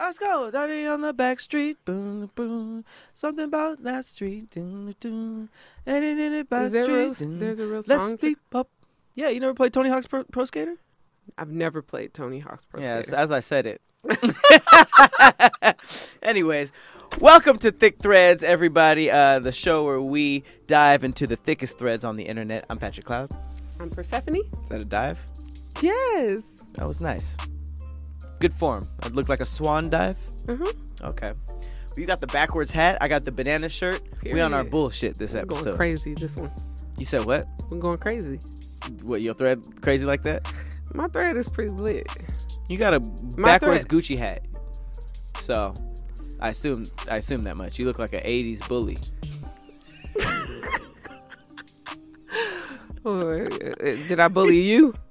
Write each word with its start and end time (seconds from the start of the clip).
Let's 0.00 0.18
go. 0.18 0.50
Daddy 0.50 0.86
on 0.86 1.02
the 1.02 1.12
back 1.12 1.38
street. 1.40 1.76
Boom, 1.84 2.30
boom. 2.34 2.84
Something 3.12 3.44
about 3.44 3.82
that 3.84 4.06
street. 4.06 4.48
Doom, 4.50 4.94
doom. 4.98 5.50
And 5.84 6.02
in 6.04 6.18
it 6.18 6.48
back 6.48 6.68
Is 6.68 6.72
there 6.72 6.84
a 6.84 6.86
street. 7.14 7.26
real- 7.28 7.38
there's 7.38 7.58
a 7.58 7.66
real 7.66 7.74
Let's 7.86 7.88
song 7.88 8.12
to- 8.16 8.20
sleep 8.20 8.38
up. 8.54 8.68
Yeah, 9.14 9.28
you 9.28 9.40
never 9.40 9.52
played 9.54 9.74
Tony 9.74 9.90
Hawk's 9.90 10.06
Pro, 10.06 10.24
Pro 10.24 10.46
Skater? 10.46 10.76
I've 11.36 11.50
never 11.50 11.82
played 11.82 12.14
Tony 12.14 12.38
Hawk's 12.40 12.64
Pro 12.64 12.80
yes, 12.80 13.08
Skater. 13.08 13.16
Yes, 13.16 13.24
as 13.24 13.30
I 13.30 13.40
said 13.40 13.66
it. 13.66 13.82
Anyways, 16.22 16.72
welcome 17.18 17.58
to 17.58 17.70
Thick 17.70 17.98
Threads, 18.00 18.42
everybody. 18.42 19.10
Uh, 19.10 19.38
the 19.40 19.52
show 19.52 19.84
where 19.84 20.00
we 20.00 20.44
dive 20.66 21.04
into 21.04 21.26
the 21.26 21.36
thickest 21.36 21.78
threads 21.78 22.06
on 22.06 22.16
the 22.16 22.24
internet. 22.24 22.64
I'm 22.70 22.78
Patrick 22.78 23.04
Cloud. 23.04 23.30
I'm 23.78 23.90
Persephanii. 23.90 24.48
Is 24.62 24.70
that 24.70 24.80
a 24.80 24.84
dive? 24.86 25.20
Yes. 25.82 26.40
That 26.76 26.86
was 26.86 27.02
nice. 27.02 27.36
Good 28.40 28.52
form. 28.52 28.88
It 29.04 29.14
looked 29.14 29.28
like 29.28 29.40
a 29.40 29.46
swan 29.46 29.88
dive. 29.90 30.16
Mhm. 30.46 30.74
Okay. 31.02 31.32
You 31.96 32.06
got 32.06 32.20
the 32.20 32.26
backwards 32.28 32.70
hat. 32.72 32.98
I 33.00 33.08
got 33.08 33.24
the 33.24 33.32
banana 33.32 33.68
shirt. 33.68 34.00
We 34.22 34.40
on 34.40 34.54
our 34.54 34.64
bullshit 34.64 35.18
this 35.18 35.34
We're 35.34 35.44
going 35.44 35.58
episode. 35.60 35.76
crazy 35.76 36.14
this 36.14 36.34
one. 36.36 36.50
You 36.98 37.04
said 37.04 37.24
what? 37.24 37.44
We're 37.70 37.78
going 37.78 37.98
crazy. 37.98 38.38
What 39.02 39.22
your 39.22 39.34
thread 39.34 39.60
crazy 39.82 40.04
like 40.06 40.22
that? 40.24 40.50
My 40.94 41.06
thread 41.08 41.36
is 41.36 41.48
pretty 41.48 41.72
lit. 41.72 42.06
You 42.68 42.78
got 42.78 42.94
a 42.94 43.00
My 43.36 43.58
backwards 43.58 43.84
thread- 43.84 43.88
Gucci 43.88 44.16
hat. 44.18 44.42
So, 45.40 45.74
I 46.40 46.50
assume 46.50 46.86
I 47.10 47.16
assume 47.16 47.44
that 47.44 47.56
much. 47.56 47.78
You 47.78 47.84
look 47.86 47.98
like 47.98 48.12
an 48.12 48.20
'80s 48.24 48.66
bully. 48.66 48.98
Uh, 53.02 53.48
did 54.08 54.20
I 54.20 54.28
bully 54.28 54.60
you? 54.60 54.94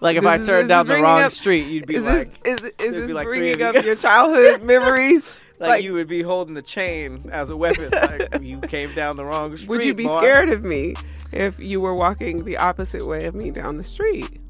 Like 0.00 0.16
if 0.16 0.22
This 0.24 0.30
I 0.30 0.44
turned 0.46 0.68
down 0.68 0.86
the 0.86 0.94
wrong 0.96 1.22
up- 1.22 1.32
street, 1.32 1.66
you'd 1.66 1.86
be 1.86 1.96
is 1.96 2.02
like, 2.04 2.38
this 2.42 2.60
is, 2.60 2.70
is 2.78 2.92
this 2.94 3.06
be 3.08 3.12
like 3.12 3.26
bringing 3.26 3.60
up 3.62 3.74
your 3.84 3.94
childhood 3.94 4.62
memories? 4.74 5.38
like, 5.58 5.68
like- 5.68 5.84
you 5.84 5.92
would 5.94 6.08
be 6.08 6.22
holding 6.22 6.54
the 6.54 6.62
chain 6.62 7.28
as 7.32 7.50
a 7.50 7.56
weapon. 7.56 7.90
like 7.90 8.28
you 8.42 8.60
came 8.60 8.92
down 8.94 9.16
the 9.16 9.24
wrong 9.24 9.56
street. 9.56 9.68
Would 9.68 9.84
you 9.84 9.94
be 9.94 10.04
boy. 10.04 10.18
scared 10.20 10.48
of 10.50 10.64
me 10.64 10.94
if 11.32 11.58
you 11.58 11.80
were 11.80 11.94
walking 11.94 12.44
the 12.44 12.56
opposite 12.58 13.06
way 13.06 13.24
of 13.26 13.34
me 13.34 13.50
down 13.50 13.76
the 13.76 13.82
street? 13.82 14.40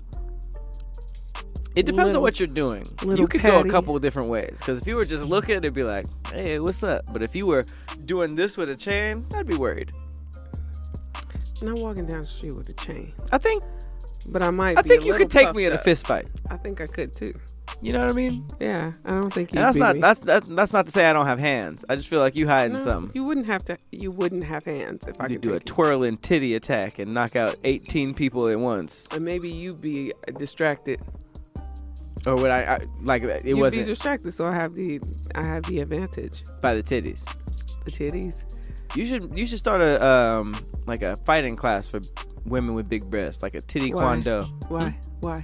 It 1.77 1.87
depends 1.87 2.17
on 2.17 2.23
what 2.23 2.41
you're 2.41 2.49
doing. 2.49 2.87
You 3.07 3.29
could 3.29 3.41
go 3.43 3.61
a 3.61 3.71
couple 3.71 3.95
of 3.95 4.03
different 4.03 4.29
ways. 4.29 4.57
Because 4.59 4.81
if 4.81 4.87
you 4.89 4.97
were 4.97 5.05
just 5.05 5.25
looking, 5.25 5.57
it'd 5.59 5.75
be 5.75 5.85
like, 5.85 6.07
"Hey, 6.33 6.59
what's 6.59 6.83
up?" 6.83 7.05
But 7.13 7.23
if 7.23 7.37
you 7.37 7.47
were 7.47 7.65
doing 8.05 8.35
this 8.35 8.57
with 8.57 8.69
a 8.71 8.77
chain, 8.77 9.25
I'd 9.37 9.47
be 9.47 9.55
worried. 9.55 9.93
Not 11.63 11.77
walking 11.79 12.05
down 12.07 12.21
the 12.21 12.25
street 12.25 12.53
with 12.57 12.69
a 12.69 12.73
chain, 12.73 13.13
I 13.31 13.39
think 13.39 13.63
but 14.33 14.43
I 14.43 14.51
might. 14.51 14.79
I 14.79 14.83
think 14.83 15.05
you 15.05 15.15
could 15.15 15.31
take 15.31 15.55
me 15.55 15.65
in 15.67 15.73
a 15.73 15.79
fist 15.79 16.07
fight. 16.07 16.27
I 16.51 16.57
think 16.57 16.81
I 16.81 16.87
could 16.87 17.13
too. 17.15 17.33
You 17.81 17.93
know 17.93 18.01
what 18.01 18.09
I 18.09 18.13
mean? 18.13 18.45
Yeah, 18.59 18.93
I 19.05 19.11
don't 19.11 19.33
think 19.33 19.53
you. 19.53 19.61
That's 19.61 19.77
not 19.77 19.95
me. 19.97 20.01
that's 20.01 20.21
that's 20.21 20.49
that's 20.49 20.73
not 20.73 20.87
to 20.87 20.93
say 20.93 21.07
I 21.07 21.13
don't 21.13 21.27
have 21.27 21.39
hands. 21.39 21.85
I 21.89 21.95
just 21.97 22.09
feel 22.09 22.19
like 22.21 22.35
you 22.35 22.49
hiding 22.49 22.73
No, 22.79 22.79
something. 22.83 23.13
You 23.15 23.25
wouldn't 23.25 23.47
have 23.47 23.65
to. 23.67 23.79
You 23.93 24.11
wouldn't 24.11 24.45
have 24.45 24.65
hands 24.65 25.07
if 25.07 25.21
I 25.21 25.25
You 25.25 25.29
could 25.29 25.35
could 25.37 25.41
do 25.43 25.51
a 25.53 25.55
you. 25.55 25.61
twirling 25.61 26.17
titty 26.17 26.55
attack 26.55 26.99
and 26.99 27.15
knock 27.15 27.37
out 27.37 27.57
18 27.65 28.15
people 28.15 28.49
at 28.49 28.59
once. 28.59 29.07
And 29.13 29.25
maybe 29.25 29.49
you'd 29.49 29.81
be 29.81 30.13
distracted. 30.37 31.01
Or 32.27 32.35
would 32.37 32.51
I, 32.51 32.63
I 32.63 32.81
like 33.03 33.23
it 33.23 33.45
you'd 33.45 33.59
wasn't 33.59 33.83
be 33.85 33.87
distracted, 33.91 34.35
so 34.35 34.49
I 34.49 34.55
have 34.55 34.75
the 34.75 34.99
I 35.37 35.43
have 35.45 35.63
the 35.65 35.81
advantage. 35.81 36.43
by 36.61 36.75
the 36.75 36.83
titties. 36.83 37.25
The 37.85 37.93
titties. 37.93 38.58
You 38.95 39.07
should 39.07 39.39
you 39.39 39.47
should 39.47 39.59
start 39.59 39.81
a 39.81 40.05
um 40.05 40.57
like 40.87 41.03
a 41.03 41.15
fighting 41.17 41.57
class 41.57 41.87
for 41.89 42.01
women 42.45 42.75
with 42.75 42.89
big 42.89 43.03
breasts, 43.11 43.43
like 43.43 43.55
a 43.55 43.61
titty 43.61 43.93
Why? 43.93 44.03
kwando. 44.17 44.47
Why? 44.71 44.99
Why? 45.21 45.43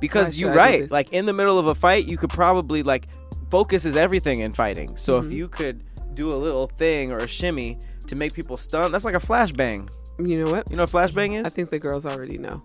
Because 0.00 0.28
Why 0.28 0.40
you're 0.40 0.52
should 0.52 0.58
I 0.60 0.72
do 0.76 0.80
right. 0.82 0.90
Like 0.90 1.12
in 1.12 1.26
the 1.26 1.32
middle 1.32 1.58
of 1.58 1.66
a 1.66 1.74
fight, 1.74 2.06
you 2.06 2.16
could 2.16 2.30
probably 2.30 2.82
like 2.82 3.08
focus 3.50 3.84
is 3.84 3.96
everything 3.96 4.40
in 4.40 4.52
fighting. 4.52 4.96
So 4.96 5.16
if 5.16 5.26
Mhm. 5.26 5.32
you 5.32 5.48
could 5.48 5.84
do 6.14 6.32
a 6.32 6.36
little 6.36 6.66
thing 6.66 7.12
or 7.12 7.18
a 7.18 7.28
shimmy 7.28 7.78
to 8.06 8.16
make 8.16 8.32
people 8.34 8.56
stun, 8.56 8.90
that's 8.92 9.04
like 9.04 9.14
a 9.14 9.20
flashbang. 9.20 9.88
You 10.18 10.44
know 10.44 10.50
what? 10.50 10.70
You 10.70 10.76
know 10.76 10.84
what 10.84 10.90
flashbang 10.90 11.38
is? 11.38 11.44
I 11.46 11.48
think 11.50 11.68
the 11.70 11.78
girls 11.78 12.06
already 12.06 12.38
know. 12.38 12.62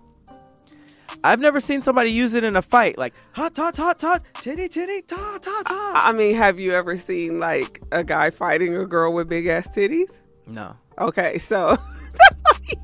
I've 1.22 1.40
never 1.40 1.60
seen 1.60 1.82
somebody 1.82 2.10
use 2.10 2.34
it 2.34 2.44
in 2.44 2.56
a 2.56 2.62
fight. 2.62 2.98
Like 2.98 3.14
hot, 3.32 3.56
hot, 3.56 3.76
hot, 3.76 4.00
hot, 4.00 4.22
titty, 4.34 4.68
titty, 4.68 5.02
ta, 5.02 5.38
ta, 5.40 5.62
ta. 5.66 5.92
I 5.94 6.12
mean, 6.12 6.34
have 6.34 6.58
you 6.60 6.72
ever 6.72 6.96
seen 6.96 7.40
like 7.40 7.80
a 7.92 8.02
guy 8.04 8.30
fighting 8.30 8.76
a 8.76 8.86
girl 8.86 9.12
with 9.12 9.28
big 9.28 9.46
ass 9.46 9.68
titties? 9.68 10.10
No. 10.46 10.76
Okay, 10.98 11.38
so 11.38 11.76
you 12.62 12.76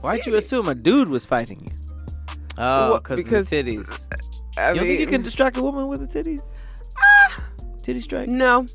Why'd 0.00 0.26
you 0.26 0.36
assume 0.36 0.68
a 0.68 0.74
dude 0.74 1.08
was 1.08 1.24
fighting 1.24 1.60
you? 1.64 1.72
Oh, 2.56 2.90
Well, 2.92 3.00
cause 3.00 3.18
of 3.18 3.28
the 3.28 3.40
titties. 3.40 4.06
Uh, 4.56 4.60
I 4.60 4.68
you 4.70 4.74
don't 4.76 4.86
think 4.86 5.00
you 5.00 5.06
can 5.06 5.22
distract 5.22 5.56
a 5.56 5.62
woman 5.62 5.88
with 5.88 6.08
the 6.08 6.22
titties? 6.22 6.42
Ah. 6.98 7.44
Titty 7.82 8.00
strike. 8.00 8.28
No, 8.28 8.66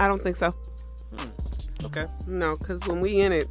I 0.00 0.08
don't 0.08 0.22
think 0.22 0.36
so. 0.36 0.50
Hmm. 0.50 1.84
Okay. 1.84 2.06
No, 2.26 2.56
because 2.56 2.86
when 2.86 3.00
we 3.00 3.20
in 3.20 3.32
it, 3.32 3.48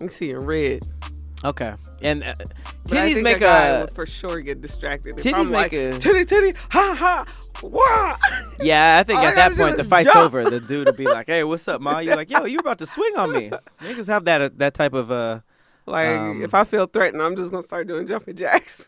we 0.00 0.08
see 0.08 0.30
in 0.30 0.38
red. 0.46 0.82
Okay. 1.44 1.74
And 2.02 2.22
uh, 2.22 2.34
titties 2.86 3.22
make 3.22 3.40
a 3.40 3.88
for 3.94 4.06
sure 4.06 4.40
get 4.40 4.60
distracted. 4.60 5.16
If 5.18 5.24
Titties 5.24 5.34
I'm 5.34 5.46
make 5.46 5.52
like, 5.52 5.72
a- 5.72 5.98
titty 5.98 6.24
titty 6.24 6.56
ha 6.70 6.94
ha 6.98 7.24
wah. 7.62 8.16
yeah. 8.60 8.98
I 8.98 9.02
think 9.02 9.20
at 9.20 9.34
that 9.36 9.56
point 9.56 9.76
the 9.76 9.84
fight's 9.84 10.12
jump. 10.12 10.18
over. 10.26 10.44
The 10.48 10.60
dude 10.60 10.86
would 10.86 10.96
be 10.96 11.06
like, 11.06 11.26
"Hey, 11.26 11.42
what's 11.44 11.66
up, 11.68 11.80
ma?" 11.80 11.98
You're 11.98 12.16
like, 12.16 12.30
"Yo, 12.30 12.44
you're 12.44 12.60
about 12.60 12.78
to 12.78 12.86
swing 12.86 13.16
on 13.16 13.32
me?" 13.32 13.50
Niggas 13.80 14.06
have 14.06 14.24
that 14.26 14.40
uh, 14.40 14.50
that 14.56 14.74
type 14.74 14.92
of 14.94 15.10
uh. 15.10 15.40
Like 15.84 16.08
Um, 16.16 16.42
if 16.42 16.54
I 16.54 16.62
feel 16.62 16.86
threatened, 16.86 17.20
I'm 17.20 17.34
just 17.34 17.50
gonna 17.50 17.62
start 17.64 17.88
doing 17.88 18.06
jumping 18.06 18.36
jacks. 18.36 18.86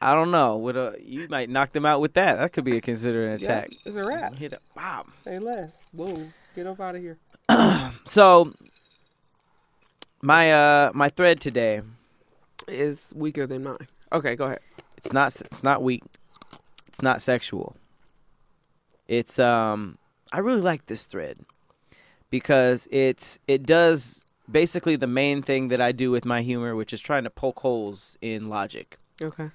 I 0.00 0.12
don't 0.14 0.32
know. 0.32 0.56
With 0.56 0.76
a 0.76 0.96
you 1.00 1.28
might 1.28 1.48
knock 1.48 1.72
them 1.72 1.86
out 1.86 2.00
with 2.00 2.14
that. 2.14 2.34
That 2.38 2.52
could 2.52 2.64
be 2.64 2.76
a 2.76 2.80
considered 2.80 3.26
an 3.30 3.38
Yeah, 3.38 3.44
attack. 3.60 3.68
it's 3.86 3.94
a 3.96 4.04
wrap. 4.04 4.34
Hit 4.34 4.54
a 4.54 4.58
wow. 4.76 5.06
Say 5.22 5.38
less. 5.38 5.70
Boom. 5.92 6.34
Get 6.56 6.66
up 6.66 6.80
out 6.80 6.96
of 6.96 7.00
here. 7.02 7.16
So 8.06 8.52
my 10.24 10.50
uh 10.52 10.90
my 10.94 11.08
thread 11.10 11.40
today 11.40 11.82
Is 12.66 13.12
weaker 13.14 13.46
than 13.46 13.62
mine. 13.64 13.86
Okay, 14.12 14.34
go 14.36 14.44
ahead. 14.46 14.60
it's 14.96 15.12
not 15.12 15.36
it's 15.42 15.62
not 15.62 15.82
weak 15.82 16.02
it's 16.88 17.02
not 17.02 17.20
sexual 17.20 17.76
it's 19.08 19.38
um 19.38 19.98
i 20.32 20.38
really 20.38 20.60
like 20.62 20.86
this 20.86 21.04
thread 21.04 21.36
because 22.30 22.88
it's 22.90 23.38
it 23.46 23.66
does 23.66 24.24
basically 24.50 24.96
the 24.96 25.06
main 25.06 25.42
thing 25.42 25.68
that 25.68 25.80
i 25.80 25.92
do 25.92 26.10
with 26.10 26.24
my 26.24 26.40
humor 26.42 26.74
which 26.74 26.92
is 26.92 27.00
trying 27.00 27.24
to 27.24 27.30
poke 27.30 27.60
holes 27.60 28.16
in 28.22 28.48
logic 28.48 28.98
Okay. 29.22 29.50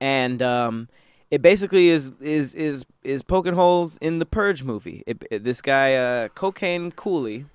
and 0.00 0.40
um 0.42 0.88
it 1.30 1.40
basically 1.42 1.88
is 1.88 2.12
is 2.20 2.54
is 2.54 2.84
is 3.02 3.22
poking 3.22 3.54
holes 3.54 3.96
in 4.00 4.18
the 4.20 4.26
purge 4.26 4.62
movie 4.62 5.02
it, 5.06 5.24
it- 5.30 5.42
this 5.44 5.60
guy 5.60 5.94
uh 5.94 6.28
cocaine 6.28 6.92
cooley 6.92 7.46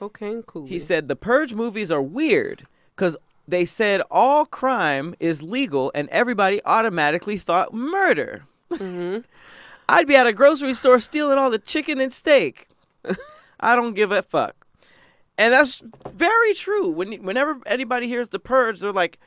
Cocaine 0.00 0.42
cool. 0.44 0.66
he 0.66 0.78
said 0.78 1.08
the 1.08 1.14
Purge 1.14 1.52
movies 1.52 1.92
are 1.92 2.00
weird 2.00 2.66
because 2.96 3.18
they 3.46 3.66
said 3.66 4.00
all 4.10 4.46
crime 4.46 5.14
is 5.20 5.42
legal 5.42 5.92
and 5.94 6.08
everybody 6.08 6.60
automatically 6.64 7.36
thought 7.36 7.74
murder. 7.74 8.44
hmm 8.74 9.18
I'd 9.90 10.06
be 10.06 10.16
at 10.16 10.26
a 10.26 10.32
grocery 10.32 10.72
store 10.72 11.00
stealing 11.00 11.36
all 11.36 11.50
the 11.50 11.58
chicken 11.58 12.00
and 12.00 12.12
steak. 12.14 12.68
I 13.60 13.76
don't 13.76 13.92
give 13.94 14.10
a 14.10 14.22
fuck. 14.22 14.54
And 15.36 15.52
that's 15.52 15.82
very 16.12 16.54
true. 16.54 16.88
When 16.88 17.12
whenever 17.22 17.58
anybody 17.66 18.06
hears 18.08 18.28
the 18.30 18.38
purge, 18.38 18.80
they're 18.80 18.92
like 18.92 19.18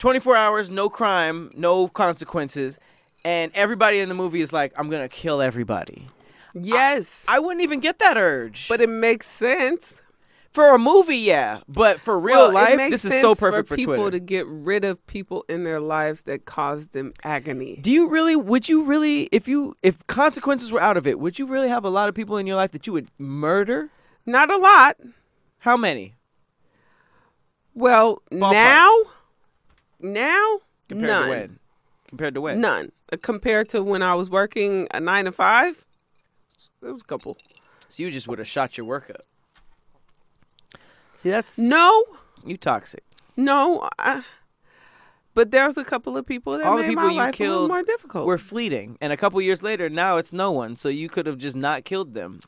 24 0.00 0.36
hours, 0.36 0.70
no 0.70 0.88
crime, 0.90 1.50
no 1.54 1.88
consequences, 1.88 2.78
and 3.24 3.52
everybody 3.54 4.00
in 4.00 4.08
the 4.08 4.14
movie 4.16 4.40
is 4.42 4.52
like, 4.52 4.72
I'm 4.76 4.90
gonna 4.90 5.08
kill 5.08 5.40
everybody. 5.40 6.08
Yes. 6.54 7.24
I 7.28 7.38
wouldn't 7.38 7.62
even 7.62 7.80
get 7.80 7.98
that 8.00 8.16
urge. 8.16 8.68
but 8.68 8.80
it 8.80 8.88
makes 8.88 9.26
sense. 9.26 10.02
for 10.50 10.74
a 10.74 10.78
movie, 10.78 11.16
yeah, 11.16 11.60
but 11.66 11.98
for 11.98 12.18
real 12.18 12.36
Well, 12.36 12.52
life, 12.52 12.90
this 12.90 13.06
is 13.06 13.20
so 13.22 13.34
perfect 13.34 13.68
for 13.68 13.74
for, 13.74 13.76
people 13.76 13.94
Twitter. 13.96 14.10
to 14.10 14.20
get 14.20 14.46
rid 14.46 14.84
of 14.84 15.04
people 15.06 15.46
in 15.48 15.64
their 15.64 15.80
lives 15.80 16.24
that 16.24 16.44
cause 16.44 16.88
them 16.88 17.14
agony. 17.24 17.76
Do 17.80 17.90
you 17.90 18.06
really? 18.06 18.36
Would 18.36 18.68
you 18.68 18.82
really? 18.82 19.30
If 19.32 19.48
you 19.48 19.74
if 19.82 20.06
consequences 20.08 20.70
were 20.70 20.80
out 20.82 20.98
of 20.98 21.06
it, 21.06 21.18
would 21.18 21.38
you 21.38 21.46
really 21.46 21.68
have 21.70 21.86
a 21.86 21.88
lot 21.88 22.10
of 22.10 22.14
people 22.14 22.36
in 22.36 22.46
your 22.46 22.56
life 22.56 22.72
that 22.72 22.86
you 22.86 22.92
would 22.92 23.08
murder? 23.18 23.88
Not 24.26 24.50
a 24.50 24.58
lot. 24.58 24.98
How 25.60 25.78
many? 25.78 26.16
Well, 27.74 28.20
Ballpark. 28.30 28.52
now, 28.52 28.94
now, 30.00 30.60
Compared 30.88 31.08
none, 31.10 31.24
to 31.24 31.30
when? 31.30 31.58
Compared 32.08 32.34
to 32.34 32.40
when? 32.42 32.60
none. 32.60 32.92
Compared 33.22 33.68
to 33.70 33.82
when 33.82 34.02
I 34.02 34.14
was 34.14 34.28
working 34.28 34.86
a 34.92 35.00
nine 35.00 35.24
to 35.24 35.32
five, 35.32 35.84
there 36.80 36.92
was 36.92 37.02
a 37.02 37.06
couple. 37.06 37.36
So 37.88 38.02
you 38.02 38.10
just 38.10 38.26
would 38.28 38.38
have 38.38 38.48
shot 38.48 38.76
your 38.76 38.86
work 38.86 39.10
up. 39.10 39.24
See, 41.16 41.30
that's 41.30 41.58
No, 41.58 42.04
you 42.44 42.56
toxic. 42.56 43.04
no. 43.36 43.88
I, 43.98 44.24
but 45.34 45.50
there's 45.50 45.76
a 45.78 45.84
couple 45.84 46.16
of 46.16 46.26
people 46.26 46.58
that 46.58 46.66
All 46.66 46.76
the 46.76 46.82
people 46.84 47.04
my 47.04 47.10
you 47.10 47.16
life 47.16 47.38
a 47.40 47.42
little 47.42 47.56
killed 47.58 47.68
more 47.70 47.82
difficult. 47.82 48.26
We're 48.26 48.38
fleeting, 48.38 48.98
and 49.00 49.12
a 49.12 49.16
couple 49.16 49.40
years 49.40 49.62
later, 49.62 49.88
now 49.88 50.16
it's 50.18 50.32
no 50.32 50.50
one. 50.50 50.76
So 50.76 50.88
you 50.88 51.08
could 51.08 51.26
have 51.26 51.38
just 51.38 51.56
not 51.56 51.84
killed 51.84 52.14
them. 52.14 52.40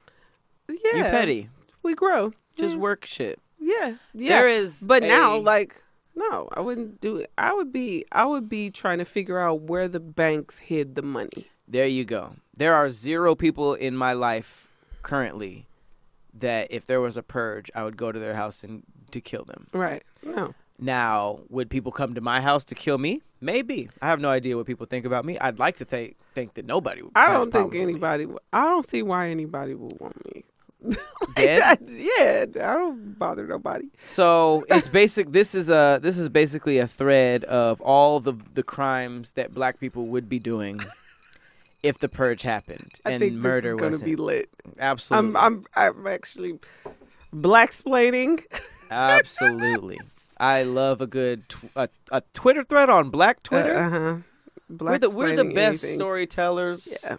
yeah, 0.69 0.76
You 0.96 1.05
petty. 1.05 1.49
We 1.82 1.94
grow. 1.94 2.32
Just 2.56 2.75
yeah. 2.75 2.81
work 2.81 3.05
shit. 3.06 3.40
Yeah, 3.58 3.94
yeah. 4.12 4.28
There 4.40 4.49
is, 4.49 4.81
But 4.87 5.02
now, 5.02 5.37
a- 5.37 5.38
like, 5.38 5.82
no, 6.14 6.49
I 6.55 6.61
wouldn't 6.61 7.00
do 7.00 7.16
it. 7.16 7.31
I 7.38 7.55
would 7.55 7.72
be, 7.72 8.05
I 8.12 8.26
would 8.26 8.49
be 8.49 8.70
trying 8.70 8.99
to 8.99 9.05
figure 9.06 9.38
out 9.38 9.62
where 9.62 9.88
the 9.88 10.00
banks 10.00 10.58
hid 10.58 10.94
the 10.94 11.02
money. 11.02 11.49
There 11.66 11.87
you 11.87 12.05
go. 12.05 12.32
There 12.56 12.75
are 12.75 12.90
zero 12.90 13.34
people 13.34 13.75
in 13.75 13.96
my 13.96 14.12
life 14.12 14.69
currently 15.02 15.66
that 16.38 16.69
if 16.70 16.84
there 16.87 17.00
was 17.00 17.16
a 17.16 17.22
purge, 17.22 17.70
I 17.75 17.84
would 17.84 17.96
go 17.96 18.12
to 18.12 18.19
their 18.19 18.34
house 18.34 18.64
and 18.64 18.82
to 19.12 19.20
kill 19.20 19.44
them. 19.44 19.69
Right? 19.72 20.02
No. 20.22 20.55
Now, 20.78 21.40
would 21.49 21.70
people 21.70 21.93
come 21.93 22.14
to 22.14 22.20
my 22.20 22.40
house 22.40 22.64
to 22.66 22.75
kill 22.75 22.99
me? 22.99 23.22
Maybe. 23.40 23.88
I 24.02 24.08
have 24.08 24.20
no 24.20 24.28
idea 24.28 24.56
what 24.56 24.66
people 24.66 24.87
think 24.87 25.05
about 25.06 25.25
me. 25.25 25.38
I'd 25.38 25.58
like 25.58 25.76
to 25.76 25.84
think 25.84 26.16
think 26.34 26.55
that 26.55 26.66
nobody. 26.66 27.02
Would. 27.02 27.12
I 27.14 27.32
don't 27.32 27.43
think 27.43 27.52
problems 27.52 27.72
with 27.75 27.81
me. 27.87 27.93
anybody. 27.93 28.26
would- 28.26 28.43
I 28.52 28.64
don't 28.64 28.88
see 28.88 29.02
why 29.02 29.28
anybody 29.31 29.75
would 29.75 29.99
want 30.00 30.34
me. 30.34 30.44
Like 31.37 31.81
yeah, 31.88 32.44
I 32.44 32.75
don't 32.75 33.19
bother 33.19 33.46
nobody. 33.46 33.87
So 34.06 34.64
it's 34.69 34.87
basic. 34.88 35.32
This 35.32 35.55
is 35.55 35.69
a 35.69 35.99
this 36.00 36.16
is 36.19 36.28
basically 36.28 36.78
a 36.78 36.87
thread 36.87 37.43
of 37.44 37.81
all 37.81 38.20
the 38.20 38.34
the 38.55 38.62
crimes 38.62 39.32
that 39.32 39.52
black 39.55 39.81
people 39.81 40.06
would 40.08 40.28
be 40.28 40.38
doing 40.38 40.81
if 41.85 41.99
the 41.99 42.09
purge 42.09 42.43
happened 42.43 42.93
I 43.05 43.13
and 43.13 43.21
think 43.21 43.35
murder 43.35 43.61
this 43.61 43.75
is 43.75 43.81
going 43.81 43.91
to 43.93 43.97
wasn't. 43.97 44.11
be 44.11 44.17
lit. 44.17 44.49
Absolutely, 44.79 45.37
I'm, 45.37 45.65
I'm, 45.77 45.95
I'm 45.97 46.07
actually 46.07 46.59
black 47.33 47.71
splaining. 47.73 48.43
absolutely. 48.91 49.99
I 50.39 50.65
love 50.65 51.01
a 51.01 51.07
good 51.07 51.49
tw- 51.49 51.71
a, 51.77 51.89
a 52.11 52.23
Twitter 52.33 52.65
thread 52.65 52.91
on 52.91 53.11
Black 53.11 53.43
Twitter. 53.45 53.77
Uh 53.77 53.91
huh. 53.91 54.17
we're 54.69 54.99
the 54.99 55.11
we're 55.11 55.37
the 55.37 55.45
best 55.45 55.83
storytellers. 55.85 56.99
Yeah. 57.05 57.17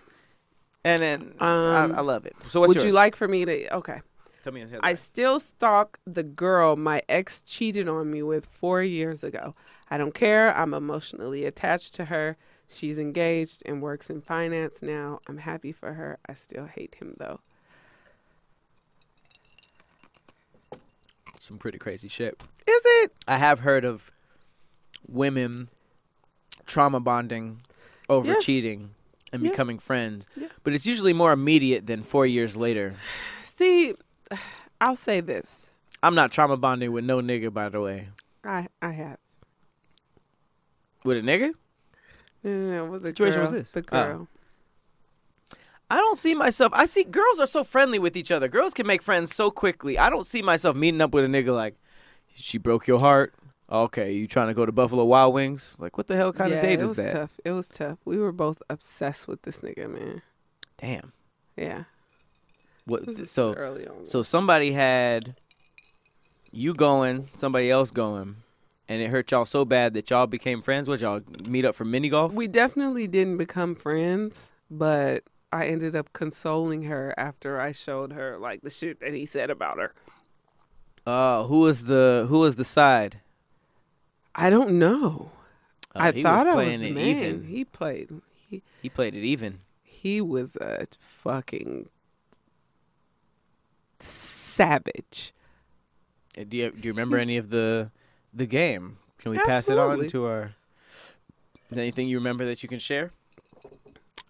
and 0.84 1.00
then 1.02 1.34
Um, 1.40 1.94
I, 1.94 1.98
I 1.98 2.02
love 2.02 2.26
it. 2.26 2.36
So 2.50 2.60
what's 2.60 2.76
Would 2.76 2.84
you 2.84 2.92
like 2.92 3.16
for 3.16 3.28
me 3.28 3.46
to? 3.46 3.74
Okay. 3.76 4.02
Tell 4.44 4.52
me. 4.54 4.64
the 4.66 4.80
I 4.84 4.94
still 4.96 5.40
stalk 5.40 5.98
the 6.06 6.24
girl 6.24 6.76
my 6.76 7.02
ex 7.08 7.42
cheated 7.42 7.88
on 7.88 8.12
me 8.12 8.22
with 8.22 8.46
four 8.46 8.84
years 8.84 9.24
ago. 9.24 9.54
I 9.90 9.98
don't 9.98 10.14
care. 10.14 10.54
I'm 10.56 10.74
emotionally 10.74 11.46
attached 11.46 11.94
to 11.96 12.06
her. 12.06 12.36
She's 12.68 12.98
engaged 13.00 13.64
and 13.66 13.82
works 13.82 14.10
in 14.10 14.22
finance 14.22 14.82
now. 14.82 15.20
I'm 15.28 15.38
happy 15.38 15.72
for 15.72 15.94
her. 15.94 16.18
I 16.28 16.34
still 16.34 16.66
hate 16.66 16.96
him 16.96 17.16
though. 17.18 17.40
Some 21.40 21.58
pretty 21.58 21.78
crazy 21.78 22.08
shit. 22.08 22.42
Is 22.68 22.82
it? 22.86 23.14
I 23.28 23.38
have 23.38 23.60
heard 23.60 23.86
of 23.86 24.12
women 25.08 25.70
trauma 26.66 27.00
bonding 27.00 27.62
over 28.10 28.30
Yeah. 28.34 28.40
cheating 28.40 28.96
and 29.32 29.44
Yeah. 29.44 29.52
becoming 29.52 29.78
friends, 29.78 30.28
Yeah. 30.36 30.48
but 30.64 30.74
it's 30.74 30.88
usually 30.88 31.14
more 31.14 31.32
immediate 31.32 31.86
than 31.86 32.02
four 32.04 32.26
years 32.26 32.58
later. 32.58 32.96
See, 33.44 33.94
I'll 34.82 34.96
say 34.96 35.22
this. 35.22 35.70
I'm 36.02 36.16
not 36.16 36.32
trauma 36.32 36.58
bonding 36.58 36.92
with 36.92 37.04
no 37.06 37.22
nigga, 37.22 37.54
by 37.54 37.70
the 37.70 37.80
way. 37.82 38.10
I 38.44 38.68
I 38.82 38.92
have. 38.92 39.18
With 41.04 41.18
a 41.18 41.22
nigga? 41.22 41.54
No, 42.46 42.52
no, 42.52 42.88
no. 42.88 43.02
Situation 43.02 43.36
girl, 43.36 43.42
was 43.42 43.52
this? 43.52 43.72
The 43.72 43.80
Oh. 43.92 44.04
girl. 44.04 44.28
I 45.90 45.98
don't 45.98 46.18
see 46.18 46.34
myself. 46.34 46.72
I 46.74 46.86
see 46.86 47.04
girls 47.04 47.40
are 47.40 47.48
so 47.48 47.64
friendly 47.64 48.00
with 48.00 48.16
each 48.18 48.32
other. 48.32 48.48
Girls 48.48 48.74
can 48.74 48.88
make 48.88 49.02
friends 49.02 49.36
so 49.36 49.52
quickly. 49.52 49.98
I 50.00 50.10
don't 50.10 50.26
see 50.26 50.42
myself 50.42 50.76
meeting 50.76 51.02
up 51.02 51.14
with 51.14 51.24
a 51.26 51.28
nigga 51.28 51.54
like, 51.56 51.76
she 52.36 52.58
broke 52.58 52.88
your 52.88 53.00
heart. 53.00 53.34
Okay, 53.72 54.14
you 54.14 54.28
trying 54.28 54.48
to 54.48 54.54
go 54.54 54.66
to 54.66 54.72
Buffalo 54.72 55.04
Wild 55.06 55.34
Wings? 55.34 55.76
Like, 55.80 55.98
what 55.98 56.08
the 56.08 56.16
hell 56.16 56.32
kind 56.32 56.52
yeah, 56.52 56.58
of 56.58 56.62
date 56.62 56.80
is 56.80 56.96
that? 56.98 57.02
It 57.02 57.06
was 57.06 57.12
tough. 57.14 57.32
It 57.46 57.52
was 57.52 57.68
tough. 57.70 57.98
We 58.06 58.18
were 58.18 58.32
both 58.32 58.62
obsessed 58.70 59.28
with 59.28 59.42
this 59.42 59.62
nigga, 59.62 59.90
man. 59.90 60.22
Damn. 60.78 61.14
Yeah. 61.56 61.86
What? 62.86 63.28
So, 63.28 63.54
early 63.54 63.88
on. 63.88 64.06
so 64.06 64.22
somebody 64.22 64.74
had 64.74 65.36
you 66.52 66.76
going, 66.76 67.30
somebody 67.34 67.72
else 67.72 67.90
going, 67.90 68.38
and 68.88 69.02
it 69.02 69.10
hurt 69.10 69.32
y'all 69.32 69.46
so 69.46 69.66
bad 69.66 69.94
that 69.96 70.10
y'all 70.10 70.28
became 70.28 70.62
friends. 70.62 70.88
What 70.88 71.02
y'all 71.02 71.22
meet 71.48 71.66
up 71.66 71.76
for 71.76 71.86
mini 71.86 72.10
golf? 72.10 72.34
We 72.34 72.48
definitely 72.48 73.08
didn't 73.08 73.38
become 73.38 73.76
friends, 73.76 74.48
but 74.70 75.24
I 75.52 75.68
ended 75.68 75.96
up 75.96 76.12
consoling 76.14 76.84
her 76.84 77.14
after 77.18 77.60
I 77.60 77.72
showed 77.72 78.14
her 78.14 78.38
like 78.38 78.62
the 78.62 78.70
shit 78.70 79.00
that 79.00 79.14
he 79.14 79.26
said 79.26 79.50
about 79.50 79.78
her. 79.78 79.94
Uh, 81.06 81.44
who 81.44 81.62
was 81.62 81.84
the 81.84 82.26
who 82.30 82.40
was 82.40 82.56
the 82.56 82.64
side? 82.64 83.20
I 84.34 84.50
don't 84.50 84.78
know. 84.80 85.32
Uh, 85.96 86.00
I 86.00 86.12
he 86.12 86.24
thought 86.24 86.46
I 86.48 86.56
was 86.56 86.68
it 86.68 86.94
man. 86.94 87.06
even. 87.06 87.44
He 87.46 87.64
played. 87.64 88.10
He 88.50 88.64
He 88.82 88.90
played 88.90 89.16
it 89.16 89.24
even. 89.24 89.60
he 89.84 90.20
was 90.22 90.56
a 90.58 90.86
fucking 91.00 91.90
savage. 94.00 95.34
Uh, 96.38 96.44
Do 96.48 96.58
you 96.58 96.72
do 96.72 96.80
you 96.88 96.92
remember 96.92 97.18
any 97.18 97.38
of 97.38 97.50
the 97.50 97.92
the 98.36 98.46
game? 98.46 98.98
Can 99.20 99.32
we 99.32 99.38
pass 99.38 99.70
it 99.70 99.74
Absolutely. 99.78 100.06
on 100.06 100.10
to 100.12 100.26
our? 100.26 100.44
Is 101.70 101.76
there 101.76 101.82
anything 101.84 102.08
you 102.08 102.18
remember 102.18 102.46
that 102.46 102.62
you 102.62 102.70
can 102.70 102.80
share? 102.80 103.12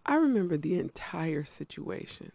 I 0.06 0.16
remember 0.16 0.56
the 0.58 0.78
entire 0.80 1.44
situation. 1.44 2.32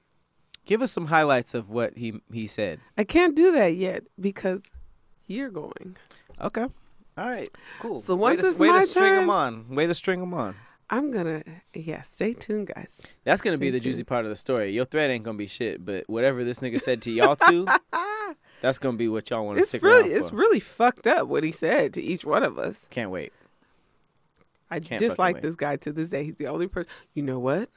Give 0.66 0.82
us 0.82 0.92
some 0.92 1.06
highlights 1.06 1.54
of 1.54 1.70
what 1.70 1.96
he 1.96 2.20
he 2.32 2.46
said. 2.46 2.80
I 2.98 3.04
can't 3.04 3.34
do 3.36 3.52
that 3.52 3.74
yet 3.76 4.04
because 4.20 4.62
you're 5.26 5.50
going. 5.50 5.96
Okay. 6.40 6.66
All 7.16 7.28
right. 7.28 7.48
Cool. 7.80 8.00
So 8.00 8.14
way 8.14 8.32
once 8.34 8.42
to, 8.42 8.48
it's 8.50 8.58
way 8.58 8.68
my 8.68 8.80
to 8.82 8.86
string 8.86 9.14
them 9.14 9.22
turn- 9.24 9.30
on. 9.30 9.74
Way 9.74 9.86
to 9.86 9.94
string 9.94 10.20
them 10.20 10.34
on. 10.34 10.56
I'm 10.92 11.12
gonna 11.12 11.42
yeah. 11.72 12.02
Stay 12.02 12.32
tuned, 12.32 12.66
guys. 12.74 13.00
That's 13.24 13.40
gonna 13.42 13.58
be 13.58 13.66
Stay 13.66 13.70
the 13.70 13.78
tuned. 13.78 13.84
juicy 13.94 14.04
part 14.04 14.24
of 14.24 14.30
the 14.30 14.36
story. 14.36 14.70
Your 14.72 14.84
thread 14.84 15.10
ain't 15.10 15.22
gonna 15.24 15.38
be 15.38 15.46
shit, 15.46 15.84
but 15.84 16.04
whatever 16.08 16.42
this 16.44 16.58
nigga 16.58 16.80
said 16.80 17.00
to 17.02 17.12
y'all 17.12 17.36
two, 17.36 17.64
that's 18.60 18.78
gonna 18.78 18.96
be 18.96 19.08
what 19.08 19.30
y'all 19.30 19.44
want 19.46 19.58
to 19.58 19.64
stick 19.64 19.82
really 19.82 20.10
around 20.12 20.18
it's 20.20 20.30
for. 20.30 20.36
really 20.36 20.60
fucked 20.60 21.06
up 21.06 21.28
what 21.28 21.44
he 21.44 21.52
said 21.52 21.94
to 21.94 22.02
each 22.02 22.24
one 22.24 22.42
of 22.42 22.58
us. 22.58 22.86
Can't 22.90 23.10
wait. 23.10 23.32
I 24.70 24.78
Can't 24.80 25.00
dislike 25.00 25.42
this 25.42 25.56
guy 25.56 25.76
to 25.76 25.92
this 25.92 26.10
day. 26.10 26.22
He's 26.24 26.36
the 26.36 26.46
only 26.46 26.68
person. 26.68 26.88
You 27.14 27.24
know 27.24 27.38
what? 27.40 27.68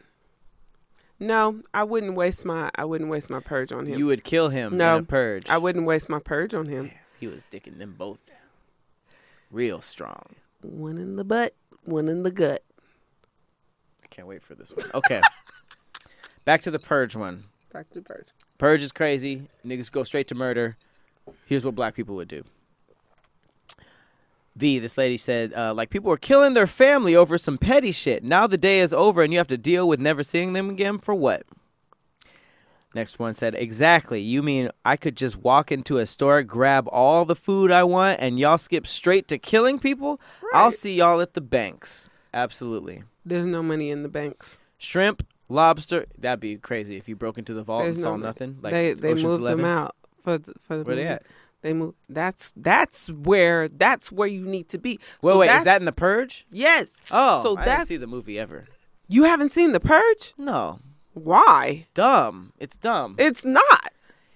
No, 1.19 1.62
I 1.74 1.83
wouldn't 1.83 2.15
waste 2.15 2.45
my 2.45 2.69
I 2.75 2.85
wouldn't 2.85 3.09
waste 3.09 3.30
my 3.30 3.39
purge 3.39 3.71
on 3.71 3.85
him. 3.85 3.97
You 3.97 4.07
would 4.07 4.24
kill 4.24 4.50
him 4.50 4.75
No, 4.77 4.97
in 4.97 5.03
a 5.03 5.06
purge. 5.06 5.50
I 5.50 5.57
wouldn't 5.57 5.85
waste 5.85 6.09
my 6.09 6.19
purge 6.19 6.53
on 6.53 6.68
him. 6.68 6.91
He 7.19 7.27
was 7.27 7.47
dicking 7.51 7.77
them 7.77 7.95
both 7.97 8.25
down, 8.25 8.36
real 9.50 9.81
strong. 9.81 10.36
One 10.62 10.98
in 10.98 11.15
the 11.15 11.24
butt, 11.24 11.55
one 11.86 12.10
in 12.10 12.24
the 12.24 12.31
gut. 12.31 12.63
I 14.03 14.08
can't 14.08 14.27
wait 14.27 14.43
for 14.43 14.55
this 14.55 14.74
one. 14.74 14.86
Okay. 14.93 15.22
Back 16.46 16.62
to 16.63 16.72
the 16.72 16.79
purge 16.79 17.15
one. 17.15 17.46
Back 17.74 17.89
to 17.92 18.01
purge. 18.01 18.27
Purge 18.60 18.84
is 18.84 18.92
crazy. 18.92 19.50
Niggas 19.65 19.92
go 19.92 20.03
straight 20.03 20.27
to 20.27 20.36
murder. 20.36 20.77
Here's 21.46 21.65
what 21.65 21.75
black 21.75 21.96
people 21.96 22.15
would 22.15 22.27
do. 22.27 22.44
V, 24.56 24.77
this 24.77 24.98
lady 24.98 25.18
said, 25.18 25.51
uh, 25.56 25.74
like 25.74 25.89
people 25.89 26.10
were 26.10 26.18
killing 26.18 26.53
their 26.53 26.68
family 26.68 27.15
over 27.15 27.39
some 27.39 27.58
petty 27.58 27.92
shit. 27.92 28.24
Now 28.24 28.46
the 28.46 28.58
day 28.58 28.80
is 28.80 28.94
over 28.94 29.24
and 29.24 29.34
you 29.34 29.39
have 29.39 29.48
to 29.48 29.58
deal 29.58 29.88
with 29.88 30.00
never 30.00 30.22
seeing 30.22 30.53
them 30.53 30.70
again 30.70 31.00
for 31.00 31.15
what? 31.15 31.44
Next 32.94 33.18
one 33.18 33.34
said, 33.34 33.56
exactly. 33.56 34.22
You 34.22 34.44
mean 34.44 34.70
I 34.86 34.96
could 34.96 35.18
just 35.18 35.38
walk 35.38 35.72
into 35.72 35.98
a 35.98 36.06
store, 36.06 36.44
grab 36.44 36.88
all 36.92 37.25
the 37.25 37.36
food 37.36 37.72
I 37.72 37.84
want, 37.84 38.20
and 38.20 38.38
y'all 38.38 38.60
skip 38.60 38.86
straight 38.86 39.27
to 39.30 39.39
killing 39.39 39.80
people? 39.80 40.22
I'll 40.53 40.72
see 40.72 40.94
y'all 40.94 41.20
at 41.20 41.34
the 41.34 41.42
banks. 41.42 42.12
Absolutely. 42.36 43.01
There's 43.25 43.48
no 43.48 43.63
money 43.63 43.89
in 43.89 44.03
the 44.03 44.10
banks. 44.10 44.60
Shrimp, 44.77 45.25
lobster. 45.53 46.05
That'd 46.17 46.39
be 46.39 46.57
crazy 46.57 46.98
if 46.98 47.07
you 47.07 47.15
broke 47.15 47.38
into 47.38 47.53
the 47.53 47.63
vault 47.63 47.83
There's 47.83 47.95
and 47.98 48.01
saw 48.01 48.15
no 48.15 48.25
nothing. 48.25 48.60
Like 48.62 48.74
they 48.74 48.93
they 48.93 49.10
Ocean's 49.12 49.24
moved 49.24 49.39
11. 49.41 49.57
them 49.57 49.65
out 49.65 49.95
for 50.24 50.38
the, 50.38 50.53
for 50.60 50.77
the 50.77 50.83
Where 50.83 50.95
they 50.95 51.03
movie. 51.03 51.13
at? 51.13 51.24
They 51.62 51.74
moved. 51.74 51.95
That's 52.10 52.53
that's 52.57 53.10
where 53.10 53.67
that's 53.69 54.12
where 54.12 54.27
you 54.27 54.41
need 54.45 54.67
to 54.69 54.77
be. 54.77 55.00
Wait, 55.22 55.31
So 55.31 55.38
wait, 55.39 55.45
is 55.45 55.50
that's- 55.50 55.63
that 55.65 55.81
in 55.81 55.86
the 55.86 55.91
Purge? 55.93 56.45
Yes. 56.51 57.01
Oh, 57.12 57.41
so 57.43 57.57
I 57.57 57.63
that's 57.65 57.77
didn't 57.79 57.88
see 57.88 57.98
the 57.98 58.07
movie 58.07 58.38
ever. 58.38 58.65
you 59.07 59.24
haven't 59.24 59.53
seen 59.53 59.72
the 59.72 59.79
purge. 59.79 60.33
No, 60.38 60.79
Why? 61.13 61.88
dumb. 61.93 62.53
It's 62.60 62.75
dumb. 62.75 63.15
It's 63.17 63.45
not. 63.45 63.91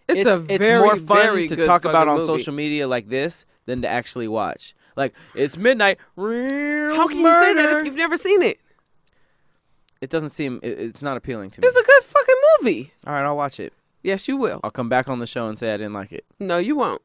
It's, 0.07 0.25
a 0.29 0.45
it's 0.47 0.65
very, 0.65 0.79
more 0.81 0.95
fun 0.95 1.17
very 1.17 1.47
to 1.47 1.55
good 1.57 1.65
talk 1.65 1.83
about 1.83 1.93
fucking 2.07 2.09
on 2.09 2.15
movie. 2.19 2.27
social 2.27 2.53
media 2.53 2.88
like 2.88 3.09
this 3.09 3.45
than 3.65 3.81
to 3.81 3.89
actually 3.89 4.29
watch. 4.29 4.74
Like 4.95 5.13
it's 5.36 5.57
midnight. 5.57 5.97
Real 6.15 6.95
How 6.95 7.07
can 7.09 7.19
you 7.19 7.29
say 7.33 7.53
that 7.55 7.77
if 7.79 7.86
you've 7.86 7.95
never 7.95 8.15
seen 8.15 8.41
it? 8.41 8.59
It 10.01 10.10
doesn't 10.10 10.30
seem. 10.30 10.60
It, 10.63 10.80
it's 10.80 11.01
not 11.01 11.18
appealing 11.18 11.50
to 11.51 11.62
me. 11.62 11.68
It's 11.68 11.77
a 11.77 11.84
good 11.84 12.04
fucking 12.04 12.36
movie. 12.62 12.94
All 13.06 13.13
right, 13.13 13.24
I'll 13.24 13.38
watch 13.38 13.60
it. 13.60 13.74
Yes, 14.04 14.27
you 14.27 14.38
will. 14.38 14.60
I'll 14.63 14.72
come 14.72 14.89
back 14.89 15.08
on 15.08 15.20
the 15.20 15.27
show 15.27 15.48
and 15.48 15.58
say 15.58 15.74
I 15.74 15.77
didn't 15.77 15.94
like 15.94 16.12
it. 16.12 16.25
No, 16.39 16.58
you 16.58 16.75
won't. 16.75 17.01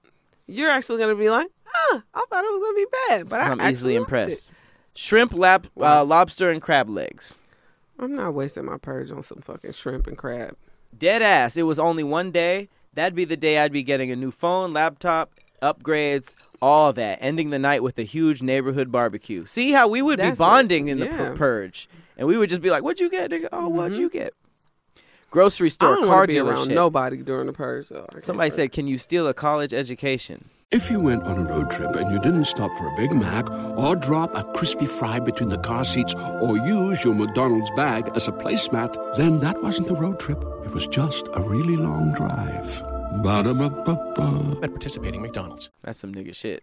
You're 0.47 0.71
actually 0.71 0.99
gonna 1.01 1.15
be 1.15 1.31
like, 1.31 1.49
huh? 1.65 2.01
I 2.15 2.25
thought 2.29 2.45
it 2.45 2.51
was 2.53 2.61
gonna 2.61 2.77
be 2.77 2.87
bad, 3.09 3.29
but 3.29 3.41
I 3.41 3.51
I'm 3.51 3.71
easily 3.73 3.95
impressed. 3.95 4.51
Shrimp, 4.95 5.33
lab, 5.33 5.69
uh, 5.81 6.05
lobster, 6.05 6.51
and 6.51 6.61
crab 6.61 6.91
legs. 6.91 7.37
I'm 7.99 8.15
not 8.15 8.35
wasting 8.35 8.67
my 8.67 8.77
purge 8.77 9.11
on 9.11 9.23
some 9.23 9.41
fucking 9.41 9.73
shrimp 9.73 10.07
and 10.07 10.19
crab. 10.19 10.57
Dead 10.97 11.23
ass. 11.23 11.57
It 11.57 11.63
was 11.63 11.79
only 11.79 12.03
one 12.05 12.31
day. 12.31 12.69
That'd 12.93 13.15
be 13.15 13.25
the 13.25 13.37
day 13.39 13.59
I'd 13.59 13.73
be 13.73 13.83
getting 13.83 14.11
a 14.11 14.17
new 14.17 14.31
phone, 14.31 14.75
laptop, 14.75 15.33
upgrades, 15.63 16.35
all 16.61 16.93
that. 16.93 17.19
Ending 17.23 17.49
the 17.51 17.59
night 17.59 17.83
with 17.83 17.99
a 17.99 18.03
huge 18.03 18.43
neighborhood 18.43 18.93
barbecue. 18.93 19.47
See 19.47 19.73
how 19.73 19.89
we 19.89 20.03
would 20.03 20.19
That's 20.19 20.39
be 20.39 20.43
what- 20.43 20.51
bonding 20.51 20.89
in 20.89 20.99
the 21.01 21.07
yeah. 21.07 21.33
purge, 21.35 21.89
and 22.17 22.27
we 22.29 22.37
would 22.39 22.49
just 22.51 22.63
be 22.63 22.71
like, 22.71 22.83
"What'd 22.83 23.01
you 23.01 23.11
get, 23.11 23.31
nigga? 23.31 23.49
Oh, 23.53 23.69
what'd 23.69 23.97
Mhm. 23.97 24.01
you 24.01 24.11
get?" 24.11 24.35
Grocery 25.31 25.67
I 25.67 25.71
store, 25.71 25.95
don't 25.97 26.05
car 26.07 26.17
want 26.19 26.29
to 26.31 26.35
be 26.35 26.39
around 26.41 26.69
nobody 26.69 27.17
during 27.19 27.47
the 27.47 27.53
purge. 27.55 27.89
Though. 27.89 28.07
Somebody 28.19 28.51
said, 28.51 28.71
"Can 28.73 28.87
you 28.87 28.99
steal 28.99 29.27
a 29.27 29.35
college 29.35 29.73
education?" 29.73 30.51
If 30.71 30.91
you 30.91 31.01
went 31.01 31.25
on 31.25 31.39
a 31.39 31.45
road 31.49 31.71
trip 31.71 31.97
and 31.97 32.11
you 32.11 32.19
didn't 32.19 32.45
stop 32.47 32.75
for 32.79 32.87
a 32.89 32.97
Big 32.97 33.13
Mac 33.13 33.51
or 33.77 33.95
drop 33.95 34.35
a 34.35 34.43
crispy 34.55 34.87
fry 34.87 35.19
between 35.21 35.51
the 35.51 35.59
car 35.59 35.85
seats 35.85 36.15
or 36.15 36.57
use 36.57 37.05
your 37.05 37.15
McDonald's 37.15 37.71
bag 37.77 38.11
as 38.15 38.27
a 38.27 38.33
placemat, 38.33 38.97
then 39.17 39.39
that 39.41 39.63
wasn't 39.63 39.91
a 39.91 39.95
road 39.95 40.19
trip. 40.19 40.43
It 40.65 40.73
was 40.73 40.87
just 40.87 41.29
a 41.35 41.43
really 41.43 41.77
long 41.77 42.15
drive. 42.15 42.83
Ba-da-ba-ba-ba. 43.23 44.61
At 44.63 44.71
participating 44.71 45.21
McDonald's. 45.21 45.71
That's 45.83 45.99
some 45.99 46.15
nigga 46.15 46.35
shit. 46.35 46.63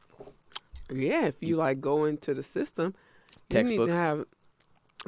Yeah, 0.91 1.27
if 1.27 1.36
you 1.41 1.56
like 1.58 1.79
go 1.79 2.06
into 2.06 2.34
the 2.34 2.41
system, 2.41 2.96
you 3.51 3.58
need 3.62 3.68
Textbooks. 3.68 3.88
to 3.91 3.96
have 3.96 4.25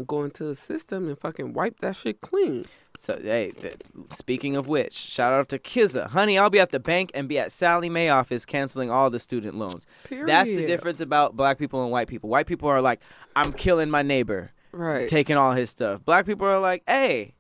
go 0.08 0.24
into 0.24 0.44
the 0.46 0.56
system 0.56 1.08
and 1.08 1.20
fucking 1.20 1.54
wipe 1.54 1.80
that 1.80 1.96
shit 1.96 2.22
clean. 2.22 2.66
So 2.98 3.20
hey, 3.22 3.52
th- 3.52 3.78
speaking 4.14 4.56
of 4.56 4.68
which, 4.68 4.94
shout 4.94 5.34
out 5.34 5.50
to 5.50 5.60
Kizza. 5.60 6.08
Honey, 6.10 6.38
I'll 6.38 6.50
be 6.50 6.60
at 6.60 6.72
the 6.72 6.80
bank 6.80 7.12
and 7.14 7.28
be 7.28 7.38
at 7.40 7.52
Sallie 7.52 7.90
Mae 7.90 8.10
office 8.10 8.46
canceling 8.46 8.90
all 8.90 9.10
the 9.10 9.20
student 9.20 9.56
loans. 9.56 9.86
Period. 10.06 10.28
That's 10.28 10.50
the 10.50 10.66
difference 10.66 11.02
about 11.02 11.36
black 11.36 11.58
people 11.58 11.82
and 11.84 11.92
white 11.92 12.08
people. 12.08 12.30
White 12.30 12.48
people 12.48 12.70
are 12.70 12.82
like, 12.82 13.02
I'm 13.36 13.52
killing 13.54 13.90
my 13.90 14.02
neighbor, 14.02 14.52
Right. 14.72 15.08
taking 15.10 15.36
all 15.38 15.52
his 15.54 15.70
stuff. 15.70 16.04
Black 16.06 16.26
people 16.26 16.46
are 16.48 16.60
like, 16.60 16.84
hey, 16.88 17.34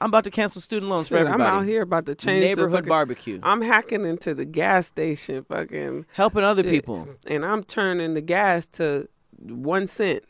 I'm 0.00 0.08
about 0.08 0.24
to 0.24 0.30
cancel 0.32 0.60
student 0.60 0.90
loans 0.90 1.06
for 1.08 1.14
Shit, 1.18 1.26
everybody. 1.26 1.48
I'm 1.50 1.56
out 1.60 1.64
here 1.66 1.82
about 1.82 2.06
to 2.06 2.14
change 2.16 2.42
the 2.42 2.48
Neighborhood 2.48 2.78
fucking- 2.78 2.88
barbecue. 2.88 3.38
I'm 3.44 3.60
hacking 3.62 4.04
into 4.04 4.34
the 4.34 4.44
gas 4.44 4.86
station, 4.88 5.44
fucking, 5.44 6.06
Helping 6.14 6.42
other 6.42 6.62
shit. 6.62 6.72
people. 6.72 7.08
and 7.28 7.44
I'm 7.44 7.62
turning 7.62 8.14
the 8.14 8.20
gas 8.20 8.66
to 8.78 9.08
one 9.40 9.86
cent. 9.86 10.24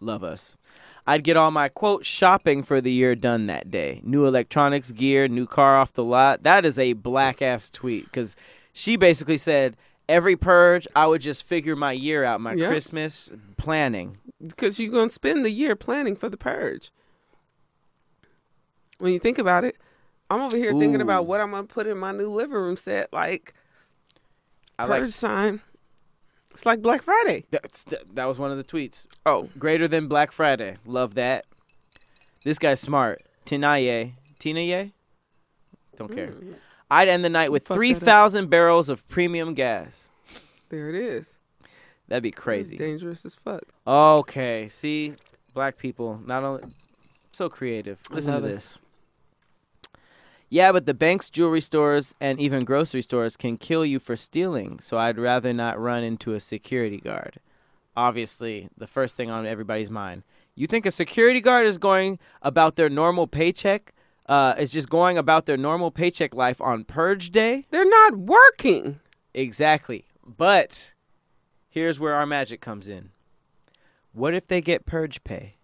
Love 0.00 0.24
us. 0.24 0.56
I'd 1.06 1.22
get 1.24 1.36
all 1.36 1.50
my 1.50 1.68
quote 1.68 2.04
shopping 2.04 2.62
for 2.62 2.80
the 2.80 2.90
year 2.92 3.14
done 3.14 3.44
that 3.46 3.70
day. 3.70 4.00
New 4.04 4.24
electronics 4.26 4.90
gear, 4.90 5.28
new 5.28 5.46
car 5.46 5.76
off 5.76 5.92
the 5.92 6.04
lot. 6.04 6.42
That 6.42 6.64
is 6.64 6.78
a 6.78 6.94
black 6.94 7.42
ass 7.42 7.68
tweet 7.68 8.06
because 8.06 8.36
she 8.72 8.96
basically 8.96 9.36
said 9.36 9.76
every 10.08 10.34
purge 10.36 10.86
I 10.96 11.06
would 11.06 11.20
just 11.20 11.44
figure 11.46 11.76
my 11.76 11.92
year 11.92 12.24
out, 12.24 12.40
my 12.40 12.54
Yeah. 12.54 12.68
Christmas 12.68 13.30
planning. 13.56 14.18
because 14.46 14.78
you're 14.78 14.92
gonna 14.92 15.08
spend 15.08 15.42
the 15.44 15.50
year 15.50 15.74
planning 15.76 16.16
for 16.16 16.28
the 16.28 16.36
purge. 16.36 16.90
When 18.98 19.12
you 19.12 19.18
think 19.18 19.38
about 19.38 19.64
it, 19.64 19.76
I'm 20.30 20.40
over 20.40 20.56
here 20.56 20.72
thinking 20.72 21.00
about 21.00 21.26
what 21.26 21.40
I'm 21.40 21.50
gonna 21.50 21.66
put 21.66 21.86
in 21.86 21.96
my 21.98 22.12
new 22.12 22.28
living 22.30 22.56
room 22.56 22.76
set, 22.76 23.12
like 23.12 23.54
I 24.78 24.86
purge 24.86 25.02
like 25.02 25.16
time. 25.18 25.62
It's 26.54 26.64
like 26.64 26.80
Black 26.80 27.02
Friday. 27.02 27.44
that's, 27.50 27.84
that, 27.84 28.14
that 28.14 28.24
was 28.26 28.38
one 28.38 28.50
of 28.50 28.56
the 28.56 28.64
tweets. 28.64 29.06
Oh, 29.26 29.48
Greater 29.58 29.86
than 29.88 30.06
Black 30.08 30.32
Friday. 30.32 30.76
Love 30.86 31.14
that. 31.14 31.44
This 32.44 32.58
guy's 32.58 32.80
smart. 32.80 33.22
Tinaye. 33.44 34.12
Tinaye? 34.38 34.92
Don't 35.98 36.14
care. 36.14 36.28
mm, 36.28 36.54
I'd 36.90 37.08
end 37.08 37.24
the 37.24 37.30
night 37.30 37.50
with 37.52 37.66
Fuck 37.66 37.76
3,000 37.76 38.48
barrels 38.48 38.88
of 38.88 39.06
premium 39.08 39.54
gas. 39.54 40.08
there 40.68 40.88
it 40.88 40.94
is. 40.94 41.38
That'd 42.08 42.22
be 42.22 42.30
crazy. 42.30 42.76
dangerous 42.76 43.24
as 43.24 43.34
fuck. 43.34 43.62
Okay, 43.86 44.68
see, 44.68 45.14
black 45.54 45.78
people 45.78 46.20
not 46.26 46.44
only 46.44 46.64
so 47.32 47.48
creative. 47.48 47.98
Listen 48.10 48.34
to 48.34 48.40
love 48.40 48.50
it. 48.50 48.54
this. 48.54 48.78
Yeah, 50.48 50.72
but 50.72 50.86
the 50.86 50.94
banks, 50.94 51.30
jewelry 51.30 51.60
stores, 51.60 52.14
and 52.20 52.38
even 52.38 52.64
grocery 52.64 53.02
stores 53.02 53.36
can 53.36 53.56
kill 53.56 53.84
you 53.84 53.98
for 53.98 54.14
stealing. 54.14 54.78
So 54.80 54.98
I'd 54.98 55.18
rather 55.18 55.52
not 55.52 55.80
run 55.80 56.04
into 56.04 56.34
a 56.34 56.40
security 56.40 56.98
guard. 56.98 57.40
Obviously, 57.96 58.68
the 58.76 58.86
first 58.86 59.16
thing 59.16 59.30
on 59.30 59.46
everybody's 59.46 59.90
mind. 59.90 60.22
You 60.54 60.66
think 60.66 60.86
a 60.86 60.90
security 60.90 61.40
guard 61.40 61.66
is 61.66 61.78
going 61.78 62.18
about 62.42 62.76
their 62.76 62.88
normal 62.88 63.26
paycheck? 63.26 63.92
Uh, 64.26 64.54
is 64.58 64.70
just 64.70 64.88
going 64.88 65.18
about 65.18 65.46
their 65.46 65.56
normal 65.56 65.90
paycheck 65.90 66.34
life 66.34 66.60
on 66.60 66.84
purge 66.84 67.30
day? 67.30 67.66
They're 67.70 67.84
not 67.84 68.16
working. 68.16 69.00
Exactly. 69.34 70.06
But 70.24 70.94
here's 71.68 72.00
where 72.00 72.14
our 72.14 72.24
magic 72.26 72.60
comes 72.60 72.88
in. 72.88 73.10
What 74.12 74.32
if 74.34 74.46
they 74.46 74.60
get 74.60 74.86
purge 74.86 75.24
pay? 75.24 75.56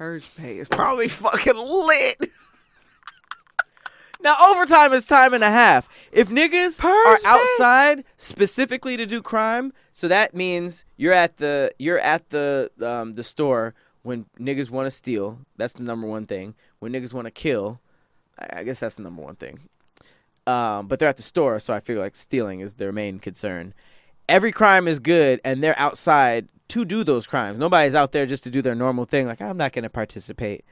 Purge 0.00 0.34
pay 0.34 0.56
is 0.56 0.66
probably 0.66 1.08
fucking 1.08 1.56
lit. 1.56 2.30
Now 4.22 4.36
overtime 4.50 4.92
is 4.92 5.06
time 5.06 5.32
and 5.32 5.42
a 5.42 5.50
half. 5.50 5.88
If 6.12 6.28
niggas 6.28 6.78
are 6.84 7.04
Purge 7.04 7.22
pay? 7.22 7.28
outside 7.28 8.04
specifically 8.18 8.98
to 8.98 9.06
do 9.06 9.22
crime, 9.22 9.72
so 9.94 10.08
that 10.08 10.34
means 10.34 10.84
you're 10.98 11.14
at 11.14 11.38
the 11.38 11.72
you're 11.78 11.98
at 11.98 12.28
the 12.28 12.70
um, 12.82 13.14
the 13.14 13.22
store 13.22 13.74
when 14.02 14.26
niggas 14.38 14.68
want 14.68 14.84
to 14.84 14.90
steal. 14.90 15.38
That's 15.56 15.72
the 15.72 15.84
number 15.84 16.06
one 16.06 16.26
thing. 16.26 16.54
When 16.80 16.92
niggas 16.92 17.14
want 17.14 17.28
to 17.28 17.30
kill, 17.30 17.80
I 18.38 18.60
I 18.60 18.62
guess 18.62 18.80
that's 18.80 18.96
the 18.96 19.02
number 19.04 19.22
one 19.22 19.36
thing. 19.36 19.60
Um, 20.46 20.86
but 20.86 20.98
they're 20.98 21.08
at 21.08 21.16
the 21.16 21.22
store, 21.22 21.58
so 21.58 21.72
I 21.72 21.80
feel 21.80 21.98
like 21.98 22.14
stealing 22.14 22.60
is 22.60 22.74
their 22.74 22.92
main 22.92 23.20
concern. 23.20 23.72
Every 24.28 24.52
crime 24.52 24.86
is 24.86 24.98
good, 24.98 25.40
and 25.46 25.64
they're 25.64 25.78
outside 25.78 26.46
to 26.70 26.84
do 26.84 27.04
those 27.04 27.26
crimes. 27.26 27.58
Nobody's 27.58 27.94
out 27.94 28.12
there 28.12 28.26
just 28.26 28.44
to 28.44 28.50
do 28.50 28.62
their 28.62 28.74
normal 28.74 29.04
thing. 29.04 29.26
Like 29.26 29.40
I'm 29.42 29.56
not 29.56 29.72
gonna 29.72 29.90
participate. 29.90 30.64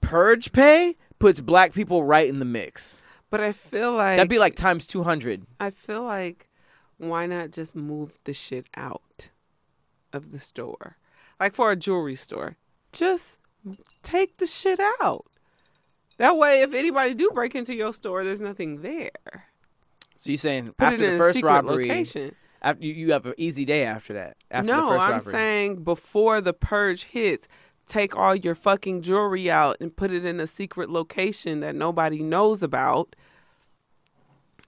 Purge 0.00 0.52
pay 0.52 0.96
puts 1.18 1.40
black 1.40 1.72
people 1.72 2.04
right 2.04 2.28
in 2.28 2.38
the 2.38 2.44
mix. 2.44 3.00
But 3.30 3.40
I 3.40 3.52
feel 3.52 3.92
like 3.92 4.16
That'd 4.16 4.30
be 4.30 4.38
like 4.38 4.54
times 4.54 4.86
200. 4.86 5.46
I 5.58 5.70
feel 5.70 6.04
like 6.04 6.48
why 6.98 7.26
not 7.26 7.50
just 7.50 7.74
move 7.74 8.18
the 8.24 8.32
shit 8.32 8.66
out 8.76 9.30
of 10.12 10.30
the 10.30 10.38
store? 10.38 10.98
Like 11.40 11.54
for 11.54 11.70
a 11.70 11.76
jewelry 11.76 12.14
store, 12.14 12.56
just 12.92 13.40
take 14.02 14.36
the 14.36 14.46
shit 14.46 14.78
out. 15.02 15.26
That 16.18 16.36
way, 16.36 16.62
if 16.62 16.74
anybody 16.74 17.14
do 17.14 17.30
break 17.34 17.54
into 17.54 17.74
your 17.74 17.92
store, 17.92 18.22
there's 18.22 18.40
nothing 18.40 18.82
there. 18.82 19.48
So 20.16 20.30
you're 20.30 20.38
saying 20.38 20.74
Put 20.78 20.84
after 20.92 21.12
the 21.12 21.18
first 21.18 21.42
robbery, 21.42 21.88
location. 21.88 22.36
After 22.64 22.86
you, 22.86 23.12
have 23.12 23.26
an 23.26 23.34
easy 23.36 23.64
day 23.64 23.84
after 23.84 24.12
that. 24.14 24.36
After 24.50 24.66
no, 24.72 24.88
1st 24.88 25.00
I'm 25.00 25.10
robbery. 25.12 25.32
saying 25.32 25.84
before 25.84 26.40
the 26.40 26.52
purge 26.54 27.04
hits, 27.04 27.46
take 27.86 28.16
all 28.16 28.34
your 28.34 28.54
fucking 28.54 29.02
jewelry 29.02 29.50
out 29.50 29.76
and 29.80 29.94
put 29.94 30.10
it 30.10 30.24
in 30.24 30.40
a 30.40 30.46
secret 30.46 30.88
location 30.90 31.60
that 31.60 31.74
nobody 31.74 32.22
knows 32.22 32.62
about. 32.62 33.14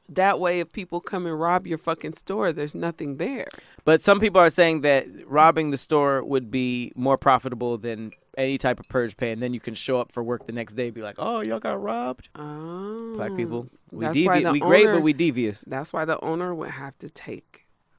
That 0.08 0.38
way, 0.38 0.60
if 0.60 0.70
people 0.70 1.00
come 1.00 1.26
and 1.26 1.40
rob 1.40 1.66
your 1.66 1.78
fucking 1.78 2.12
store, 2.12 2.52
there's 2.52 2.76
nothing 2.76 3.16
there. 3.16 3.48
But 3.84 4.02
some 4.02 4.20
people 4.20 4.40
are 4.40 4.50
saying 4.50 4.82
that 4.82 5.06
robbing 5.26 5.72
the 5.72 5.78
store 5.78 6.24
would 6.24 6.48
be 6.48 6.92
more 6.94 7.18
profitable 7.18 7.76
than 7.76 8.12
any 8.38 8.56
type 8.56 8.78
of 8.78 8.88
purge 8.88 9.16
pay, 9.16 9.32
and 9.32 9.42
then 9.42 9.52
you 9.52 9.58
can 9.58 9.74
show 9.74 9.98
up 9.98 10.12
for 10.12 10.22
work 10.22 10.46
the 10.46 10.52
next 10.52 10.74
day 10.74 10.86
and 10.86 10.94
be 10.94 11.02
like, 11.02 11.16
"Oh, 11.18 11.40
y'all 11.40 11.58
got 11.58 11.82
robbed." 11.82 12.28
Oh, 12.36 13.14
Black 13.16 13.34
people, 13.34 13.68
we 13.90 14.04
That's 14.04 14.20
why 14.20 14.34
devi- 14.40 14.44
the 14.44 14.52
we 14.52 14.60
great, 14.60 14.86
but 14.86 15.02
we 15.02 15.12
devious. 15.12 15.64
That's 15.66 15.92
why 15.92 16.04
the 16.04 16.22
owner 16.22 16.54
would 16.54 16.70
have 16.70 16.96
to 16.98 17.08
take 17.08 17.55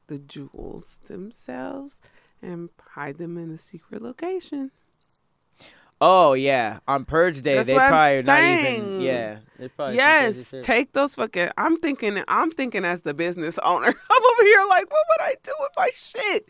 the 0.07 0.17
jewels 0.19 0.99
themselves 1.07 2.01
and 2.41 2.69
hide 2.91 3.17
them 3.17 3.37
in 3.37 3.51
a 3.51 3.57
secret 3.57 4.01
location. 4.01 4.71
Oh 5.99 6.33
yeah, 6.33 6.79
on 6.87 7.05
purge 7.05 7.41
day 7.41 7.55
That's 7.55 7.67
they 7.69 7.73
probably 7.75 8.21
not 8.21 8.39
even. 8.43 9.01
Yeah, 9.01 9.39
probably 9.75 9.95
Yes, 9.95 10.53
take 10.61 10.93
those 10.93 11.15
fucking. 11.15 11.49
I'm 11.57 11.75
thinking. 11.77 12.23
I'm 12.27 12.51
thinking 12.51 12.85
as 12.85 13.01
the 13.01 13.15
business 13.15 13.57
owner. 13.63 13.87
I'm 14.11 14.23
over 14.23 14.43
here 14.43 14.63
like, 14.69 14.91
what 14.91 15.05
would 15.09 15.21
I 15.21 15.35
do 15.41 15.51
with 15.59 15.71
my 15.75 15.89
shit? 15.95 16.49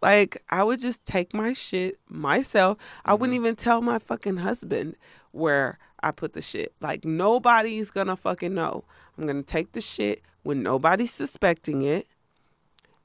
Like, 0.00 0.42
I 0.50 0.62
would 0.62 0.80
just 0.80 1.04
take 1.04 1.34
my 1.34 1.52
shit 1.54 1.98
myself. 2.08 2.78
I 3.04 3.10
Mm-hmm. 3.12 3.20
wouldn't 3.20 3.36
even 3.36 3.56
tell 3.56 3.80
my 3.80 3.98
fucking 3.98 4.36
husband 4.38 4.94
where 5.32 5.78
I 6.00 6.12
put 6.12 6.34
the 6.34 6.42
shit. 6.42 6.72
Like, 6.80 7.04
nobody's 7.04 7.90
gonna 7.90 8.16
fucking 8.16 8.54
know. 8.54 8.84
I'm 9.18 9.26
gonna 9.26 9.42
take 9.42 9.72
the 9.72 9.80
shit 9.80 10.22
when 10.44 10.62
nobody's 10.62 11.10
suspecting 11.12 11.82
it, 11.82 12.06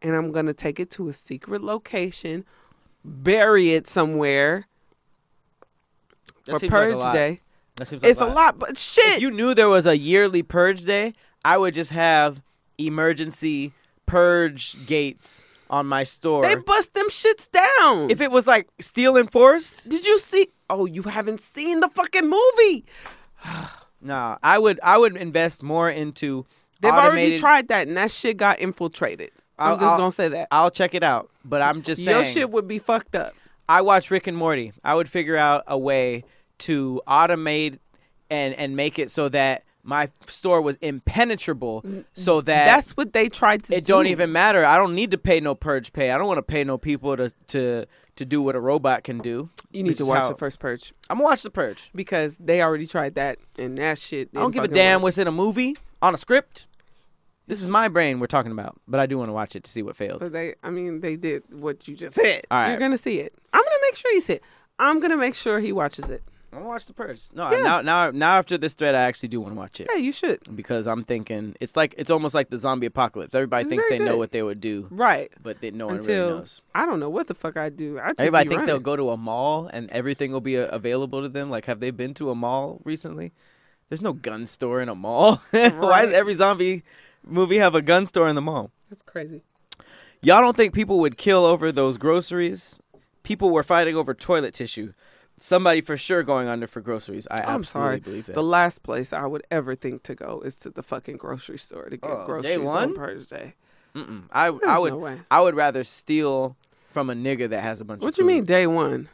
and 0.01 0.15
I'm 0.15 0.31
gonna 0.31 0.53
take 0.53 0.79
it 0.79 0.89
to 0.91 1.09
a 1.09 1.13
secret 1.13 1.63
location, 1.63 2.45
bury 3.03 3.71
it 3.71 3.87
somewhere 3.87 4.67
That 6.45 6.53
for 6.53 6.59
seems 6.59 6.71
like 6.71 6.71
purge 6.71 7.13
day. 7.13 7.41
That 7.75 7.87
seems 7.87 8.03
like 8.03 8.11
It's 8.11 8.21
a 8.21 8.25
lot, 8.25 8.59
but 8.59 8.77
shit. 8.77 9.17
If 9.17 9.21
you 9.21 9.31
knew 9.31 9.53
there 9.53 9.69
was 9.69 9.87
a 9.87 9.97
yearly 9.97 10.43
purge 10.43 10.85
day, 10.85 11.13
I 11.43 11.57
would 11.57 11.73
just 11.73 11.91
have 11.91 12.41
emergency 12.77 13.73
purge 14.05 14.85
gates 14.85 15.45
on 15.69 15.85
my 15.85 16.03
store. 16.03 16.41
They 16.41 16.55
bust 16.55 16.93
them 16.93 17.09
shits 17.09 17.49
down. 17.49 18.09
if 18.09 18.21
it 18.21 18.31
was 18.31 18.47
like 18.47 18.67
steel 18.79 19.17
enforced, 19.17 19.89
did 19.89 20.05
you 20.05 20.19
see? 20.19 20.47
Oh, 20.69 20.85
you 20.85 21.03
haven't 21.03 21.41
seen 21.41 21.79
the 21.79 21.89
fucking 21.89 22.29
movie. 22.29 22.85
nah, 24.01 24.37
I 24.43 24.57
would 24.59 24.79
I 24.83 24.97
would 24.97 25.15
invest 25.15 25.63
more 25.63 25.89
into 25.89 26.45
They've 26.81 26.93
already 26.93 27.37
tried 27.37 27.67
that, 27.67 27.87
and 27.87 27.97
that 27.97 28.11
shit 28.11 28.37
got 28.37 28.59
infiltrated. 28.59 29.31
I'm 29.59 29.71
I'll- 29.71 29.77
just 29.77 29.85
I'll- 29.91 29.97
gonna 29.97 30.11
say 30.11 30.27
that 30.29 30.47
I'll 30.51 30.71
check 30.71 30.93
it 30.95 31.03
out, 31.03 31.29
but 31.45 31.61
I'm 31.61 31.81
just 31.83 32.03
saying. 32.03 32.15
your 32.15 32.25
shit 32.25 32.49
would 32.51 32.67
be 32.67 32.79
fucked 32.79 33.15
up. 33.15 33.33
I 33.67 33.81
watch 33.81 34.09
Rick 34.09 34.25
and 34.27 34.35
Morty. 34.37 34.73
I 34.83 34.95
would 34.95 35.07
figure 35.09 35.37
out 35.37 35.63
a 35.67 35.77
way 35.77 36.23
to 36.59 37.01
automate 37.07 37.77
and 38.29 38.53
and 38.55 38.75
make 38.75 38.97
it 38.99 39.11
so 39.11 39.29
that 39.29 39.63
my 39.83 40.09
store 40.27 40.61
was 40.61 40.75
impenetrable, 40.81 41.83
so 42.13 42.41
that 42.41 42.65
That's 42.65 42.95
what 42.97 43.13
they 43.13 43.27
tried 43.29 43.63
to 43.65 43.75
it 43.75 43.85
do. 43.85 43.93
don't 43.93 44.07
even 44.07 44.31
matter. 44.31 44.63
I 44.65 44.75
don't 44.77 44.93
need 44.93 45.11
to 45.11 45.17
pay 45.17 45.39
no 45.39 45.55
purge 45.55 45.93
pay. 45.93 46.11
I 46.11 46.17
don't 46.17 46.27
want 46.27 46.37
to 46.37 46.43
pay 46.43 46.63
no 46.63 46.77
people 46.77 47.15
to 47.17 47.29
to 47.47 47.85
to 48.15 48.25
do 48.25 48.41
what 48.41 48.55
a 48.55 48.59
robot 48.59 49.03
can 49.03 49.19
do. 49.19 49.49
You 49.71 49.83
need 49.83 49.97
to 49.97 50.05
watch 50.05 50.21
how- 50.23 50.29
the 50.29 50.35
first 50.35 50.59
purge 50.59 50.93
I'm 51.09 51.17
gonna 51.17 51.29
watch 51.29 51.41
the 51.43 51.49
purge. 51.49 51.89
because 51.95 52.35
they 52.39 52.61
already 52.61 52.85
tried 52.85 53.15
that 53.15 53.37
and 53.57 53.77
that 53.77 53.97
shit. 53.97 54.29
I 54.35 54.39
don't 54.41 54.51
give 54.51 54.63
a 54.63 54.67
damn 54.67 54.99
work. 54.99 55.03
what's 55.03 55.17
in 55.17 55.27
a 55.27 55.31
movie 55.31 55.75
on 56.01 56.13
a 56.13 56.17
script. 56.17 56.67
This 57.49 57.61
is 57.61 57.67
my 57.67 57.87
brain 57.87 58.19
we're 58.19 58.27
talking 58.27 58.51
about, 58.51 58.79
but 58.87 58.99
I 58.99 59.05
do 59.07 59.17
want 59.17 59.29
to 59.29 59.33
watch 59.33 59.55
it 59.55 59.63
to 59.65 59.71
see 59.71 59.81
what 59.81 59.95
failed. 59.97 60.19
But 60.19 60.31
they, 60.31 60.55
I 60.63 60.69
mean, 60.69 61.01
they 61.01 61.15
did 61.15 61.43
what 61.51 61.87
you 61.87 61.95
just 61.95 62.15
said. 62.15 62.45
All 62.51 62.59
right. 62.59 62.69
You're 62.69 62.79
gonna 62.79 62.97
see 62.97 63.19
it. 63.19 63.33
I'm 63.51 63.63
gonna 63.63 63.75
make 63.87 63.95
sure 63.95 64.11
you 64.11 64.21
see 64.21 64.33
it. 64.33 64.43
I'm 64.77 64.99
gonna 65.01 65.17
make 65.17 65.35
sure 65.35 65.59
he 65.59 65.71
watches 65.71 66.09
it. 66.09 66.23
I'm 66.51 66.59
gonna 66.59 66.69
watch 66.69 66.85
the 66.85 66.93
purge. 66.93 67.21
No, 67.33 67.51
Yeah. 67.51 67.61
now 67.63 67.81
now 67.81 68.11
now 68.11 68.37
after 68.37 68.57
this 68.57 68.73
thread, 68.73 68.95
I 68.95 69.01
actually 69.01 69.29
do 69.29 69.41
want 69.41 69.53
to 69.53 69.57
watch 69.57 69.79
it 69.79 69.87
Yeah, 69.91 69.97
you 69.97 70.11
should. 70.11 70.39
because 70.55 70.87
I'm 70.87 71.03
thinking 71.03 71.55
it's 71.59 71.75
like 71.75 71.93
it's 71.97 72.09
almost 72.11 72.33
like 72.35 72.49
the 72.49 72.57
zombie 72.57 72.85
apocalypse. 72.87 73.33
Everybody 73.35 73.63
It's 73.63 73.69
thinks 73.69 73.85
they 73.89 73.97
very 73.97 74.09
know 74.09 74.17
what 74.17 74.31
they 74.31 74.41
would 74.43 74.61
do, 74.61 74.87
Right. 74.91 75.31
but 75.43 75.59
they, 75.61 75.71
no 75.71 75.87
one 75.87 75.97
Until 75.97 76.25
really 76.27 76.37
knows. 76.39 76.61
I 76.73 76.85
don't 76.85 76.99
know 76.99 77.09
what 77.09 77.27
the 77.27 77.33
fuck 77.35 77.57
I 77.57 77.69
do. 77.69 77.99
I 77.99 78.09
just 78.09 78.19
Everybody 78.21 78.49
thinks 78.49 78.65
they'll 78.65 78.79
go 78.79 78.95
to 78.95 79.09
a 79.09 79.17
mall 79.17 79.67
and 79.73 79.89
everything 79.91 80.31
will 80.31 80.41
be 80.41 80.57
uh, 80.57 80.67
available 80.67 81.21
to 81.23 81.29
them. 81.29 81.49
Like, 81.51 81.65
have 81.65 81.79
they 81.79 81.91
been 81.91 82.13
to 82.15 82.29
a 82.31 82.35
mall 82.35 82.81
recently? 82.83 83.31
There's 83.89 84.01
no 84.03 84.13
gun 84.13 84.45
store 84.45 84.81
in 84.81 84.89
a 84.89 84.93
mall. 84.95 85.37
Why 85.51 86.03
is 86.05 86.13
every 86.13 86.33
zombie 86.35 86.83
movie 87.25 87.57
have 87.57 87.75
a 87.75 87.81
gun 87.81 88.05
store 88.05 88.27
in 88.27 88.35
the 88.35 88.41
mall? 88.41 88.71
That's 88.89 89.01
crazy. 89.01 89.43
Y'all 90.21 90.41
don't 90.41 90.57
think 90.57 90.73
people 90.73 90.99
would 90.99 91.17
kill 91.17 91.45
over 91.45 91.71
those 91.71 91.97
groceries? 91.97 92.79
People 93.23 93.49
were 93.51 93.63
fighting 93.63 93.95
over 93.95 94.13
toilet 94.13 94.53
tissue. 94.53 94.93
Somebody 95.41 95.79
for 95.81 95.95
sure 95.95 96.21
going 96.23 96.49
under 96.49 96.67
for 96.67 96.81
groceries. 96.81 97.25
I 97.31 97.35
I'm 97.35 97.61
absolutely 97.61 97.65
sorry. 97.65 97.99
believe 98.01 98.25
that. 98.25 98.33
The 98.35 98.43
last 98.43 98.83
place 98.83 99.13
I 99.13 99.25
would 99.25 99.43
ever 99.49 99.73
think 99.75 100.03
to 100.03 100.15
go 100.15 100.41
is 100.43 100.57
to 100.59 100.69
the 100.69 100.83
fucking 100.83 101.15
grocery 101.17 101.57
store 101.57 101.85
to 101.89 101.95
get 101.95 102.09
Oh, 102.11 102.17
day 102.17 102.25
groceries 102.25 102.57
on 102.57 102.63
one? 102.65 102.93
Purge 102.95 103.27
Day. 103.27 103.53
Mm-mm. 103.95 104.23
I 104.31 104.49
There's 104.51 104.61
I 104.67 104.77
would 104.79 104.93
no 104.93 104.99
way. 104.99 105.21
I 105.31 105.39
would 105.41 105.55
rather 105.55 105.83
steal 105.85 106.57
from 106.91 107.09
a 107.09 107.13
nigga 107.13 107.47
that 107.49 107.61
has 107.61 107.79
a 107.79 107.85
bunch 107.85 107.99
of 107.99 108.03
What 108.03 108.17
you 108.17 108.23
food. 108.25 108.27
mean 108.27 108.43
day 108.45 108.67
one? 108.67 109.07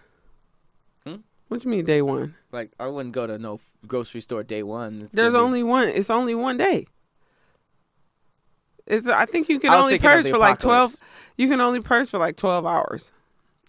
Hmm? 1.06 1.16
What 1.50 1.64
you 1.64 1.70
mean 1.70 1.86
day 1.86 2.02
one? 2.02 2.34
Like 2.52 2.72
I 2.80 2.88
wouldn't 2.88 3.14
go 3.14 3.28
to 3.28 3.38
no 3.38 3.56
f- 3.56 3.72
grocery 3.86 4.22
store 4.22 4.42
day 4.44 4.64
one. 4.64 5.04
It's 5.04 5.14
There's 5.14 5.34
gonna 5.34 5.44
be- 5.44 5.46
only 5.46 5.64
one. 5.64 5.90
It's 5.90 6.10
only 6.10 6.34
one 6.34 6.58
day. 6.58 6.88
It's. 8.88 9.08
I 9.08 9.26
think 9.26 9.50
you 9.50 9.60
can 9.60 9.72
only 9.72 10.00
purge 10.00 10.30
for 10.30 10.38
like 10.38 10.60
twelve. 10.60 10.94
You 11.38 11.48
can 11.48 11.60
only 11.62 11.82
purge 11.82 12.10
for 12.10 12.18
like 12.18 12.36
twelve 12.38 12.66
hours. 12.66 13.12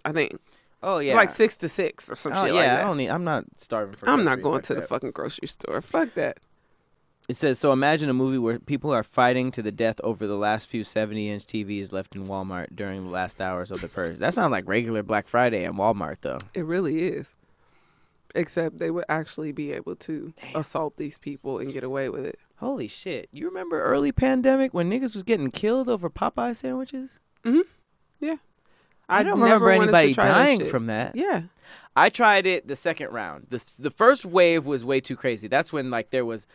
I 0.05 0.13
think 0.13 0.39
Oh 0.83 0.99
yeah, 0.99 1.15
like 1.17 1.31
six 1.31 1.57
to 1.59 1.69
six 1.69 2.11
or 2.11 2.17
some 2.17 2.33
Oh, 2.33 2.45
shit 2.45 2.55
yeah, 2.55 2.75
like 2.75 2.79
I 2.79 2.83
don't 2.83 2.97
need. 2.97 3.09
I'm 3.09 3.25
not 3.25 3.45
starving 3.57 3.97
for. 3.97 4.09
I'm 4.09 4.25
not 4.25 4.41
going 4.41 4.57
like 4.57 4.65
to 4.65 4.75
the 4.75 4.83
fucking 4.83 5.11
grocery 5.11 5.49
store. 5.49 5.81
Fuck 5.81 6.15
that. 6.15 6.39
It 7.29 7.37
says 7.37 7.59
so. 7.59 7.73
Imagine 7.73 8.09
a 8.09 8.15
movie 8.15 8.39
where 8.39 8.61
people 8.61 8.93
are 8.93 9.03
fighting 9.03 9.51
to 9.53 9.63
the 9.63 9.73
death 9.73 10.01
over 10.05 10.29
the 10.29 10.37
last 10.37 10.69
few 10.69 10.85
70-inch 10.85 11.45
TVs 11.45 11.91
left 11.91 12.15
in 12.15 12.29
Walmart 12.29 12.77
during 12.77 13.05
the 13.05 13.11
last 13.11 13.41
hours 13.41 13.73
of 13.73 13.81
the 13.81 13.89
purge. 13.89 14.19
That 14.19 14.33
sounds 14.33 14.53
like 14.53 14.69
regular 14.69 15.03
Black 15.03 15.27
Friday 15.27 15.65
in 15.65 15.73
Walmart, 15.73 16.19
though. 16.21 16.39
It 16.55 16.65
really 16.65 17.03
is. 17.03 17.35
Except 18.37 18.79
they 18.79 18.91
would 18.91 19.07
actually 19.09 19.51
be 19.51 19.73
able 19.73 19.97
to 19.97 20.33
assault 20.55 20.97
these 20.97 21.19
people 21.19 21.59
and 21.59 21.73
get 21.73 21.83
away 21.83 22.09
with 22.09 22.25
it. 22.25 22.39
Holy 22.59 22.87
shit! 22.87 23.29
You 23.33 23.47
remember 23.47 23.83
early 23.83 24.13
pandemic 24.13 24.73
when 24.75 24.91
niggas 24.91 25.15
was 25.15 25.23
getting 25.23 25.51
killed 25.51 25.89
over 25.89 26.09
Popeye 26.11 26.55
sandwiches? 26.55 27.19
Yeah. 28.21 28.37
I 29.09 29.23
don't 29.23 29.39
never 29.39 29.65
remember 29.65 29.71
anybody 29.71 30.15
try 30.15 30.25
that 30.25 30.35
dying 30.35 30.67
from 30.67 30.87
that. 30.87 31.15
Yeah. 31.15 31.43
I 31.95 32.11
tried 32.11 32.47
it 32.47 32.69
the 32.69 32.77
second 32.77 33.13
round. 33.13 33.47
the 33.51 33.65
The 33.79 33.91
first 33.91 34.25
wave 34.25 34.67
was 34.67 34.85
way 34.85 35.01
too 35.01 35.17
crazy. 35.17 35.49
That's 35.49 35.73
when 35.73 35.91
like 35.91 36.11
there 36.11 36.25
was 36.25 36.47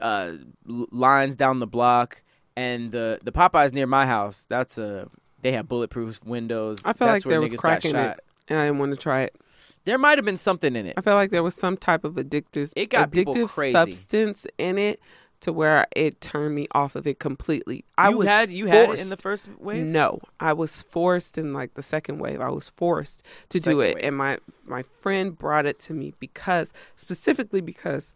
uh, 0.00 0.32
lines 0.64 1.36
down 1.36 1.60
the 1.60 1.66
block, 1.66 2.22
and 2.56 2.90
the 2.92 3.20
the 3.22 3.32
Popeyes 3.32 3.72
near 3.72 3.86
my 3.86 4.06
house. 4.06 4.46
That's 4.48 4.78
a 4.78 5.08
they 5.42 5.52
have 5.52 5.68
bulletproof 5.68 6.24
windows. 6.24 6.80
I 6.80 6.92
felt 6.92 7.12
That's 7.12 7.24
like 7.24 7.26
where 7.26 7.34
there 7.34 7.40
was 7.42 7.52
niggas 7.52 7.58
crack 7.58 7.84
in 7.84 7.96
it, 7.96 8.20
and 8.48 8.58
I 8.58 8.66
didn't 8.66 8.78
want 8.78 8.94
to 8.94 9.00
try 9.00 9.22
it. 9.22 9.36
There 9.84 9.98
might 9.98 10.18
have 10.18 10.24
been 10.24 10.36
something 10.36 10.76
in 10.76 10.86
it. 10.86 10.94
I 10.96 11.00
felt 11.00 11.16
like 11.16 11.30
there 11.30 11.42
was 11.42 11.54
some 11.54 11.76
type 11.76 12.04
of 12.04 12.14
addictive, 12.14 12.72
It 12.76 12.90
got 12.90 13.10
addictive 13.10 13.72
substance 13.72 14.46
in 14.58 14.78
it 14.78 15.00
to 15.40 15.52
where 15.52 15.86
it 15.96 16.20
turned 16.20 16.54
me 16.54 16.68
off 16.72 16.94
of 16.94 17.04
it 17.06 17.18
completely. 17.18 17.84
I 17.98 18.10
you 18.10 18.18
was 18.18 18.28
had 18.28 18.50
you 18.50 18.66
had 18.66 18.90
it 18.90 19.00
in 19.02 19.08
the 19.08 19.16
first 19.16 19.48
wave. 19.58 19.84
No, 19.84 20.20
I 20.38 20.52
was 20.52 20.82
forced 20.82 21.36
in 21.36 21.52
like 21.52 21.74
the 21.74 21.82
second 21.82 22.18
wave. 22.18 22.40
I 22.40 22.48
was 22.48 22.68
forced 22.70 23.24
to 23.48 23.58
Second 23.58 23.72
do 23.72 23.80
it, 23.80 23.96
wave. 23.96 24.04
and 24.04 24.16
my 24.16 24.38
my 24.64 24.82
friend 24.82 25.36
brought 25.36 25.66
it 25.66 25.80
to 25.80 25.94
me 25.94 26.14
because 26.20 26.72
specifically 26.94 27.60
because 27.60 28.14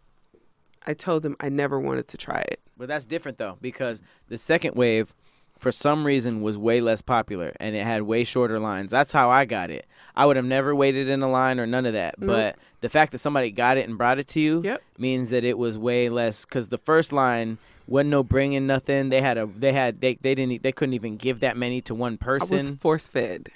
I 0.85 0.93
told 0.93 1.23
them 1.23 1.35
I 1.41 1.49
never 1.49 1.77
wanted 1.79 2.07
to 2.07 2.17
try 2.17 2.39
it. 2.39 2.61
But 2.77 2.87
that's 2.87 3.05
different 3.05 3.39
though 3.39 3.57
because 3.59 4.01
the 4.29 4.37
second 4.37 4.75
wave, 4.75 5.13
for 5.59 5.71
some 5.71 6.05
reason, 6.05 6.41
was 6.41 6.57
way 6.57 6.81
less 6.81 7.01
popular 7.01 7.53
and 7.59 7.75
it 7.75 7.83
had 7.85 8.03
way 8.03 8.23
shorter 8.23 8.59
lines. 8.59 8.91
That's 8.91 9.11
how 9.11 9.29
I 9.29 9.45
got 9.45 9.69
it. 9.69 9.85
I 10.15 10.25
would 10.25 10.35
have 10.35 10.45
never 10.45 10.75
waited 10.75 11.09
in 11.09 11.21
a 11.21 11.29
line 11.29 11.59
or 11.59 11.67
none 11.67 11.85
of 11.85 11.93
that. 11.93 12.19
Nope. 12.19 12.27
But 12.27 12.55
the 12.81 12.89
fact 12.89 13.11
that 13.11 13.19
somebody 13.19 13.51
got 13.51 13.77
it 13.77 13.87
and 13.87 13.97
brought 13.97 14.17
it 14.19 14.27
to 14.29 14.39
you 14.39 14.61
Yep. 14.63 14.81
means 14.97 15.29
that 15.29 15.43
it 15.43 15.57
was 15.57 15.77
way 15.77 16.09
less. 16.09 16.43
Because 16.45 16.69
the 16.69 16.77
first 16.77 17.13
line 17.13 17.57
wasn't 17.87 18.09
no 18.09 18.23
bringing 18.23 18.65
nothing. 18.67 19.09
They 19.09 19.21
had 19.21 19.37
a 19.37 19.45
they 19.45 19.73
had 19.73 20.01
they 20.01 20.15
they 20.15 20.33
didn't 20.35 20.63
they 20.63 20.71
couldn't 20.71 20.93
even 20.95 21.17
give 21.17 21.39
that 21.41 21.55
many 21.55 21.81
to 21.81 21.93
one 21.95 22.17
I 22.21 22.25
was 22.33 22.49
person. 22.49 22.77
force 22.77 23.07
fed. 23.07 23.49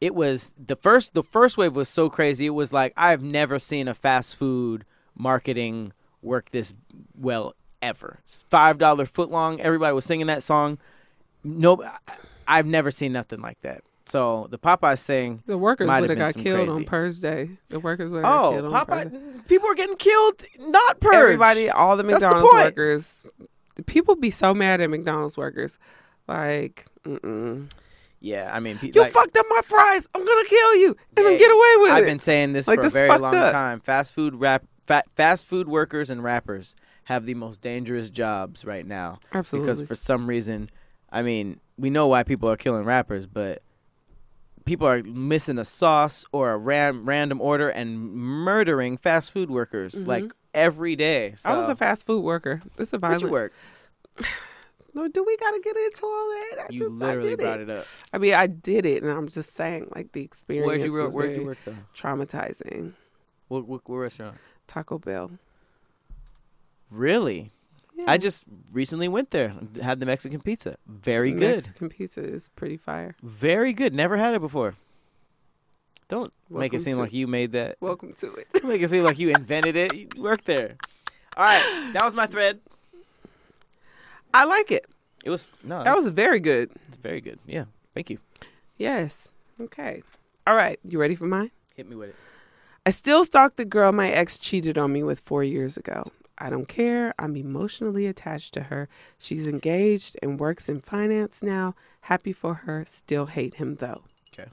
it 0.00 0.14
was 0.14 0.54
the 0.64 0.76
first 0.76 1.14
the 1.14 1.22
first 1.22 1.56
wave 1.58 1.74
was 1.74 1.88
so 1.88 2.08
crazy. 2.08 2.46
It 2.46 2.50
was 2.50 2.72
like 2.72 2.92
I've 2.96 3.22
never 3.22 3.58
seen 3.58 3.88
a 3.88 3.94
fast 3.94 4.36
food 4.36 4.84
marketing 5.16 5.92
work 6.22 6.50
this 6.50 6.72
well 7.18 7.54
ever. 7.82 8.20
Five 8.48 8.78
dollar 8.78 9.06
foot 9.06 9.30
long. 9.30 9.60
Everybody 9.60 9.94
was 9.94 10.04
singing 10.04 10.26
that 10.28 10.42
song. 10.42 10.78
No, 11.44 11.82
I've 12.48 12.66
never 12.66 12.90
seen 12.90 13.12
nothing 13.12 13.40
like 13.40 13.60
that. 13.62 13.82
So 14.06 14.46
the 14.50 14.58
Popeyes 14.58 15.02
thing. 15.02 15.42
The 15.46 15.58
workers 15.58 15.86
Might 15.88 16.00
would 16.00 16.10
have 16.10 16.18
got 16.18 16.34
killed 16.34 16.68
on 16.68 16.74
crazy. 16.76 16.84
Purge 16.84 17.18
Day. 17.20 17.50
The 17.70 17.80
workers 17.80 18.10
would 18.10 18.24
have 18.24 18.32
got 18.32 18.44
Oh, 18.44 18.52
killed 18.52 18.72
on 18.74 18.86
Purge 18.86 19.10
Day. 19.12 19.18
People 19.48 19.68
are 19.68 19.74
getting 19.74 19.96
killed. 19.96 20.44
Not 20.60 21.00
purge. 21.00 21.14
Everybody, 21.14 21.70
all 21.70 21.96
the 21.96 22.04
That's 22.04 22.20
the 22.20 22.28
McDonald's 22.28 22.54
workers. 22.54 23.22
People 23.86 24.14
be 24.16 24.30
so 24.30 24.54
mad 24.54 24.80
at 24.80 24.90
McDonald's 24.90 25.36
workers. 25.36 25.78
Like, 26.28 26.86
mm-mm. 27.04 27.70
Yeah, 28.20 28.50
I 28.52 28.60
mean, 28.60 28.78
pe- 28.78 28.90
you 28.92 29.00
like, 29.02 29.12
fucked 29.12 29.36
up 29.36 29.46
my 29.50 29.60
fries. 29.62 30.08
I'm 30.14 30.24
gonna 30.24 30.48
kill 30.48 30.76
you 30.76 30.96
and 31.16 31.24
Yeah, 31.24 31.30
then 31.30 31.38
get 31.38 31.50
away 31.50 31.74
with 31.82 31.90
it. 31.90 31.94
I've 31.94 32.04
been 32.06 32.18
saying 32.18 32.52
this 32.54 32.66
Like, 32.68 32.80
for 32.80 32.86
a 32.86 32.90
very 32.90 33.08
long 33.18 33.34
up. 33.34 33.52
time. 33.52 33.80
Fast 33.80 34.14
food 34.14 34.36
rap, 34.36 34.64
fat, 34.86 35.06
fast 35.16 35.46
food 35.46 35.68
workers 35.68 36.10
and 36.10 36.22
rappers 36.24 36.74
have 37.04 37.26
the 37.26 37.34
most 37.34 37.60
dangerous 37.60 38.08
jobs 38.10 38.64
right 38.64 38.86
now. 38.86 39.18
Absolutely. 39.34 39.66
because 39.66 39.82
for 39.86 39.94
some 39.94 40.26
reason, 40.28 40.70
I 41.10 41.22
mean, 41.22 41.60
we 41.78 41.90
know 41.90 42.06
why 42.08 42.22
people 42.22 42.48
are 42.50 42.56
killing 42.56 42.84
rappers, 42.84 43.26
but 43.26 43.62
people 44.64 44.86
are 44.88 45.02
missing 45.02 45.58
a 45.58 45.64
sauce 45.64 46.24
or 46.32 46.52
a 46.52 46.56
ram- 46.58 47.04
random 47.06 47.40
order 47.40 47.68
and 47.68 47.98
murdering 48.12 48.96
fast 48.96 49.32
food 49.32 49.50
workers 49.50 49.94
Mhm. 49.94 50.06
like 50.06 50.24
every 50.54 50.96
day. 50.96 51.34
So, 51.36 51.50
I 51.50 51.56
was 51.56 51.68
a 51.68 51.76
fast 51.76 52.04
food 52.06 52.22
worker. 52.24 52.62
This 52.76 52.88
is 52.88 52.92
where'd 52.92 53.00
violent. 53.02 53.22
you 53.22 53.28
work? 53.30 53.52
No, 54.94 55.06
do 55.08 55.22
we 55.24 55.36
gotta 55.36 55.60
get 55.62 55.76
into 55.76 56.06
all 56.06 56.28
that? 56.30 56.58
I 56.58 56.66
You 56.70 56.78
just, 56.78 56.90
literally 56.92 57.32
I 57.32 57.36
brought 57.36 57.60
it. 57.60 57.68
it 57.68 57.78
up. 57.80 57.84
I 58.14 58.16
mean, 58.18 58.32
I 58.32 58.46
did 58.46 58.86
it, 58.86 59.02
and 59.02 59.12
I'm 59.12 59.28
just 59.28 59.52
saying, 59.54 59.90
like 59.94 60.12
the 60.12 60.22
experience 60.22 60.66
Where'd 60.66 60.80
you 60.82 60.90
work? 60.92 61.02
was 61.02 61.14
Where'd 61.14 61.28
very 61.32 61.40
you 61.42 61.46
work 61.48 61.58
though? 61.66 61.74
traumatizing. 61.94 62.94
What, 63.48 63.68
what, 63.68 63.82
what 63.86 63.96
restaurant? 63.98 64.38
Taco 64.66 64.98
Bell. 64.98 65.32
Really? 66.90 67.50
Yeah. 67.96 68.04
I 68.08 68.18
just 68.18 68.44
recently 68.72 69.08
went 69.08 69.30
there. 69.30 69.54
Had 69.80 70.00
the 70.00 70.06
Mexican 70.06 70.40
pizza. 70.40 70.76
Very 70.86 71.32
good. 71.32 71.56
Mexican 71.64 71.88
pizza 71.88 72.22
is 72.22 72.50
pretty 72.50 72.76
fire. 72.76 73.16
Very 73.22 73.72
good. 73.72 73.94
Never 73.94 74.16
had 74.18 74.34
it 74.34 74.40
before. 74.40 74.74
Don't 76.08 76.32
make 76.50 76.72
it 76.74 76.80
seem 76.82 76.96
like 76.98 77.12
you 77.12 77.26
made 77.26 77.52
that. 77.52 77.76
Welcome 77.80 78.12
to 78.18 78.34
it. 78.34 78.48
Don't 78.52 78.66
make 78.68 78.82
it 78.82 78.88
seem 78.90 79.02
like 79.02 79.18
you 79.18 79.30
invented 79.30 79.74
it. 79.76 79.94
You 79.94 80.08
worked 80.18 80.44
there. 80.44 80.76
All 81.36 81.44
right, 81.44 81.90
that 81.94 82.04
was 82.04 82.14
my 82.14 82.26
thread. 82.26 82.60
I 84.32 84.44
like 84.44 84.70
it. 84.70 84.86
It 85.24 85.30
was 85.30 85.46
no, 85.64 85.82
That 85.82 85.96
was 85.96 86.06
very 86.08 86.38
good. 86.38 86.70
it's 86.88 86.96
very 86.96 87.20
good. 87.20 87.38
Yeah, 87.46 87.64
thank 87.92 88.10
you. 88.10 88.18
Yes. 88.76 89.28
Okay. 89.60 90.02
All 90.46 90.54
right. 90.54 90.78
You 90.84 91.00
ready 91.00 91.14
for 91.16 91.26
mine? 91.26 91.50
Hit 91.74 91.88
me 91.88 91.96
with 91.96 92.10
it. 92.10 92.16
I 92.84 92.90
still 92.90 93.24
stalk 93.24 93.56
the 93.56 93.64
girl 93.64 93.90
my 93.90 94.10
ex 94.10 94.38
cheated 94.38 94.78
on 94.78 94.92
me 94.92 95.02
with 95.02 95.20
four 95.20 95.42
years 95.42 95.76
ago. 95.76 96.04
I 96.38 96.50
don't 96.50 96.68
care. 96.68 97.14
I'm 97.18 97.36
emotionally 97.36 98.06
attached 98.06 98.54
to 98.54 98.64
her. 98.64 98.88
She's 99.18 99.46
engaged 99.46 100.16
and 100.22 100.38
works 100.38 100.68
in 100.68 100.80
finance 100.80 101.42
now. 101.42 101.74
Happy 102.02 102.32
for 102.32 102.54
her. 102.54 102.84
Still 102.86 103.26
hate 103.26 103.54
him 103.54 103.76
though. 103.76 104.02
Okay. 104.32 104.50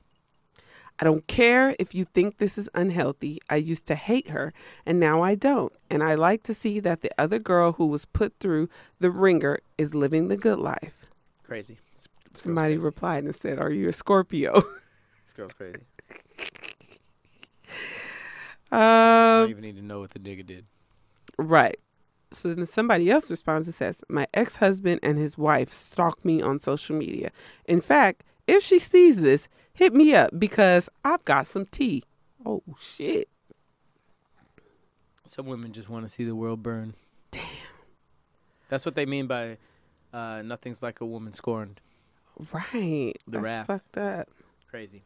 I 1.00 1.04
don't 1.04 1.28
care 1.28 1.76
if 1.80 1.94
you 1.94 2.06
think 2.06 2.38
this 2.38 2.58
is 2.58 2.70
unhealthy. 2.74 3.40
I 3.50 3.58
used 3.58 3.86
to 3.88 3.96
hate 3.96 4.30
her 4.30 4.54
and 4.86 5.00
now 5.00 5.22
I 5.22 5.36
don't. 5.36 5.74
And 5.90 6.04
I 6.04 6.16
like 6.16 6.44
to 6.44 6.54
see 6.54 6.80
that 6.80 7.02
the 7.02 7.12
other 7.18 7.40
girl 7.40 7.74
who 7.74 7.86
was 7.88 8.06
put 8.06 8.34
through 8.40 8.70
the 9.00 9.12
ringer 9.12 9.60
is 9.78 9.94
living 9.94 10.28
the 10.28 10.38
good 10.38 10.60
life. 10.60 11.08
Crazy. 11.44 11.80
This, 11.92 12.08
Somebody 12.34 12.76
crazy. 12.76 12.86
replied 12.86 13.24
and 13.26 13.36
said, 13.36 13.60
Are 13.60 13.72
you 13.72 13.90
a 13.90 13.94
Scorpio? 13.94 14.64
This 15.26 15.34
girl's 15.36 15.54
crazy. 15.54 15.80
I 18.72 19.38
um, 19.38 19.42
don't 19.42 19.50
even 19.52 19.62
need 19.62 19.76
to 19.78 19.82
know 19.84 20.00
what 20.00 20.12
the 20.12 20.20
nigga 20.20 20.46
did. 20.46 20.66
Right. 21.38 21.78
so 22.32 22.54
then 22.54 22.66
somebody 22.66 23.10
else 23.12 23.30
responds 23.32 23.68
and 23.68 23.74
says, 23.76 24.04
My 24.10 24.28
ex 24.34 24.58
husband 24.58 25.00
and 25.04 25.18
his 25.18 25.38
wife 25.38 25.72
stalk 25.74 26.24
me 26.26 26.42
on 26.42 26.60
social 26.60 26.96
media. 26.96 27.32
In 27.66 27.82
fact, 27.82 28.24
if 28.48 28.64
she 28.64 28.80
sees 28.80 29.22
this, 29.22 29.48
hit 29.74 29.94
me 29.94 30.14
up 30.14 30.32
because 30.38 30.90
I've 31.04 31.24
got 31.26 31.48
some 31.48 31.66
tea. 31.66 32.04
Oh, 32.46 32.62
shit. 32.80 33.30
Some 35.26 35.46
women 35.46 35.72
just 35.72 35.90
want 35.90 36.06
to 36.06 36.10
see 36.10 36.26
the 36.26 36.36
world 36.36 36.62
burn. 36.62 36.94
Damn. 37.32 37.44
That's 38.70 38.86
what 38.86 38.96
they 38.96 39.06
mean 39.06 39.28
by 39.28 39.58
uh, 40.14 40.42
nothing's 40.42 40.84
like 40.84 41.00
a 41.02 41.06
woman 41.06 41.34
scorned. 41.34 41.80
Right. 42.52 43.14
The 43.26 43.40
That's 43.40 43.44
wrath. 43.44 43.68
fucked 43.68 43.98
up. 43.98 44.28
Crazy. 44.70 45.04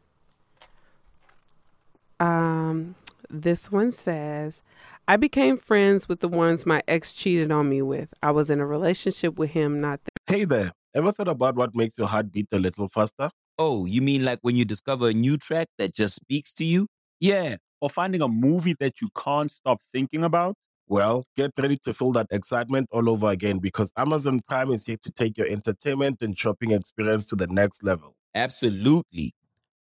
Um, 2.19 2.95
this 3.29 3.71
one 3.71 3.91
says, 3.91 4.63
I 5.07 5.17
became 5.17 5.57
friends 5.57 6.07
with 6.07 6.19
the 6.19 6.27
ones 6.27 6.65
my 6.65 6.81
ex 6.87 7.13
cheated 7.13 7.51
on 7.51 7.69
me 7.69 7.81
with. 7.81 8.13
I 8.21 8.31
was 8.31 8.49
in 8.49 8.59
a 8.59 8.65
relationship 8.65 9.37
with 9.37 9.51
him, 9.51 9.81
not 9.81 9.99
Hey 10.27 10.45
there, 10.45 10.71
ever 10.95 11.11
thought 11.11 11.27
about 11.27 11.55
what 11.55 11.75
makes 11.75 11.97
your 11.97 12.07
heart 12.07 12.31
beat 12.31 12.47
a 12.51 12.59
little 12.59 12.89
faster? 12.89 13.29
Oh, 13.57 13.85
you 13.85 14.01
mean 14.01 14.23
like 14.23 14.39
when 14.41 14.55
you 14.55 14.65
discover 14.65 15.09
a 15.09 15.13
new 15.13 15.37
track 15.37 15.67
that 15.77 15.95
just 15.95 16.15
speaks 16.15 16.51
to 16.53 16.65
you? 16.65 16.87
Yeah, 17.19 17.55
or 17.81 17.89
finding 17.89 18.21
a 18.21 18.27
movie 18.27 18.75
that 18.79 19.01
you 19.01 19.09
can't 19.17 19.49
stop 19.49 19.79
thinking 19.93 20.23
about. 20.23 20.55
Well, 20.89 21.25
get 21.35 21.51
ready 21.57 21.77
to 21.83 21.93
feel 21.93 22.13
that 22.13 22.27
excitement 22.31 22.87
all 22.91 23.09
over 23.09 23.27
again 23.27 23.59
because 23.59 23.91
Amazon 23.97 24.41
Prime 24.47 24.71
is 24.71 24.85
here 24.85 24.97
to 25.01 25.11
take 25.11 25.37
your 25.37 25.47
entertainment 25.47 26.17
and 26.21 26.37
shopping 26.37 26.71
experience 26.71 27.25
to 27.27 27.35
the 27.35 27.47
next 27.47 27.83
level. 27.83 28.15
Absolutely. 28.33 29.33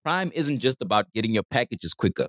Prime 0.03 0.31
isn't 0.35 0.61
just 0.61 0.81
about 0.81 1.13
getting 1.13 1.35
your 1.35 1.43
packages 1.43 1.93
quicker. 1.93 2.29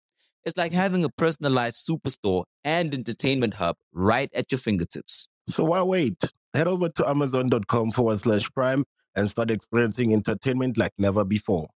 It's 0.43 0.57
like 0.57 0.71
having 0.71 1.03
a 1.03 1.09
personalized 1.09 1.87
superstore 1.87 2.45
and 2.63 2.93
entertainment 2.93 3.55
hub 3.55 3.75
right 3.93 4.29
at 4.33 4.51
your 4.51 4.59
fingertips. 4.59 5.27
So 5.47 5.65
why 5.65 5.81
wait? 5.83 6.17
Head 6.53 6.67
over 6.67 6.89
to 6.89 7.09
amazon.com 7.09 7.91
forward 7.91 8.19
slash 8.19 8.49
prime 8.51 8.85
and 9.15 9.29
start 9.29 9.51
experiencing 9.51 10.13
entertainment 10.13 10.77
like 10.77 10.93
never 10.97 11.23
before. 11.23 11.69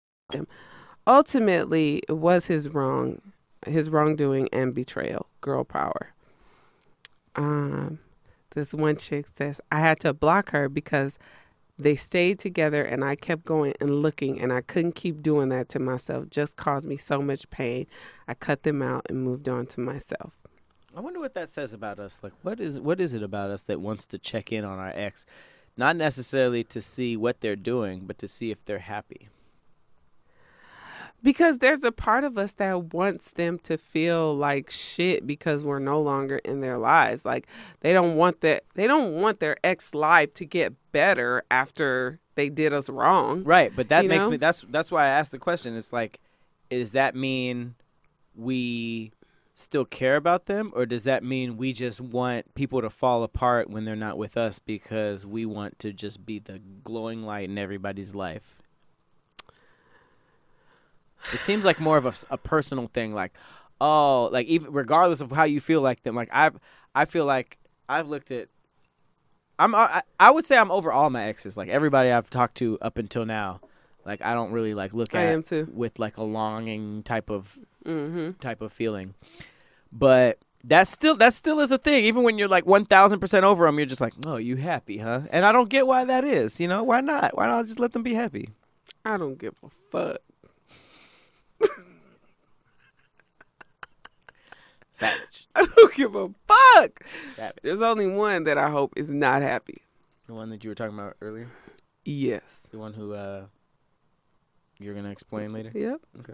ultimately 1.08 2.02
it 2.08 2.14
was 2.14 2.48
his 2.48 2.70
wrong 2.70 3.22
his 3.66 3.90
wrongdoing 3.90 4.48
and 4.52 4.74
betrayal 4.74 5.28
girl 5.42 5.64
power 5.64 6.14
um 7.36 8.00
this 8.56 8.74
one 8.74 8.96
chick 8.96 9.26
says 9.34 9.60
i 9.72 9.80
had 9.80 10.00
to 10.00 10.14
block 10.14 10.52
her 10.52 10.70
because 10.70 11.18
they 11.78 11.96
stayed 11.96 12.40
together 12.40 12.84
and 12.84 13.04
i 13.04 13.16
kept 13.16 13.46
going 13.46 13.74
and 13.80 14.02
looking 14.02 14.40
and 14.40 14.54
i 14.54 14.62
couldn't 14.62 14.94
keep 14.94 15.22
doing 15.22 15.50
that 15.50 15.70
to 15.70 15.80
myself 15.80 16.30
just 16.30 16.56
caused 16.56 16.86
me 16.86 16.98
so 16.98 17.22
much 17.22 17.50
pain 17.50 17.86
i 18.28 18.34
cut 18.34 18.64
them 18.64 18.82
out 18.82 19.06
and 19.10 19.24
moved 19.24 19.50
on 19.50 19.66
to 19.66 19.80
myself 19.80 20.34
I 20.96 21.00
wonder 21.00 21.20
what 21.20 21.34
that 21.34 21.50
says 21.50 21.74
about 21.74 21.98
us. 21.98 22.20
Like, 22.22 22.34
what 22.44 22.60
is 22.60 22.80
what 22.80 23.02
is 23.02 23.16
it 23.16 23.24
about 23.24 23.50
us 23.50 23.64
that 23.64 23.82
wants 23.82 24.06
to 24.08 24.20
check 24.20 24.52
in 24.52 24.64
on 24.64 24.78
our 24.78 24.92
ex, 24.94 25.26
not 25.76 25.96
necessarily 25.96 26.64
to 26.66 26.82
see 26.82 27.18
what 27.18 27.42
they're 27.42 27.56
doing, 27.56 28.02
but 28.06 28.20
to 28.20 28.28
see 28.28 28.52
if 28.52 28.64
they're 28.64 28.80
happy. 28.80 29.30
Because 31.24 31.60
there's 31.60 31.84
a 31.84 31.92
part 31.92 32.24
of 32.24 32.38
us 32.38 32.52
that 32.54 32.94
wants 32.94 33.32
them 33.32 33.58
to 33.60 33.78
feel 33.78 34.36
like 34.36 34.70
shit 34.70 35.26
because 35.26 35.64
we're 35.64 35.80
no 35.80 36.02
longer 36.02 36.38
in 36.40 36.62
their 36.62 36.78
lives 36.78 37.26
like 37.26 37.48
they 37.80 37.94
don't 37.94 38.16
want 38.16 38.42
that 38.42 38.64
they 38.76 38.86
don't 38.86 39.14
want 39.14 39.40
their 39.40 39.58
ex 39.64 39.96
life 39.96 40.34
to 40.34 40.46
get 40.46 40.74
better 40.92 41.44
after 41.50 42.20
they 42.36 42.50
did 42.50 42.74
us 42.74 42.90
wrong 42.90 43.44
Right, 43.44 43.72
but 43.76 43.90
that 43.90 44.06
makes 44.06 44.26
know? 44.26 44.32
me. 44.32 44.38
That's 44.38 44.66
that's 44.70 44.92
why 44.92 45.06
I 45.06 45.10
asked 45.10 45.32
the 45.32 45.40
question. 45.40 45.76
It's 45.78 45.94
like, 45.94 46.20
does 46.70 46.92
that 46.94 47.16
mean 47.16 47.76
we 48.36 49.12
still 49.56 49.86
care 49.86 50.16
about 50.16 50.48
them, 50.48 50.72
or 50.76 50.86
does 50.86 51.04
that 51.04 51.24
mean 51.24 51.58
we 51.58 51.74
just 51.74 52.02
want 52.02 52.54
people 52.56 52.82
to 52.82 52.90
fall 52.90 53.24
apart 53.24 53.70
when 53.70 53.86
they're 53.86 53.96
not 53.96 54.18
with 54.18 54.36
us 54.36 54.60
because 54.60 55.26
we 55.26 55.46
want 55.46 55.78
to 55.80 55.94
just 55.94 56.26
be 56.26 56.40
the 56.40 56.60
glowing 56.84 57.24
light 57.24 57.50
in 57.50 57.58
everybody's 57.58 58.16
life? 58.16 58.58
It 61.32 61.40
seems 61.40 61.64
like 61.64 61.80
more 61.80 61.98
of 61.98 62.26
a 62.30 62.38
personal 62.38 62.88
thing. 62.88 63.14
Like, 63.14 63.34
oh, 63.80 64.30
like 64.32 64.48
even 64.48 64.72
regardless 64.74 65.22
of 65.22 65.32
how 65.32 65.46
you 65.46 65.62
feel 65.62 65.82
like 65.82 66.04
them. 66.04 66.16
Like 66.16 66.30
I, 66.32 66.52
I 66.94 67.06
feel 67.06 67.26
like 67.26 67.58
I've 67.88 68.10
looked 68.10 68.32
at. 68.32 68.50
I'm 69.60 69.76
I, 69.76 70.02
I 70.20 70.32
would 70.32 70.46
say 70.46 70.58
I'm 70.58 70.72
over 70.72 70.92
all 70.92 71.10
my 71.10 71.24
exes. 71.24 71.56
Like 71.56 71.70
everybody 71.70 72.12
I've 72.12 72.30
talked 72.30 72.56
to 72.56 72.78
up 72.82 72.98
until 72.98 73.26
now. 73.26 73.62
Like 74.06 74.22
I 74.22 74.34
don't 74.34 74.52
really 74.52 74.74
like 74.74 74.94
look 74.94 75.16
I 75.16 75.26
at 75.26 75.34
am 75.34 75.44
too. 75.44 75.68
with 75.72 76.00
like 76.00 76.18
a 76.18 76.24
longing 76.24 77.04
type 77.04 77.30
of 77.30 77.58
mm-hmm 77.86 78.32
type 78.34 78.62
of 78.62 78.74
feeling. 78.74 79.14
But 79.92 80.40
that's 80.64 80.92
still 80.92 81.16
that 81.18 81.34
still 81.34 81.60
is 81.60 81.72
a 81.72 81.78
thing. 81.78 82.04
Even 82.06 82.24
when 82.24 82.38
you're 82.38 82.48
like 82.48 82.66
one 82.66 82.86
thousand 82.86 83.20
percent 83.20 83.46
over 83.46 83.66
them, 83.66 83.78
you're 83.78 83.86
just 83.86 84.02
like, 84.02 84.14
oh, 84.26 84.38
you 84.38 84.56
happy, 84.56 84.98
huh? 84.98 85.22
And 85.30 85.46
I 85.46 85.52
don't 85.52 85.70
get 85.70 85.88
why 85.88 86.04
that 86.06 86.26
is. 86.26 86.60
You 86.60 86.68
know, 86.68 86.84
why 86.84 87.02
not? 87.02 87.38
Why 87.38 87.48
not 87.48 87.66
just 87.66 87.80
let 87.80 87.94
them 87.94 88.04
be 88.04 88.14
happy? 88.14 88.50
i 89.06 89.18
don't 89.18 89.38
give 89.38 89.54
a 89.64 89.70
fuck 89.92 90.22
Savage, 95.04 95.48
i 95.56 95.66
don't 95.76 95.94
give 95.94 96.16
a 96.16 96.30
fuck 96.48 97.04
savage. 97.36 97.58
there's 97.64 97.82
only 97.82 98.08
one 98.08 98.44
that 98.46 98.58
i 98.58 98.70
hope 98.70 98.94
is 98.96 99.12
not 99.12 99.42
happy 99.42 99.82
The 100.28 100.34
one 100.34 100.50
that 100.50 100.64
you 100.64 100.70
were 100.70 100.76
talking 100.76 100.98
about 100.98 101.16
earlier, 101.22 101.50
yes 102.06 102.68
the 102.72 102.78
one 102.80 102.94
who 102.94 103.14
uh, 103.14 103.46
you're 104.80 104.94
gonna 104.96 105.12
explain 105.12 105.50
later. 105.54 105.72
Yep. 105.74 106.02
Okay. 106.20 106.34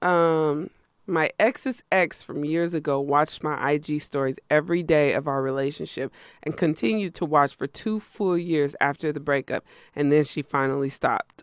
Um, 0.00 0.70
my 1.06 1.30
ex's 1.38 1.82
ex 1.92 2.22
from 2.22 2.44
years 2.44 2.72
ago 2.74 3.00
watched 3.00 3.42
my 3.42 3.72
IG 3.72 4.00
stories 4.00 4.38
every 4.50 4.82
day 4.82 5.12
of 5.12 5.26
our 5.28 5.42
relationship 5.42 6.12
and 6.42 6.56
continued 6.56 7.14
to 7.16 7.24
watch 7.24 7.54
for 7.54 7.66
two 7.66 8.00
full 8.00 8.38
years 8.38 8.74
after 8.80 9.12
the 9.12 9.20
breakup, 9.20 9.64
and 9.94 10.10
then 10.12 10.24
she 10.24 10.40
finally 10.42 10.88
stopped. 10.88 11.42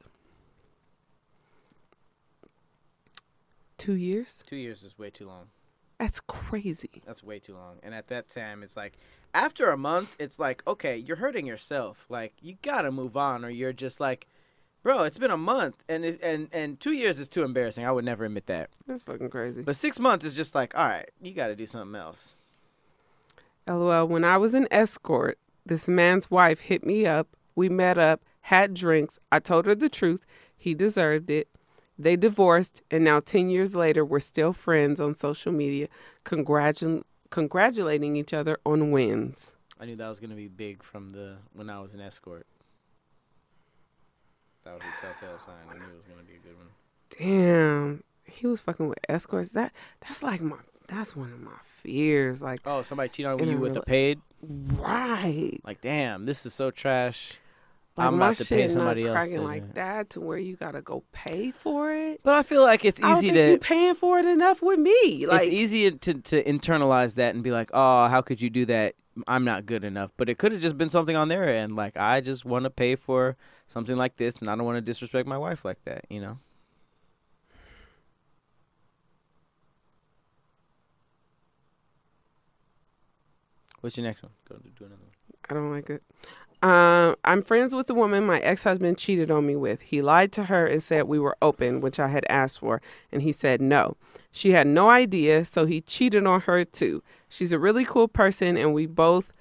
Two 3.78 3.94
years? 3.94 4.44
Two 4.46 4.56
years 4.56 4.84
is 4.84 4.98
way 4.98 5.10
too 5.10 5.28
long. 5.28 5.48
That's 6.00 6.20
crazy. 6.22 7.02
That's 7.06 7.24
way 7.24 7.40
too 7.40 7.54
long. 7.54 7.78
And 7.84 7.94
at 7.94 8.08
that 8.08 8.30
time, 8.30 8.64
it's 8.64 8.76
like 8.76 8.98
after 9.34 9.70
a 9.70 9.78
month, 9.78 10.16
it's 10.20 10.40
like 10.40 10.64
okay, 10.68 10.98
you're 10.98 11.18
hurting 11.18 11.46
yourself. 11.46 12.06
Like 12.10 12.34
you 12.42 12.58
gotta 12.62 12.92
move 12.92 13.16
on, 13.16 13.46
or 13.46 13.50
you're 13.50 13.74
just 13.74 14.00
like, 14.00 14.28
bro, 14.84 15.04
it's 15.04 15.18
been 15.18 15.32
a 15.32 15.38
month, 15.38 15.84
and 15.88 16.04
it, 16.04 16.20
and 16.22 16.50
and 16.52 16.80
two 16.80 16.94
years 16.94 17.20
is 17.20 17.28
too 17.28 17.44
embarrassing. 17.44 17.86
I 17.86 17.92
would 17.92 18.06
never 18.06 18.26
admit 18.26 18.48
that. 18.48 18.70
That's 18.88 19.04
fucking 19.04 19.30
crazy. 19.30 19.62
But 19.62 19.76
six 19.76 20.00
months 20.00 20.26
is 20.26 20.36
just 20.36 20.56
like, 20.56 20.78
all 20.78 20.88
right, 20.88 21.10
you 21.22 21.34
got 21.34 21.48
to 21.48 21.56
do 21.56 21.66
something 21.66 22.00
else. 22.00 22.38
LOL, 23.68 24.08
when 24.08 24.26
I 24.26 24.38
was 24.38 24.54
an 24.54 24.68
escort, 24.72 25.40
this 25.66 25.88
man's 25.88 26.30
wife 26.30 26.62
hit 26.62 26.86
me 26.86 27.06
up. 27.06 27.38
We 27.56 27.70
met 27.70 27.98
up, 27.98 28.22
had 28.42 28.74
drinks. 28.74 29.20
I 29.32 29.40
told 29.40 29.66
her 29.68 29.76
the 29.76 29.90
truth. 29.90 30.26
He 30.56 30.74
deserved 30.74 31.30
it. 31.30 31.48
They 31.98 32.16
divorced, 32.16 32.82
and 32.90 33.04
now 33.04 33.20
10 33.20 33.50
years 33.50 33.76
later, 33.76 34.04
we're 34.04 34.20
still 34.20 34.52
friends 34.54 35.00
on 35.00 35.16
social 35.16 35.52
media, 35.52 35.88
congratu- 36.26 37.04
congratulating 37.30 38.16
each 38.16 38.34
other 38.34 38.58
on 38.66 38.90
wins. 38.92 39.56
I 39.80 39.86
knew 39.86 39.96
that 39.98 40.08
was 40.10 40.20
gonna 40.20 40.36
be 40.36 40.48
big 40.48 40.82
from 40.82 41.12
the 41.12 41.38
when 41.54 41.70
I 41.70 41.80
was 41.82 41.94
an 41.94 42.00
escort. 42.02 42.48
That 44.64 44.74
was 44.76 44.82
a 44.84 45.02
telltale 45.02 45.38
sign. 45.38 45.56
I 45.70 45.74
knew 45.74 45.84
it 45.84 45.98
was 45.98 46.06
gonna 46.08 46.24
be 46.24 46.36
a 46.36 46.40
good 46.40 46.56
one. 46.58 46.70
Damn, 47.20 48.04
he 48.24 48.48
was 48.48 48.62
fucking 48.62 48.88
with 48.88 49.00
escorts. 49.10 49.52
That 49.52 49.74
That's 50.02 50.24
like 50.24 50.42
my, 50.42 50.58
that's 50.88 51.16
one 51.16 51.32
of 51.34 51.40
my 51.42 51.58
fears. 51.64 52.42
Like, 52.42 52.62
Oh, 52.66 52.82
somebody 52.82 53.10
cheated 53.10 53.32
on 53.32 53.48
you 53.48 53.58
with 53.58 53.76
a 53.78 53.82
paid? 53.82 54.20
right. 54.42 55.60
Like, 55.64 55.82
damn, 55.82 56.26
this 56.26 56.46
is 56.46 56.54
so 56.54 56.72
trash. 56.72 57.34
Like, 57.96 58.08
I'm 58.08 58.16
about 58.16 58.36
to 58.38 58.46
pay 58.46 58.64
not 58.64 58.72
somebody 58.72 59.04
else. 59.06 59.12
cracking 59.14 59.36
to- 59.36 59.42
like 59.44 59.74
that 59.76 60.10
to 60.12 60.22
where 60.22 60.40
you 60.40 60.56
gotta 60.56 60.82
go 60.82 61.04
pay 61.12 61.52
for 61.52 61.94
it. 61.94 62.22
But 62.24 62.34
I 62.34 62.42
feel 62.42 62.64
like 62.64 62.84
it's 62.86 63.00
easy 63.00 63.30
to 63.32 63.52
you 63.52 63.58
paying 63.60 63.94
for 63.94 64.18
it 64.18 64.26
enough 64.26 64.64
with 64.64 64.80
me. 64.80 65.26
Like, 65.28 65.44
it's 65.44 65.52
easy 65.52 65.92
to 65.92 66.14
to 66.16 66.44
internalize 66.44 67.16
that 67.16 67.36
and 67.36 67.44
be 67.44 67.52
like, 67.52 67.70
"Oh, 67.72 68.08
how 68.08 68.22
could 68.22 68.42
you 68.42 68.50
do 68.50 68.66
that? 68.66 68.96
I'm 69.28 69.46
not 69.46 69.68
good 69.68 69.84
enough." 69.84 70.12
But 70.18 70.28
it 70.28 70.40
could 70.40 70.52
have 70.54 70.62
just 70.62 70.76
been 70.78 70.90
something 70.90 71.16
on 71.16 71.28
their 71.28 71.48
end. 71.48 71.76
Like, 71.76 71.96
I 71.96 72.20
just 72.20 72.46
want 72.46 72.64
to 72.64 72.72
pay 72.72 72.96
for 72.96 73.38
something 73.68 73.96
like 73.96 74.18
this, 74.18 74.38
and 74.38 74.50
I 74.50 74.56
don't 74.56 74.66
want 74.66 74.78
to 74.78 74.82
disrespect 74.82 75.28
my 75.28 75.38
wife 75.38 75.64
like 75.64 75.84
that. 75.86 76.06
You 76.10 76.22
know? 76.22 76.40
What's 83.82 83.98
your 83.98 84.06
next 84.06 84.24
one? 84.24 84.32
Go 84.48 84.56
do 84.58 84.86
another 84.86 84.96
one. 85.02 85.12
I 85.50 85.54
don't 85.54 85.72
like 85.72 85.90
it. 85.90 86.02
Um, 86.64 87.16
I'm 87.26 87.42
friends 87.42 87.76
with 87.76 87.88
the 87.88 87.94
woman 87.94 88.26
my 88.26 88.40
ex 88.40 88.64
husband 88.64 88.98
cheated 88.98 89.30
on 89.30 89.46
me 89.46 89.56
with. 89.58 89.82
He 89.82 90.02
lied 90.02 90.32
to 90.32 90.46
her 90.46 90.66
and 90.66 90.82
said 90.82 91.04
we 91.04 91.20
were 91.20 91.36
open, 91.42 91.82
which 91.82 92.00
I 92.00 92.08
had 92.08 92.26
asked 92.30 92.60
for, 92.60 92.82
and 93.12 93.22
he 93.22 93.34
said 93.34 93.62
no. 93.62 93.98
She 94.32 94.52
had 94.52 94.66
no 94.66 94.90
idea, 94.90 95.44
so 95.44 95.66
he 95.66 95.82
cheated 95.82 96.26
on 96.26 96.42
her 96.42 96.64
too. 96.64 97.04
She's 97.28 97.52
a 97.52 97.60
really 97.60 97.84
cool 97.84 98.08
person, 98.08 98.56
and 98.56 98.74
we 98.74 98.86
both 98.86 99.34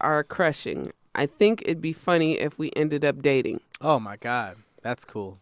are 0.00 0.24
crushing. 0.24 0.92
I 1.14 1.26
think 1.26 1.60
it'd 1.62 1.82
be 1.82 1.92
funny 1.92 2.38
if 2.38 2.58
we 2.58 2.72
ended 2.74 3.04
up 3.04 3.20
dating. 3.20 3.60
Oh 3.82 4.00
my 4.00 4.16
god, 4.16 4.56
that's 4.80 5.04
cool. 5.04 5.38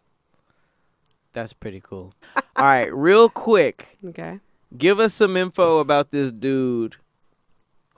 That's 1.35 1.53
pretty 1.53 1.81
cool. 1.81 2.15
All 2.35 2.43
right, 2.65 2.93
real 2.93 3.29
quick, 3.29 3.97
Okay. 4.05 4.41
give 4.77 4.99
us 4.99 5.15
some 5.15 5.37
info 5.37 5.79
about 5.79 6.11
this 6.11 6.33
dude 6.33 6.97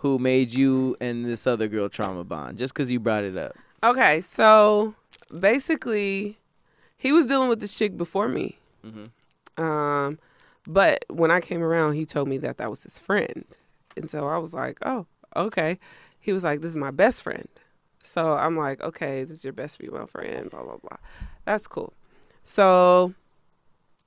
who 0.01 0.19
made 0.19 0.55
you 0.55 0.97
and 1.01 1.25
this 1.27 1.47
other 1.47 1.69
girl 1.69 1.89
trauma 1.89 2.25
bond. 2.25 2.59
Just 2.59 2.73
because 2.73 2.91
you 2.91 2.99
brought 2.99 3.25
it 3.25 3.37
up. 3.37 3.55
Okay, 3.83 4.21
so 4.21 4.95
basically, 5.39 6.39
he 6.97 7.13
was 7.13 7.27
dealing 7.27 7.49
with 7.49 7.61
this 7.61 7.75
chick 7.75 7.97
before 7.97 8.29
me. 8.29 8.59
Mhm. 8.85 9.11
Um, 9.63 10.19
but 10.67 11.05
when 11.09 11.31
I 11.31 11.41
came 11.41 11.63
around, 11.63 11.95
he 11.95 12.07
told 12.07 12.29
me 12.29 12.39
that 12.39 12.57
that 12.59 12.71
was 12.71 12.83
his 12.83 12.99
friend, 12.99 13.45
and 13.97 14.09
so 14.11 14.29
I 14.29 14.39
was 14.39 14.55
like, 14.55 14.79
"Oh, 14.83 15.07
okay." 15.37 15.79
He 16.19 16.33
was 16.33 16.45
like, 16.45 16.61
"This 16.61 16.71
is 16.71 16.77
my 16.77 16.91
best 16.91 17.23
friend," 17.23 17.49
so 18.03 18.37
I'm 18.37 18.57
like, 18.57 18.83
"Okay, 18.83 19.25
this 19.25 19.39
is 19.39 19.45
your 19.45 19.53
best 19.55 19.79
female 19.79 20.07
friend." 20.07 20.51
Blah 20.51 20.63
blah 20.63 20.77
blah. 20.77 20.99
That's 21.45 21.67
cool. 21.67 21.93
So, 22.43 23.15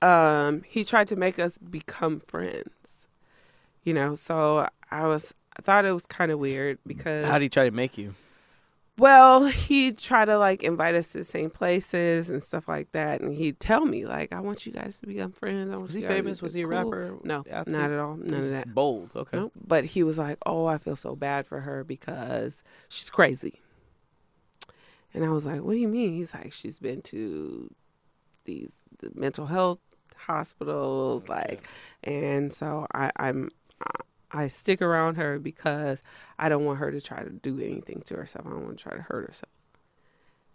um, 0.02 0.64
he 0.68 0.84
tried 0.84 1.08
to 1.08 1.16
make 1.16 1.38
us 1.40 1.58
become 1.58 2.20
friends. 2.20 3.08
You 3.84 3.94
know, 3.94 4.16
so 4.16 4.68
I 4.92 5.08
was 5.08 5.34
I 5.58 5.62
thought 5.62 5.86
it 5.86 5.92
was 5.92 6.06
kind 6.06 6.32
of 6.32 6.40
weird 6.40 6.80
because 6.86 7.26
How 7.26 7.34
did 7.34 7.44
he 7.44 7.50
try 7.50 7.66
to 7.66 7.72
make 7.72 7.98
you? 7.98 8.16
well, 8.98 9.46
he'd 9.46 9.98
try 9.98 10.24
to 10.24 10.38
like 10.38 10.62
invite 10.64 10.94
us 10.96 11.12
to 11.14 11.20
the 11.20 11.24
same 11.24 11.50
places 11.50 12.30
and 12.30 12.44
stuff 12.44 12.68
like 12.68 12.92
that, 12.92 13.22
and 13.22 13.34
he'd 13.34 13.60
tell 13.60 13.86
me 13.86 14.06
like, 14.06 14.32
"I 14.32 14.40
want 14.40 14.66
you 14.68 14.72
guys 14.72 15.00
to 15.00 15.08
become 15.08 15.32
friends." 15.32 15.72
I 15.72 15.78
Was 15.78 15.94
he 15.96 16.04
famous? 16.04 16.42
Was 16.44 16.54
he 16.54 16.62
a 16.62 16.66
cool." 16.66 16.72
rapper? 16.92 17.18
No, 17.24 17.44
athlete? 17.50 17.76
not 17.76 17.90
at 17.92 18.00
all. 18.00 18.18
None 18.18 18.34
of 18.34 18.44
He's 18.44 18.52
that. 18.52 18.74
Bold. 18.74 19.12
Okay. 19.16 19.38
Nope. 19.38 19.54
But 19.68 19.86
he 19.86 20.04
was 20.04 20.18
like, 20.20 20.38
"Oh, 20.46 20.66
I 20.68 20.78
feel 20.78 20.96
so 20.96 21.16
bad 21.16 21.48
for 21.48 21.62
her 21.62 21.84
because 21.84 22.64
she's 22.88 23.10
crazy." 23.10 23.62
And 25.14 25.24
I 25.24 25.30
was 25.30 25.46
like, 25.46 25.62
"What 25.62 25.74
do 25.74 25.80
you 25.80 25.88
mean?" 25.88 26.14
He's 26.14 26.34
like, 26.34 26.52
"She's 26.54 26.80
been 26.80 27.02
to 27.04 27.74
these 28.46 28.72
the 29.00 29.12
mental 29.16 29.48
health 29.48 29.80
hospitals, 30.16 31.28
like, 31.28 31.68
and 32.04 32.54
so 32.54 32.86
I, 32.94 33.12
I'm." 33.18 33.50
I 33.82 33.90
stick 34.48 34.82
around 34.82 35.16
her 35.16 35.40
because 35.40 36.02
I 36.40 36.50
don't 36.50 36.66
want 36.66 36.80
her 36.80 36.92
to 36.92 37.00
try 37.00 37.24
to 37.24 37.30
do 37.30 37.60
anything 37.60 38.02
to 38.06 38.16
herself. 38.16 38.46
I 38.48 38.50
don't 38.50 38.66
want 38.66 38.78
to 38.78 38.84
try 38.84 38.96
to 38.96 39.04
hurt 39.04 39.28
herself. 39.28 39.52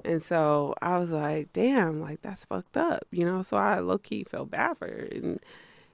And 0.04 0.22
so 0.22 0.74
I 0.80 0.98
was 0.98 1.10
like, 1.10 1.52
damn, 1.52 2.00
like 2.00 2.22
that's 2.22 2.44
fucked 2.44 2.76
up, 2.76 3.04
you 3.10 3.24
know? 3.24 3.42
So 3.42 3.56
I 3.56 3.80
low 3.80 3.98
key 3.98 4.24
felt 4.24 4.50
bad 4.50 4.78
for 4.78 4.86
her. 4.86 5.08
And, 5.10 5.40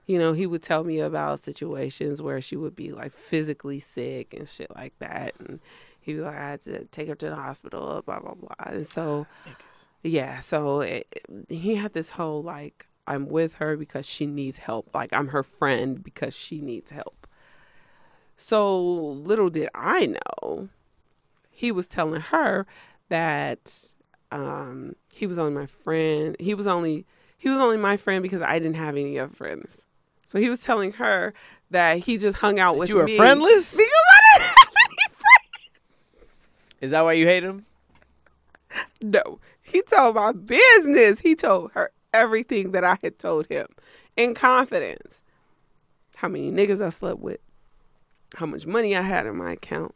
you 0.07 0.18
know, 0.18 0.33
he 0.35 0.47
would 0.47 0.62
tell 0.62 0.85
me 0.85 1.01
about 1.01 1.40
situations 1.40 2.20
where 2.20 2.40
she 2.40 2.57
would 2.57 2.77
be 2.77 2.92
like 2.92 3.12
physically 3.12 3.79
sick 3.79 4.35
and 4.35 4.49
shit 4.49 4.75
like 4.75 4.92
that. 4.99 5.35
And 5.38 5.61
he'd 6.01 6.14
be 6.14 6.20
like, 6.20 6.37
I 6.37 6.51
had 6.51 6.62
to 6.62 6.85
take 6.87 7.09
her 7.09 7.14
to 7.14 7.31
the 7.31 7.37
hospital, 7.37 8.03
blah, 8.05 8.20
blah, 8.20 8.35
blah. 8.35 8.55
And 8.66 8.87
so, 8.87 9.27
yeah, 10.03 10.40
so 10.40 10.81
it, 10.81 11.07
he 11.49 11.77
had 11.77 11.94
this 11.94 12.11
whole 12.11 12.42
like, 12.42 12.87
I'm 13.07 13.27
with 13.29 13.55
her 13.55 13.77
because 13.77 14.07
she 14.07 14.27
needs 14.27 14.59
help. 14.59 14.94
Like, 14.94 15.12
I'm 15.12 15.29
her 15.29 15.42
friend 15.42 16.03
because 16.03 16.35
she 16.35 16.61
needs 16.61 16.90
help. 16.90 17.24
So 18.37 18.83
little 18.83 19.51
did 19.51 19.68
I 19.75 20.07
know, 20.07 20.68
he 21.51 21.70
was 21.73 21.87
telling 21.87 22.20
her 22.20 22.66
that 23.09 23.88
um, 24.33 24.97
he 25.12 25.27
was 25.27 25.38
only 25.38 25.53
my 25.53 25.66
friend. 25.66 26.37
He 26.40 26.55
was 26.55 26.66
only 26.66 27.07
he 27.38 27.49
was 27.49 27.59
only 27.59 27.77
my 27.77 27.97
friend 27.97 28.23
because 28.23 28.42
I 28.42 28.59
didn't 28.59 28.77
have 28.77 28.97
any 28.97 29.18
other 29.18 29.33
friends. 29.33 29.87
So 30.27 30.38
he 30.38 30.49
was 30.49 30.61
telling 30.61 30.92
her 30.94 31.35
that 31.70 31.99
he 31.99 32.16
just 32.18 32.38
hung 32.38 32.59
out 32.59 32.77
with 32.77 32.88
you 32.88 32.97
were 32.97 33.05
me 33.05 33.16
friendless? 33.16 33.77
because 33.77 33.87
I 34.11 34.38
didn't 34.38 34.49
have 34.57 34.68
any 34.88 35.14
friends. 35.14 36.75
Is 36.81 36.90
that 36.90 37.03
why 37.03 37.12
you 37.12 37.27
hate 37.27 37.44
him? 37.44 37.66
No, 39.01 39.38
he 39.62 39.83
told 39.83 40.16
my 40.16 40.33
business. 40.33 41.20
He 41.20 41.35
told 41.35 41.73
her 41.73 41.92
everything 42.12 42.73
that 42.73 42.85
I 42.85 42.99
had 43.03 43.18
told 43.18 43.47
him 43.47 43.66
in 44.16 44.35
confidence. 44.35 45.20
How 46.16 46.29
many 46.29 46.51
niggas 46.51 46.85
I 46.85 46.88
slept 46.88 47.20
with, 47.20 47.40
how 48.35 48.47
much 48.47 48.66
money 48.66 48.97
I 48.97 49.03
had 49.03 49.27
in 49.27 49.37
my 49.37 49.53
account. 49.53 49.94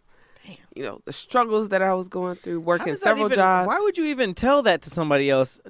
You 0.74 0.82
know, 0.84 1.00
the 1.04 1.12
struggles 1.12 1.68
that 1.70 1.82
I 1.82 1.92
was 1.92 2.08
going 2.08 2.36
through, 2.36 2.60
working 2.60 2.94
several 2.94 3.26
even- 3.26 3.36
jobs. 3.36 3.66
Why 3.68 3.80
would 3.80 3.98
you 3.98 4.04
even 4.04 4.32
tell 4.34 4.62
that 4.62 4.80
to 4.82 4.90
somebody 4.90 5.28
else 5.28 5.60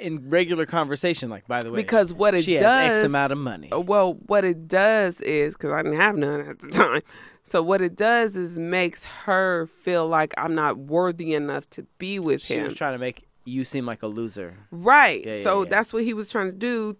in 0.00 0.28
regular 0.30 0.66
conversation? 0.66 1.28
Like, 1.28 1.46
by 1.46 1.60
the 1.60 1.70
way, 1.70 1.76
because 1.76 2.14
what 2.14 2.34
it 2.34 2.44
she 2.44 2.54
does 2.54 2.62
has 2.62 2.98
X 2.98 3.06
amount 3.06 3.32
of 3.32 3.38
money. 3.38 3.70
Uh, 3.72 3.80
Well, 3.80 4.14
what 4.26 4.44
it 4.44 4.68
does 4.68 5.20
is 5.20 5.54
because 5.54 5.70
I 5.72 5.82
didn't 5.82 5.98
have 5.98 6.16
none 6.16 6.40
at 6.40 6.58
the 6.60 6.68
time. 6.82 7.02
So 7.42 7.62
what 7.62 7.82
it 7.82 7.94
does 7.94 8.36
is 8.36 8.58
makes 8.58 9.04
her 9.04 9.66
feel 9.66 10.06
like 10.08 10.32
I'm 10.38 10.54
not 10.54 10.78
worthy 10.78 11.34
enough 11.34 11.68
to 11.70 11.82
be 11.98 12.18
with 12.18 12.40
She 12.40 12.54
him. 12.54 12.60
She 12.60 12.64
was 12.64 12.74
trying 12.74 12.94
to 12.94 12.98
make 12.98 13.26
you 13.44 13.64
seem 13.64 13.84
like 13.84 14.02
a 14.02 14.06
loser. 14.06 14.54
right. 14.70 15.22
Yeah, 15.26 15.34
yeah, 15.36 15.42
so 15.42 15.64
yeah. 15.64 15.68
that's 15.68 15.92
what 15.92 16.04
he 16.04 16.14
was 16.14 16.30
trying 16.32 16.46
to 16.46 16.56
do, 16.56 16.96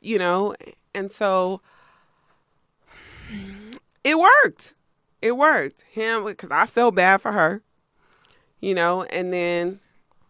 you 0.00 0.18
know. 0.18 0.54
And 0.94 1.12
so 1.12 1.60
it 4.04 4.18
worked. 4.18 4.74
It 5.22 5.36
worked. 5.36 5.82
Him 5.90 6.24
because 6.24 6.50
I 6.50 6.66
felt 6.66 6.94
bad 6.94 7.20
for 7.22 7.32
her, 7.32 7.62
you 8.60 8.74
know. 8.74 9.02
And 9.04 9.32
then 9.32 9.80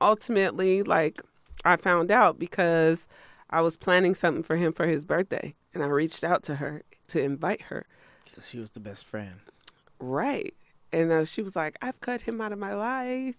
ultimately, 0.01 0.83
like 0.83 1.21
I 1.65 1.77
found 1.77 2.11
out 2.11 2.39
because 2.39 3.07
I 3.51 3.61
was 3.61 3.77
planning 3.77 4.15
something 4.15 4.43
for 4.43 4.57
him 4.57 4.73
for 4.73 4.87
his 4.87 5.05
birthday, 5.05 5.55
and 5.73 5.83
I 5.83 5.87
reached 5.87 6.25
out 6.25 6.43
to 6.45 6.57
her 6.57 6.83
to 7.09 7.21
invite 7.21 7.63
her. 7.63 7.87
Because 8.25 8.49
she 8.49 8.59
was 8.59 8.71
the 8.71 8.81
best 8.81 9.05
friend. 9.05 9.35
Right. 9.99 10.55
And 10.93 11.11
uh, 11.11 11.25
she 11.25 11.43
was 11.43 11.57
like, 11.57 11.77
I've 11.83 12.01
cut 12.01 12.23
him 12.23 12.41
out 12.41 12.53
of 12.53 12.59
my 12.59 12.75
life. 12.75 13.35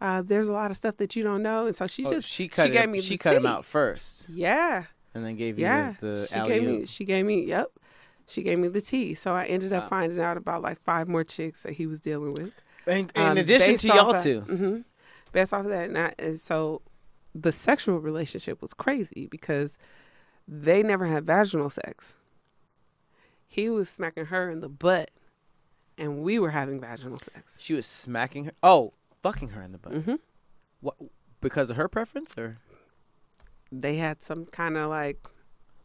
Uh, 0.00 0.22
there's 0.22 0.48
a 0.48 0.52
lot 0.52 0.70
of 0.70 0.76
stuff 0.76 0.96
that 0.98 1.14
you 1.14 1.22
don't 1.22 1.42
know. 1.42 1.66
And 1.66 1.74
so 1.76 1.86
she 1.86 2.04
Oh, 2.06 2.10
just, 2.10 2.28
she 2.28 2.48
cut 2.48 2.66
she 2.66 2.72
gave 2.72 2.82
him, 2.84 2.92
me 2.92 3.00
she 3.00 3.16
cut 3.18 3.36
him 3.36 3.46
out 3.46 3.64
first, 3.64 4.24
Yeah. 4.28 4.84
and 5.14 5.24
then 5.24 5.36
gave 5.36 5.58
you 5.58 5.64
Yeah. 5.64 5.94
the, 6.00 6.06
the 6.06 6.26
she 6.26 6.46
gave 6.48 6.62
me, 6.66 6.86
she 6.86 7.04
gave 7.04 7.24
me, 7.26 7.44
yep. 7.46 7.70
She 8.26 8.42
gave 8.42 8.58
me 8.58 8.68
the 8.68 8.80
tea. 8.80 9.14
So 9.14 9.34
I 9.34 9.44
ended 9.44 9.72
up 9.72 9.84
Wow. 9.84 9.88
finding 9.90 10.20
out 10.20 10.36
about 10.36 10.62
like 10.62 10.80
five 10.80 11.08
more 11.08 11.24
chicks 11.24 11.62
that 11.62 11.74
he 11.74 11.86
was 11.86 12.00
dealing 12.00 12.32
with. 12.34 12.52
In, 12.86 13.10
in 13.14 13.22
Um, 13.22 13.38
addition 13.38 13.76
to 13.78 13.86
y'all 13.88 14.14
of- 14.14 14.22
2 14.22 14.40
mhm. 14.42 14.84
Based 15.32 15.52
off 15.52 15.64
of 15.64 15.70
that. 15.70 15.88
And, 15.88 15.98
I, 15.98 16.14
and 16.18 16.40
so 16.40 16.80
the 17.34 17.50
sexual 17.52 17.98
relationship 17.98 18.62
was 18.62 18.72
crazy 18.72 19.26
because 19.30 19.76
they 20.46 20.82
never 20.82 21.06
had 21.06 21.24
vaginal 21.26 21.68
sex. 21.70 22.16
He 23.46 23.68
was 23.68 23.88
smacking 23.88 24.26
her 24.26 24.50
in 24.50 24.60
the 24.60 24.68
butt, 24.68 25.10
and 25.98 26.22
we 26.22 26.38
were 26.38 26.50
having 26.50 26.80
vaginal 26.80 27.18
sex. 27.18 27.56
She 27.58 27.74
was 27.74 27.86
smacking 27.86 28.44
her. 28.46 28.52
Oh, 28.62 28.94
fucking 29.22 29.50
her 29.50 29.62
in 29.62 29.72
the 29.72 29.78
butt. 29.78 29.92
hmm 29.94 30.14
What? 30.80 30.96
Because 31.40 31.70
of 31.70 31.76
her 31.76 31.88
preference 31.88 32.34
or 32.38 32.58
They 33.72 33.96
had 33.96 34.22
some 34.22 34.46
kind 34.46 34.76
of 34.76 34.88
like, 34.90 35.28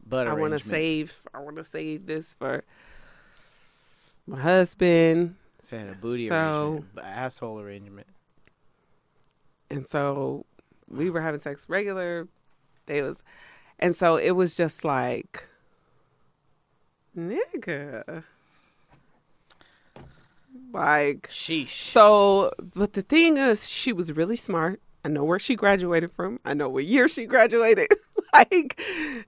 butt 0.06 0.26
I 0.26 0.32
want 0.34 0.52
to 0.52 0.58
save, 0.58 1.20
I 1.34 1.38
want 1.40 1.56
to 1.56 1.64
save 1.64 2.06
this 2.06 2.34
for 2.34 2.64
my 4.26 4.40
husband. 4.40 5.36
She 5.68 5.76
had 5.76 5.88
a 5.88 5.94
booty 5.94 6.28
So- 6.28 6.72
arrangement, 6.72 7.06
asshole 7.06 7.60
arrangement. 7.60 8.06
and 9.70 9.86
so 9.86 10.46
we 10.88 11.10
were 11.10 11.20
having 11.20 11.40
sex 11.40 11.68
regular 11.68 12.26
they 12.86 13.02
was 13.02 13.22
and 13.78 13.94
so 13.94 14.16
it 14.16 14.32
was 14.32 14.56
just 14.56 14.84
like 14.84 15.44
nigga 17.16 18.24
like 20.72 21.28
Sheesh. 21.30 21.70
so 21.70 22.50
but 22.74 22.94
the 22.94 23.02
thing 23.02 23.36
is 23.36 23.68
she 23.68 23.92
was 23.92 24.12
really 24.12 24.36
smart 24.36 24.80
i 25.04 25.08
know 25.08 25.24
where 25.24 25.38
she 25.38 25.54
graduated 25.54 26.10
from 26.10 26.40
i 26.44 26.52
know 26.54 26.68
what 26.68 26.84
year 26.84 27.06
she 27.08 27.26
graduated 27.34 27.88
like 28.34 28.80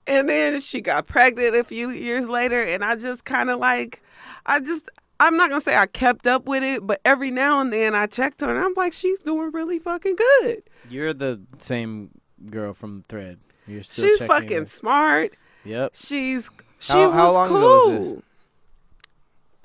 and 0.07 0.29
then 0.29 0.59
she 0.61 0.81
got 0.81 1.07
pregnant 1.07 1.55
a 1.55 1.63
few 1.63 1.89
years 1.89 2.27
later 2.29 2.61
and 2.61 2.83
i 2.83 2.95
just 2.95 3.25
kind 3.25 3.49
of 3.49 3.59
like 3.59 4.01
i 4.45 4.59
just 4.59 4.89
i'm 5.19 5.35
not 5.37 5.49
gonna 5.49 5.61
say 5.61 5.75
i 5.75 5.85
kept 5.85 6.25
up 6.27 6.45
with 6.45 6.63
it 6.63 6.85
but 6.85 6.99
every 7.05 7.31
now 7.31 7.59
and 7.59 7.71
then 7.73 7.93
i 7.95 8.05
checked 8.07 8.41
her 8.41 8.49
and 8.49 8.59
i'm 8.59 8.73
like 8.75 8.93
she's 8.93 9.19
doing 9.19 9.51
really 9.51 9.79
fucking 9.79 10.15
good 10.15 10.63
You're 10.89 11.13
the 11.13 11.41
same 11.59 12.11
girl 12.49 12.73
from 12.73 13.03
Thread. 13.07 13.39
You're 13.67 13.83
still 13.83 14.05
she's 14.05 14.23
fucking 14.23 14.51
in. 14.51 14.65
smart 14.65 15.33
Yep. 15.65 15.91
she's 15.95 16.49
she 16.79 16.93
How- 16.93 17.07
was 17.07 17.15
how 17.15 17.31
long 17.31 17.47
cool 17.47 17.57
ago 17.57 17.89
was 17.97 18.13
this? 18.13 18.21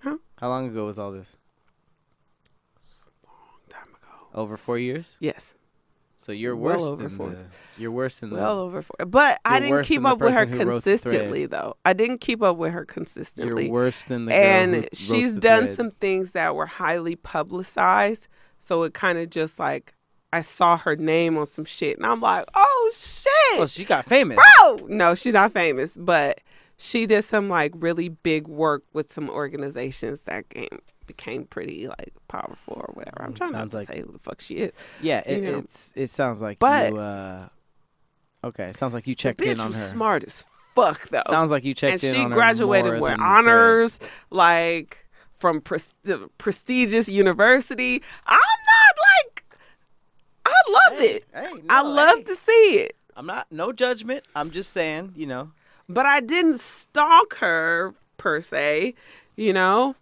Huh? 0.03 0.16
How 0.38 0.48
long 0.48 0.68
ago 0.68 0.87
was 0.87 0.98
all 0.98 1.11
this? 1.11 1.37
Long 3.24 3.61
time 3.68 3.88
ago 3.88 4.29
Over 4.40 4.57
four 4.57 4.79
years. 4.79 5.16
yes 5.20 5.55
So 6.20 6.33
you're 6.33 6.57
worse 6.57 6.83
over 6.83 7.04
than 7.04 7.16
four. 7.16 7.31
the. 7.31 7.44
You're 7.78 7.90
worse 7.92 8.16
than 8.16 8.31
well 8.33 8.57
the. 8.57 8.62
over 8.62 8.83
four 8.83 9.07
but 9.07 9.40
i 9.44 9.61
didn't 9.61 9.85
keep 9.85 10.04
up 10.04 10.18
with 10.18 10.35
her 10.35 10.46
person 10.46 10.61
who 10.61 10.66
wrote 10.66 10.83
the 10.85 10.98
thread. 10.98 11.02
consistently 11.12 11.46
though 11.46 11.76
i 11.85 11.92
didn't 11.92 12.18
keep 12.18 12.42
up 12.42 12.57
with 12.57 12.72
her 12.72 12.85
consistently. 12.85 13.64
You're 13.64 13.72
worse 13.72 14.04
than 14.04 14.26
the. 14.26 14.35
and 14.35 14.88
she's 14.92 15.35
the 15.37 15.40
done 15.40 15.64
thread. 15.66 15.76
some 15.76 15.90
things 15.92 16.33
that 16.33 16.54
were 16.57 16.66
highly 16.66 17.14
publicized 17.16 18.28
So 18.59 18.83
it 18.83 18.94
kind 18.94 19.16
of 19.18 19.31
just 19.31 19.59
like 19.59 19.94
I 20.33 20.42
saw 20.42 20.76
her 20.76 20.94
name 20.94 21.38
on 21.38 21.46
some 21.46 21.64
shit, 21.64 21.96
and 21.96 22.04
I'm 22.04 22.20
like, 22.20 22.44
oh 22.54 22.92
shit, 22.94 23.57
Well, 23.57 23.66
she 23.66 23.85
got 23.85 24.04
famous. 24.04 24.37
bro. 24.59 24.76
No, 24.87 25.14
she's 25.14 25.33
not 25.33 25.52
famous, 25.54 25.96
but 25.96 26.40
she 26.76 27.07
did 27.07 27.24
some 27.24 27.48
like 27.48 27.72
really 27.74 28.11
big 28.11 28.46
work 28.46 28.83
with 28.92 29.11
some 29.11 29.31
organizations 29.31 30.22
that 30.24 30.50
came 30.50 30.83
became 31.09 31.44
pretty 31.44 31.88
like 31.88 32.12
powerful 32.29 32.75
or 32.75 32.90
whatever. 32.94 33.23
I'm 33.23 33.33
Mm, 33.33 33.37
trying 33.37 33.53
not 33.53 33.71
to 33.71 33.77
like- 33.79 33.88
say 33.88 34.01
who 34.03 34.12
the 34.12 34.18
fuck 34.21 34.40
she 34.40 34.55
is. 34.59 34.73
Yeah, 35.03 35.23
it, 35.27 35.42
You 35.42 35.51
know. 35.53 35.59
it's 35.59 35.92
it 35.97 36.11
sounds 36.11 36.40
like 36.40 36.61
But- 36.61 36.92
you. 36.92 36.99
Uh, 36.99 37.49
okay, 38.44 38.66
it 38.66 38.77
sounds 38.77 38.94
like 38.94 39.07
you 39.09 39.16
checked 39.16 39.40
in 39.40 39.59
on 39.59 39.73
her. 39.73 39.79
smart 39.88 40.23
as 40.25 40.44
fuck 40.77 41.09
though. 41.09 41.23
Sounds 41.29 41.51
like 41.51 41.64
you 41.64 41.75
checked 41.75 42.05
and 42.05 42.05
in 42.05 42.14
she 42.14 42.21
on 42.25 42.31
her 42.31 42.37
graduated 42.37 43.01
with 43.01 43.18
honors, 43.18 43.99
like 44.31 45.05
from 45.38 45.62
the 46.05 46.29
prestigious 46.38 47.09
university. 47.09 48.03
I'm 48.27 48.38
not 48.38 48.94
like, 49.25 49.44
I 50.47 50.71
love 50.71 50.99
Hey, 51.01 51.14
it. 51.16 51.25
hey, 51.35 51.53
I 51.71 51.83
love 51.83 52.18
hey. 52.18 52.23
to 52.25 52.37
see 52.37 52.79
it, 52.81 52.97
I'm 53.16 53.27
not 53.27 53.51
no 53.51 53.73
judgment. 53.73 54.25
I'm 54.37 54.51
just 54.51 54.73
saying, 54.73 55.12
you 55.16 55.27
know. 55.27 55.51
but 55.88 56.05
I 56.07 56.21
didn't 56.21 56.61
stalk 56.61 57.37
her 57.37 57.94
per 58.18 58.40
se. 58.42 58.94
You 59.37 59.53
know, 59.53 59.94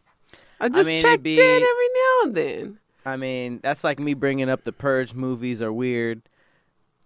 I 0.61 0.69
just 0.69 0.88
mean, 0.88 1.01
checked 1.01 1.23
be- 1.23 1.35
in 1.38 1.40
every 1.62 1.62
now 1.62 2.21
and 2.25 2.35
then. 2.35 2.79
I 3.05 3.16
mean, 3.16 3.61
that's 3.62 3.85
like 3.85 3.99
me 4.01 4.14
bringing 4.14 4.49
up 4.49 4.64
the 4.64 4.73
Purge 4.73 5.14
movies 5.14 5.62
are 5.62 5.73
weird 5.73 6.23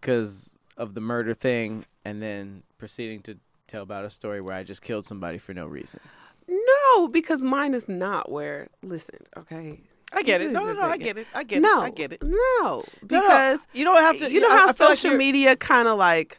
because 0.00 0.56
of 0.76 0.94
the 0.94 1.00
murder 1.00 1.34
thing, 1.34 1.84
and 2.04 2.22
then 2.22 2.62
proceeding 2.78 3.20
to 3.22 3.36
tell 3.68 3.82
about 3.82 4.04
a 4.04 4.10
story 4.10 4.40
where 4.40 4.54
I 4.54 4.62
just 4.62 4.80
killed 4.82 5.04
somebody 5.04 5.36
for 5.38 5.52
no 5.52 5.66
reason. 5.66 6.00
No, 6.48 7.06
because 7.08 7.42
mine 7.42 7.74
is 7.74 7.88
not 7.88 8.30
where. 8.32 8.68
Listen, 8.82 9.18
okay. 9.36 9.80
I 10.12 10.22
get 10.22 10.40
it. 10.40 10.50
No, 10.50 10.64
no, 10.64 10.72
no. 10.72 10.82
I 10.82 10.96
get 10.96 11.18
it. 11.18 11.26
I 11.34 11.44
get 11.44 11.60
no, 11.62 11.82
it. 11.82 11.84
I 11.84 11.90
get 11.90 12.12
it. 12.12 12.22
No, 12.22 12.32
No, 12.32 12.76
no, 12.76 12.84
because 13.06 13.68
you 13.72 13.84
don't 13.84 13.98
have 13.98 14.18
to. 14.18 14.32
you 14.32 14.40
know 14.40 14.48
I- 14.50 14.56
how 14.56 14.68
I 14.68 14.72
feel 14.72 14.88
like 14.88 14.96
social 14.98 15.16
media 15.16 15.54
kind 15.54 15.86
of 15.86 15.98
like 15.98 16.38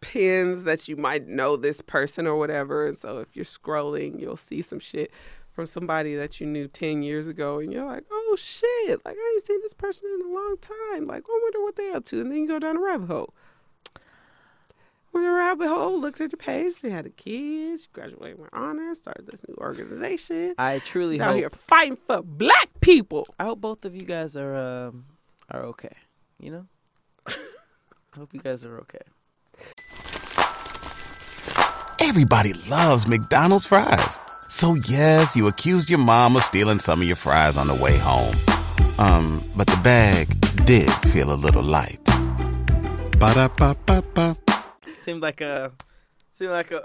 pins 0.00 0.64
that 0.64 0.86
you 0.88 0.96
might 0.96 1.26
know 1.28 1.56
this 1.56 1.80
person 1.80 2.26
or 2.26 2.36
whatever 2.36 2.86
and 2.86 2.98
so 2.98 3.20
if 3.20 3.28
you're 3.34 3.42
scrolling 3.44 4.20
you'll 4.20 4.36
see 4.36 4.60
some 4.60 4.78
shit 4.78 5.10
from 5.54 5.66
somebody 5.66 6.14
that 6.16 6.40
you 6.40 6.46
knew 6.46 6.66
10 6.68 7.02
years 7.02 7.26
ago 7.28 7.60
and 7.60 7.72
you're 7.72 7.86
like 7.86 8.04
oh 8.10 8.36
shit 8.38 9.00
like 9.04 9.16
i 9.16 9.32
ain't 9.36 9.46
seen 9.46 9.60
this 9.62 9.72
person 9.72 10.08
in 10.12 10.26
a 10.30 10.34
long 10.34 10.56
time 10.60 11.06
like 11.06 11.22
i 11.28 11.38
wonder 11.42 11.62
what 11.62 11.76
they're 11.76 11.96
up 11.96 12.04
to 12.04 12.20
and 12.20 12.30
then 12.30 12.38
you 12.38 12.48
go 12.48 12.58
down 12.58 12.76
a 12.76 12.80
rabbit 12.80 13.06
hole 13.06 13.32
went 15.12 15.26
a 15.26 15.30
rabbit 15.30 15.68
hole 15.68 16.00
looked 16.00 16.20
at 16.20 16.32
the 16.32 16.36
page 16.36 16.80
they 16.82 16.90
had 16.90 17.06
a 17.06 17.10
kid 17.10 17.80
she 17.80 17.86
graduated 17.92 18.36
with 18.38 18.50
honors 18.52 18.98
started 18.98 19.26
this 19.26 19.42
new 19.48 19.54
organization 19.58 20.54
I 20.58 20.80
truly 20.80 21.14
She's 21.16 21.22
hope. 21.22 21.30
out 21.30 21.36
here 21.36 21.50
fighting 21.50 21.98
for 22.04 22.20
black 22.22 22.68
people 22.80 23.26
I 23.38 23.44
hope 23.44 23.60
both 23.60 23.84
of 23.84 23.94
you 23.94 24.02
guys 24.02 24.36
are 24.36 24.56
um, 24.56 25.04
are 25.50 25.62
okay. 25.66 25.94
You 26.40 26.50
know. 26.50 26.66
I 27.28 28.16
hope 28.16 28.32
you 28.32 28.40
guys 28.40 28.64
are 28.64 28.78
okay. 28.80 28.98
Everybody 32.00 32.52
loves 32.68 33.06
McDonald's 33.06 33.66
fries. 33.66 34.18
So 34.54 34.74
yes, 34.86 35.34
you 35.34 35.48
accused 35.48 35.90
your 35.90 35.98
mom 35.98 36.36
of 36.36 36.44
stealing 36.44 36.78
some 36.78 37.00
of 37.00 37.06
your 37.08 37.16
fries 37.16 37.58
on 37.58 37.66
the 37.66 37.74
way 37.74 37.98
home. 37.98 38.36
Um, 38.98 39.42
but 39.56 39.66
the 39.66 39.76
bag 39.82 40.28
did 40.64 40.88
feel 41.10 41.32
a 41.32 41.34
little 41.34 41.64
light. 41.64 41.98
Ba-da-ba-ba-ba. 43.18 44.36
Seemed 45.00 45.22
like 45.22 45.40
a. 45.40 45.72
Seemed 46.34 46.52
like 46.52 46.70
a. 46.70 46.84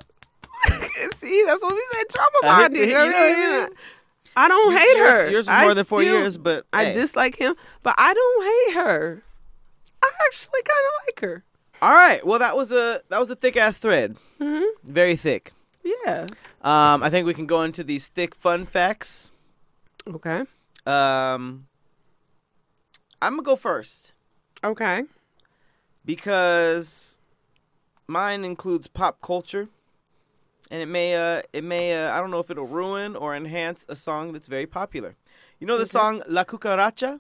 See, 1.17 1.43
that's 1.45 1.61
what 1.61 1.73
we 1.75 1.85
said. 1.93 2.03
Trauma 2.09 2.29
I 2.41 2.47
hate 2.47 2.61
bonding. 2.63 2.81
you 2.81 2.87
know 2.89 3.05
what 3.05 3.15
I 3.15 3.59
mean? 3.67 3.69
I 4.35 4.47
don't 4.47 4.71
hate 4.75 4.97
yours, 4.97 5.13
her. 5.13 5.29
Yours 5.29 5.45
was 5.45 5.47
I 5.49 5.61
more 5.65 5.73
than 5.75 5.85
four 5.85 6.01
still- 6.01 6.19
years, 6.21 6.39
but 6.39 6.65
I 6.73 6.85
hey. 6.85 6.93
dislike 6.93 7.35
him, 7.35 7.53
but 7.83 7.93
I 7.99 8.15
don't 8.15 8.43
hate 8.43 8.83
her. 8.83 9.21
I 10.01 10.09
actually 10.25 10.63
kind 10.63 10.85
of 10.87 11.05
like 11.07 11.19
her. 11.19 11.43
All 11.83 11.91
right. 11.91 12.25
Well, 12.25 12.39
that 12.39 12.57
was 12.57 12.71
a 12.71 13.03
that 13.09 13.19
was 13.19 13.29
a 13.29 13.35
thick 13.35 13.55
ass 13.57 13.77
thread. 13.77 14.17
hmm 14.41 14.63
Very 14.85 15.15
thick. 15.15 15.53
Yeah. 15.83 16.25
Um, 16.61 17.01
I 17.03 17.09
think 17.09 17.25
we 17.25 17.33
can 17.33 17.45
go 17.45 17.61
into 17.63 17.83
these 17.83 18.07
thick 18.07 18.35
fun 18.35 18.65
facts. 18.65 19.31
Okay. 20.07 20.41
Um, 20.85 21.67
I'm 23.21 23.33
gonna 23.33 23.43
go 23.43 23.55
first 23.55 24.13
Okay. 24.63 25.03
because 26.05 27.19
mine 28.07 28.43
includes 28.43 28.87
pop 28.87 29.21
culture, 29.21 29.67
and 30.71 30.81
it 30.81 30.87
may 30.87 31.15
uh 31.15 31.41
it 31.53 31.63
may 31.63 31.93
uh, 31.93 32.15
I 32.15 32.19
don't 32.19 32.31
know 32.31 32.39
if 32.39 32.49
it'll 32.49 32.67
ruin 32.67 33.15
or 33.15 33.35
enhance 33.35 33.85
a 33.89 33.95
song 33.95 34.33
that's 34.33 34.47
very 34.47 34.65
popular. 34.67 35.15
You 35.59 35.67
know 35.67 35.77
the 35.77 35.83
Okay. 35.83 35.89
song 35.91 36.23
La 36.27 36.43
Cucaracha? 36.43 37.19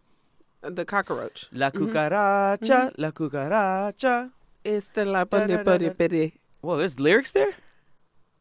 The 0.61 0.83
cockroach. 0.85 1.47
La 1.53 1.69
Cucaracha, 1.69 2.91
La 2.97 3.11
Cucaracha. 3.11 4.31
It's 4.63 4.89
the 4.89 5.05
la 5.05 5.23
da, 5.23 5.47
da. 5.47 5.63
buddy 5.63 6.33
Well, 6.61 6.77
there's 6.77 6.99
lyrics 6.99 7.31
there. 7.31 7.53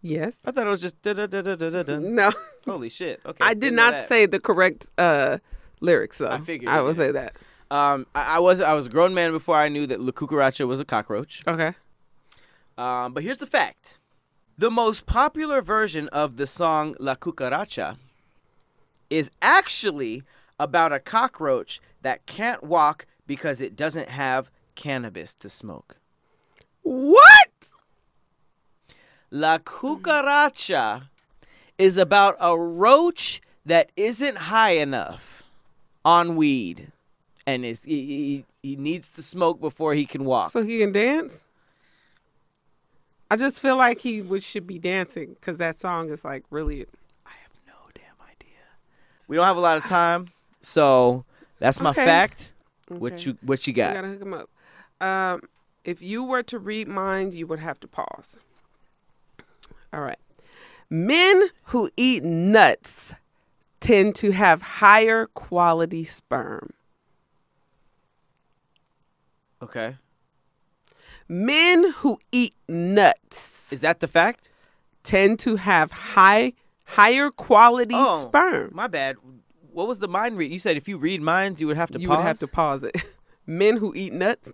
Yes. 0.01 0.37
I 0.45 0.53
thought 0.53 0.67
it 0.67 0.71
was 0.71 0.81
just 0.81 1.01
da 1.03 1.13
da 1.13 1.27
da 1.27 1.43
da 1.43 1.57
da 1.57 1.83
da. 1.83 1.99
No, 1.99 2.31
Holy 2.65 2.89
shit! 2.89 3.21
Okay, 3.27 3.45
I 3.45 3.55
did 3.55 3.75
that. 3.77 4.09
say 4.09 4.27
the 4.27 4.39
correct 4.41 4.89
uh 4.97 5.39
lyrics 5.81 6.19
though. 6.19 6.31
I 6.31 6.41
figured 6.41 6.71
I 6.71 6.81
will 6.83 6.95
say 6.95 7.11
that. 7.11 7.35
Um, 7.71 8.07
I, 8.15 8.37
I 8.37 8.39
was 8.39 8.61
I 8.61 8.73
was 8.75 8.87
a 8.87 8.91
grown 8.91 9.13
man 9.13 9.33
before 9.33 9.57
I 9.57 9.69
knew 9.69 9.87
that 9.87 10.01
La 10.01 10.13
Cucaracha 10.13 10.67
was 10.67 10.81
a 10.81 10.85
cockroach. 10.85 11.43
Okay. 11.47 11.75
Um, 12.77 13.13
but 13.13 13.23
here's 13.25 13.39
the 13.39 13.47
fact: 13.47 13.99
the 14.57 14.71
most 14.71 15.05
popular 15.07 15.61
version 15.61 16.09
of 16.09 16.37
the 16.37 16.47
song 16.47 16.95
La 17.01 17.15
Cucaracha 17.17 17.97
is 19.11 19.31
actually 19.43 20.23
about 20.61 20.93
a 20.93 21.01
cockroach 21.01 21.81
that 22.03 22.25
can't 22.27 22.63
walk 22.63 23.07
because 23.27 23.61
it 23.61 23.75
doesn't 23.75 24.09
have 24.11 24.51
cannabis 24.75 25.35
to 25.35 25.49
smoke. 25.49 25.97
What? 26.83 27.38
La 29.31 29.59
Cucaracha 29.59 31.05
is 31.77 31.97
about 31.97 32.37
a 32.41 32.59
roach 32.59 33.41
that 33.65 33.91
isn't 33.97 34.37
high 34.37 34.73
enough 34.73 35.43
on 36.05 36.37
weed, 36.37 36.91
and 37.47 37.65
is 37.65 37.85
he, 37.85 38.07
he, 38.07 38.45
he 38.63 38.77
needs 38.77 39.09
to 39.09 39.23
smoke 39.23 39.61
before 39.61 39.95
he 39.95 40.07
can 40.07 40.25
walk. 40.25 40.51
So 40.53 40.63
he 40.63 40.79
can 40.79 40.93
dance? 40.93 41.45
I 43.31 43.37
just 43.37 43.61
feel 43.61 43.77
like 43.77 44.01
he 44.01 44.23
would 44.23 44.43
should 44.43 44.67
be 44.67 44.79
dancing 44.79 45.35
because 45.35 45.59
that 45.59 45.77
song 45.77 46.09
is 46.09 46.25
like 46.25 46.45
really. 46.51 46.87
I 47.27 47.31
have 47.43 47.53
no 47.67 47.75
damn 47.95 48.27
idea. 48.27 48.65
We 49.27 49.37
don't 49.37 49.45
have 49.45 49.59
a 49.59 49.61
lot 49.61 49.77
of 49.77 49.85
time, 49.85 50.29
so 50.63 51.25
that's 51.59 51.79
my 51.81 51.91
Okay. 51.91 52.05
fact. 52.05 52.53
What 52.89 53.27
you 53.27 53.37
what 53.43 53.67
you 53.67 53.73
You 53.73 53.77
got? 53.77 53.95
gotta 53.97 54.09
hook 54.09 54.23
him 54.23 54.33
up. 54.35 54.49
Um, 55.07 55.43
if 55.85 56.01
you 56.01 56.25
were 56.25 56.43
to 56.45 56.59
read 56.59 56.89
minds, 56.89 57.37
you 57.37 57.47
would 57.47 57.61
have 57.61 57.79
to 57.81 57.87
pause. 57.89 58.39
All 59.93 60.01
right. 60.01 60.19
Men 60.91 61.49
who 61.65 61.91
eat 61.97 62.25
nuts 62.25 63.15
tend 63.81 64.15
to 64.17 64.31
have 64.33 64.63
higher 64.63 65.27
quality 65.27 66.05
sperm. 66.05 66.71
Okay, 69.63 69.97
Men 71.29 71.91
who 71.99 72.19
eat 72.33 72.55
nuts 72.69 73.73
is 73.73 73.81
that 73.83 74.01
the 74.01 74.07
fact? 74.09 74.51
tend 75.03 75.39
to 75.41 75.57
have 75.57 75.91
high 75.91 76.53
higher 76.85 77.31
quality 77.31 77.95
Oh, 77.97 78.21
sperm. 78.23 78.71
My 78.73 78.87
bad. 78.87 79.17
What 79.73 79.89
was 79.89 79.99
the 79.99 80.09
mind 80.09 80.39
read? 80.39 80.53
You 80.53 80.59
said 80.59 80.77
if 80.77 80.87
you 80.89 80.97
read 80.97 81.21
minds, 81.21 81.61
you 81.61 81.67
would 81.67 81.77
have 81.77 81.91
to 81.91 81.99
you 82.01 82.09
pause. 82.09 82.17
would 82.17 82.23
have 82.25 82.39
to 82.39 82.47
pause 82.47 82.83
it. 82.85 82.97
Men 83.47 83.77
who 83.79 83.93
eat 83.95 84.13
nuts. 84.13 84.53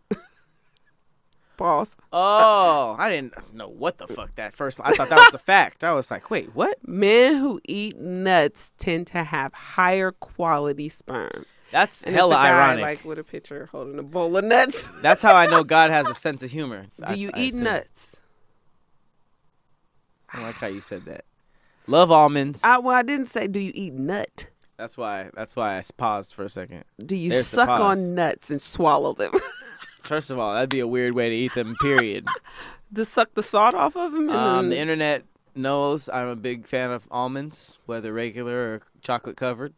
Pause. 1.57 1.97
Oh, 2.13 2.97
I 2.99 3.11
didn't 3.11 3.55
know 3.55 3.69
what 3.69 3.99
the 3.99 4.07
fuck 4.07 4.35
that 4.37 4.55
first. 4.55 4.81
I 4.83 4.93
thought 4.93 5.09
that 5.09 5.19
was 5.19 5.31
the 5.33 5.39
fact. 5.45 5.85
I 5.85 5.93
was 5.93 6.11
like, 6.11 6.31
wait, 6.31 6.55
what? 6.55 6.79
Men 6.87 7.37
who 7.37 7.61
eat 7.67 7.97
nuts 7.99 8.73
tend 8.79 9.07
to 9.09 9.25
have 9.25 9.53
higher 9.55 10.13
quality 10.13 10.89
sperm. 10.89 11.47
That's 11.71 12.03
And 12.05 12.15
hella 12.15 12.35
guy, 12.35 12.51
ironic. 12.51 12.83
like 12.83 13.05
with 13.05 13.19
a 13.19 13.25
picture 13.25 13.69
holding 13.73 13.99
a 13.99 14.03
bowl 14.03 14.37
of 14.37 14.45
nuts. 14.45 14.87
That's 15.03 15.23
how 15.23 15.35
I 15.35 15.47
know 15.47 15.65
God 15.65 15.91
has 15.91 16.07
a 16.07 16.15
sense 16.15 16.43
of 16.43 16.51
humor. 16.51 16.87
Do 16.99 17.05
I- 17.15 17.15
you 17.15 17.31
I 17.35 17.41
eat 17.41 17.55
assume. 17.55 17.65
nuts? 17.65 18.17
I 20.33 20.43
like 20.43 20.55
how 20.57 20.67
you 20.67 20.81
said 20.81 21.05
that. 21.07 21.25
Love 21.87 22.11
almonds. 22.11 22.63
I, 22.65 22.79
well, 22.79 22.97
I 22.97 23.03
didn't 23.03 23.27
say 23.27 23.47
do 23.47 23.61
you 23.61 23.73
eat 23.75 23.93
nut. 23.95 24.47
That's 24.77 24.97
why. 24.97 25.31
That's 25.35 25.55
why 25.55 25.79
I 25.79 25.83
paused 25.97 26.35
for 26.35 26.45
a 26.45 26.49
second. 26.49 26.85
Do 27.05 27.15
you 27.17 27.31
There's 27.31 27.47
suck 27.47 27.69
on 27.69 28.15
nuts 28.15 28.51
and 28.51 28.61
swallow 28.61 29.13
them? 29.13 29.33
First 30.05 30.31
of 30.31 30.39
all, 30.39 30.55
that'd 30.55 30.71
be 30.71 30.81
a 30.81 30.87
weird 30.87 31.15
way 31.15 31.31
to 31.31 31.35
eat 31.35 31.55
them. 31.55 31.75
Period. 31.81 32.27
to 32.95 33.05
suck 33.05 33.35
the 33.35 33.43
salt 33.43 33.75
off 33.75 33.97
of 33.97 34.13
them? 34.13 34.29
And 34.29 34.37
um, 34.39 34.69
the 34.69 34.79
internet 34.79 35.25
knows 35.55 36.09
I'm 36.09 36.29
a 36.29 36.37
big 36.37 36.67
fan 36.67 36.91
of 36.91 37.09
almonds, 37.11 37.79
whether 37.87 38.13
regular 38.13 38.75
or 38.75 38.83
chocolate 39.01 39.37
covered. 39.37 39.73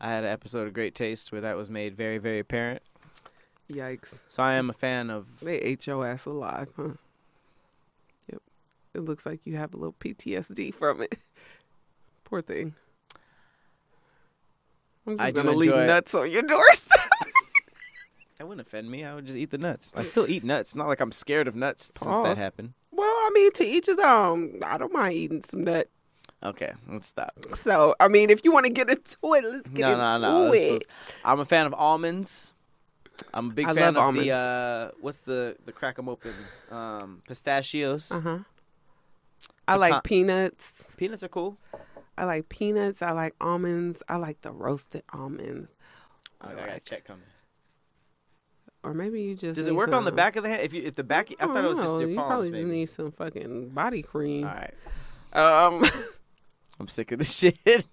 I 0.00 0.08
had 0.10 0.24
an 0.24 0.30
episode 0.30 0.66
of 0.66 0.72
Great 0.72 0.94
Taste 0.94 1.30
where 1.32 1.40
that 1.42 1.56
was 1.56 1.68
made 1.68 1.96
very, 1.96 2.18
very 2.18 2.38
apparent. 2.38 2.82
Yikes. 3.70 4.20
So 4.28 4.42
I 4.42 4.54
am 4.54 4.70
a 4.70 4.72
fan 4.72 5.10
of. 5.10 5.26
They 5.42 5.56
ate 5.58 5.86
your 5.86 6.06
ass 6.06 6.24
alive, 6.26 6.68
huh? 6.76 6.90
Yep. 8.32 8.42
It 8.94 9.00
looks 9.00 9.26
like 9.26 9.46
you 9.46 9.56
have 9.56 9.74
a 9.74 9.76
little 9.76 9.94
PTSD 9.94 10.74
from 10.74 11.02
it. 11.02 11.18
Poor 12.24 12.40
thing. 12.40 12.74
I'm 15.06 15.14
just 15.16 15.22
I 15.22 15.30
gonna 15.32 15.52
leave 15.52 15.70
enjoy- 15.70 15.86
nuts 15.86 16.14
on 16.14 16.30
your 16.30 16.42
doorstep. 16.42 16.89
That 18.40 18.46
wouldn't 18.48 18.66
offend 18.66 18.90
me. 18.90 19.04
I 19.04 19.14
would 19.14 19.26
just 19.26 19.36
eat 19.36 19.50
the 19.50 19.58
nuts. 19.58 19.92
I 19.94 20.02
still 20.02 20.26
eat 20.26 20.42
nuts. 20.52 20.70
It's 20.70 20.74
not 20.74 20.88
like 20.88 21.00
I'm 21.00 21.12
scared 21.12 21.46
of 21.46 21.54
nuts 21.54 21.92
since 21.94 21.98
Pause. 22.04 22.24
that 22.24 22.38
happened. 22.38 22.72
well, 22.90 23.06
I 23.06 23.30
mean, 23.34 23.52
to 23.52 23.64
each 23.66 23.84
his 23.84 23.98
own. 23.98 24.60
I 24.64 24.78
don't 24.78 24.94
mind 24.94 25.12
eating 25.14 25.42
some 25.42 25.62
nut. 25.62 25.90
Okay, 26.42 26.72
let's 26.88 27.06
stop. 27.06 27.32
So, 27.56 27.94
I 28.00 28.08
mean, 28.08 28.30
if 28.30 28.42
you 28.42 28.50
want 28.50 28.64
to 28.64 28.72
get 28.72 28.88
into 28.88 29.34
it, 29.34 29.44
let's 29.44 29.68
get 29.68 29.82
no, 29.82 29.90
into 29.92 30.18
no, 30.26 30.42
let's- 30.44 30.56
it. 30.56 30.72
let's- 30.72 30.86
I'm 31.22 31.38
a 31.40 31.44
fan 31.44 31.66
of 31.66 31.74
almonds. 31.74 32.54
I'm 33.34 33.50
a 33.50 33.52
big 33.52 33.66
I 33.68 33.74
fan 33.74 33.88
of 33.88 33.94
the 33.96 34.00
almonds. 34.00 34.30
uh, 34.30 34.90
what's 35.02 35.20
the 35.20 35.54
the 35.66 35.72
crack 35.72 35.98
'em 35.98 36.08
open 36.08 36.32
um, 36.70 37.20
pistachios. 37.28 38.10
Uh 38.10 38.20
huh. 38.20 38.38
I 39.68 39.76
like 39.76 40.02
peanuts. 40.02 40.82
Peanuts 40.96 41.22
are 41.22 41.28
cool. 41.28 41.58
I 42.16 42.24
like 42.24 42.48
peanuts. 42.48 43.02
I 43.02 43.10
like 43.12 43.34
almonds. 43.38 44.02
I 44.08 44.16
like 44.16 44.40
the 44.40 44.50
roasted 44.50 45.02
almonds. 45.12 45.74
I 46.40 46.54
got 46.54 46.70
a 46.70 46.80
check 46.80 47.04
coming. 47.04 47.24
Or 48.82 48.94
maybe 48.94 49.20
you 49.20 49.34
just 49.34 49.56
Does 49.56 49.66
it 49.66 49.74
work 49.74 49.92
on 49.92 50.04
the 50.04 50.12
back 50.12 50.36
of 50.36 50.42
the 50.42 50.48
hand? 50.48 50.62
If 50.62 50.72
you 50.72 50.82
if 50.82 50.94
the 50.94 51.04
back, 51.04 51.28
I 51.38 51.46
thought 51.46 51.64
it 51.64 51.68
was 51.68 51.76
just 51.78 51.88
don't 51.90 52.00
your 52.00 52.08
know. 52.08 52.12
You 52.12 52.18
palms. 52.18 52.28
probably 52.30 52.50
maybe. 52.50 52.62
just 52.64 52.72
need 52.72 52.86
some 52.88 53.12
fucking 53.12 53.68
body 53.70 54.02
cream. 54.02 54.46
All 54.46 54.54
right, 54.54 54.74
Um, 55.34 55.84
I'm 56.80 56.88
sick 56.88 57.12
of 57.12 57.18
this 57.18 57.36
shit. 57.36 57.58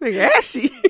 nigga, 0.00 0.30
ashy. 0.38 0.70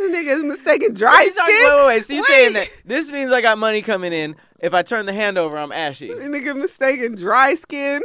Nigga's 0.00 0.42
mistaken 0.42 0.94
dry 0.94 1.10
like, 1.12 1.30
skin. 1.32 1.46
wait, 1.46 1.76
wait, 1.76 1.86
wait. 1.86 2.04
So 2.04 2.12
you 2.12 2.24
saying 2.26 2.52
that 2.54 2.68
this 2.84 3.10
means 3.10 3.30
I 3.32 3.40
got 3.40 3.56
money 3.56 3.80
coming 3.80 4.12
in? 4.12 4.36
If 4.60 4.74
I 4.74 4.82
turn 4.82 5.06
the 5.06 5.12
hand 5.12 5.38
over, 5.38 5.56
I'm 5.56 5.72
ashy. 5.72 6.08
This 6.12 6.24
Nigga 6.24 6.56
mistaken 6.56 7.14
dry 7.14 7.54
skin 7.54 8.02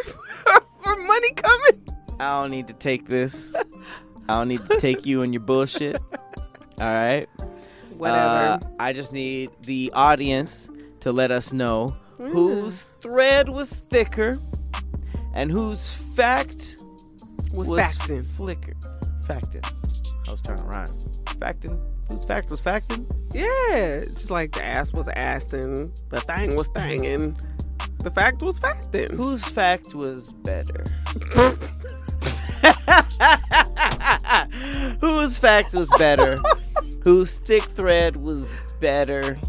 for 0.82 0.96
money 1.04 1.32
coming. 1.32 1.88
I 2.20 2.42
don't 2.42 2.52
need 2.52 2.68
to 2.68 2.74
take 2.74 3.08
this. 3.10 3.54
I 4.30 4.34
don't 4.34 4.48
need 4.48 4.66
to 4.70 4.80
take 4.80 5.06
you 5.06 5.24
and 5.24 5.34
your 5.34 5.42
bullshit. 5.42 6.00
All 6.80 6.94
right. 6.94 7.28
Whatever. 8.00 8.26
Uh, 8.26 8.60
I 8.80 8.94
just 8.94 9.12
need 9.12 9.52
the 9.64 9.92
audience 9.94 10.68
to 11.02 11.12
let 11.12 11.32
us 11.32 11.52
know 11.54 11.90
Mm. 12.20 12.32
whose 12.34 12.90
thread 13.00 13.48
was 13.50 13.72
thicker 13.72 14.34
and 15.34 15.50
whose 15.52 15.90
fact 16.16 16.76
was, 17.56 17.68
was 17.68 17.80
facting. 17.98 18.24
flicker. 18.24 18.74
Facting. 19.26 19.62
I 20.28 20.32
was 20.32 20.42
trying 20.42 20.60
to 20.60 20.66
rhyme. 20.66 20.88
Facting. 21.40 21.80
Whose 22.10 22.26
fact 22.26 22.50
was 22.52 22.60
facting? 22.60 23.06
Yeah, 23.34 23.46
it's 23.72 24.16
just 24.16 24.32
like 24.32 24.52
the 24.52 24.66
ass 24.66 24.92
was 24.92 25.08
assing, 25.08 26.10
the 26.10 26.20
thing 26.22 26.56
was 26.56 26.68
thanging, 26.70 27.40
the 28.04 28.10
fact 28.12 28.42
was 28.42 28.58
facting. 28.60 29.16
Whose 29.16 29.46
fact 29.46 29.94
was 29.94 30.32
better? 30.32 30.84
Whose 35.02 35.38
fact 35.38 35.74
was 35.74 35.90
better? 35.98 36.36
Whose 37.04 37.38
thick 37.40 37.64
thread 37.64 38.16
was 38.18 38.60
better? 38.80 39.40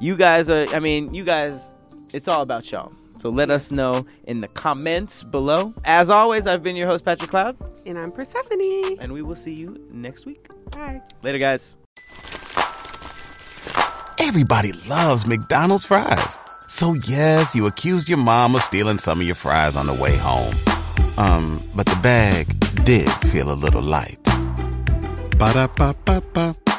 You 0.00 0.16
guys 0.16 0.48
are, 0.48 0.66
I 0.74 0.80
mean, 0.80 1.12
you 1.12 1.24
guys, 1.24 1.72
it's 2.14 2.28
all 2.28 2.42
about 2.42 2.70
y'all. 2.70 2.90
So 2.92 3.28
let 3.28 3.50
us 3.50 3.70
know 3.70 4.06
in 4.24 4.40
the 4.40 4.48
comments 4.48 5.22
below. 5.22 5.74
As 5.84 6.08
always, 6.08 6.46
I've 6.46 6.62
been 6.62 6.76
your 6.76 6.86
host, 6.86 7.04
Patrick 7.04 7.30
Cloud, 7.30 7.56
And 7.84 7.98
I'm 7.98 8.10
Persephanii. 8.12 8.98
and 9.00 9.12
we 9.12 9.20
will 9.20 9.34
see 9.36 9.54
you 9.54 9.78
next 9.90 10.24
week. 10.24 10.48
Bye. 10.70 11.02
Later, 11.22 11.38
guys. 11.38 11.76
Everybody 14.18 14.72
loves 14.88 15.26
McDonald's 15.26 15.84
fries. 15.84 16.38
So 16.68 16.94
yes, 16.94 17.54
you 17.54 17.66
accused 17.66 18.08
your 18.08 18.18
mom 18.18 18.54
of 18.54 18.62
stealing 18.62 18.98
some 18.98 19.20
of 19.20 19.26
your 19.26 19.34
fries 19.34 19.76
on 19.76 19.86
the 19.86 19.94
way 19.94 20.16
home. 20.16 20.54
Um, 21.18 21.62
but 21.74 21.86
the 21.86 21.98
bag 22.02 22.59
did 22.84 23.10
feel 23.30 23.50
a 23.50 23.54
little 23.54 23.82
light. 23.82 24.18
Ba-da-ba-ba-ba. 25.38 26.69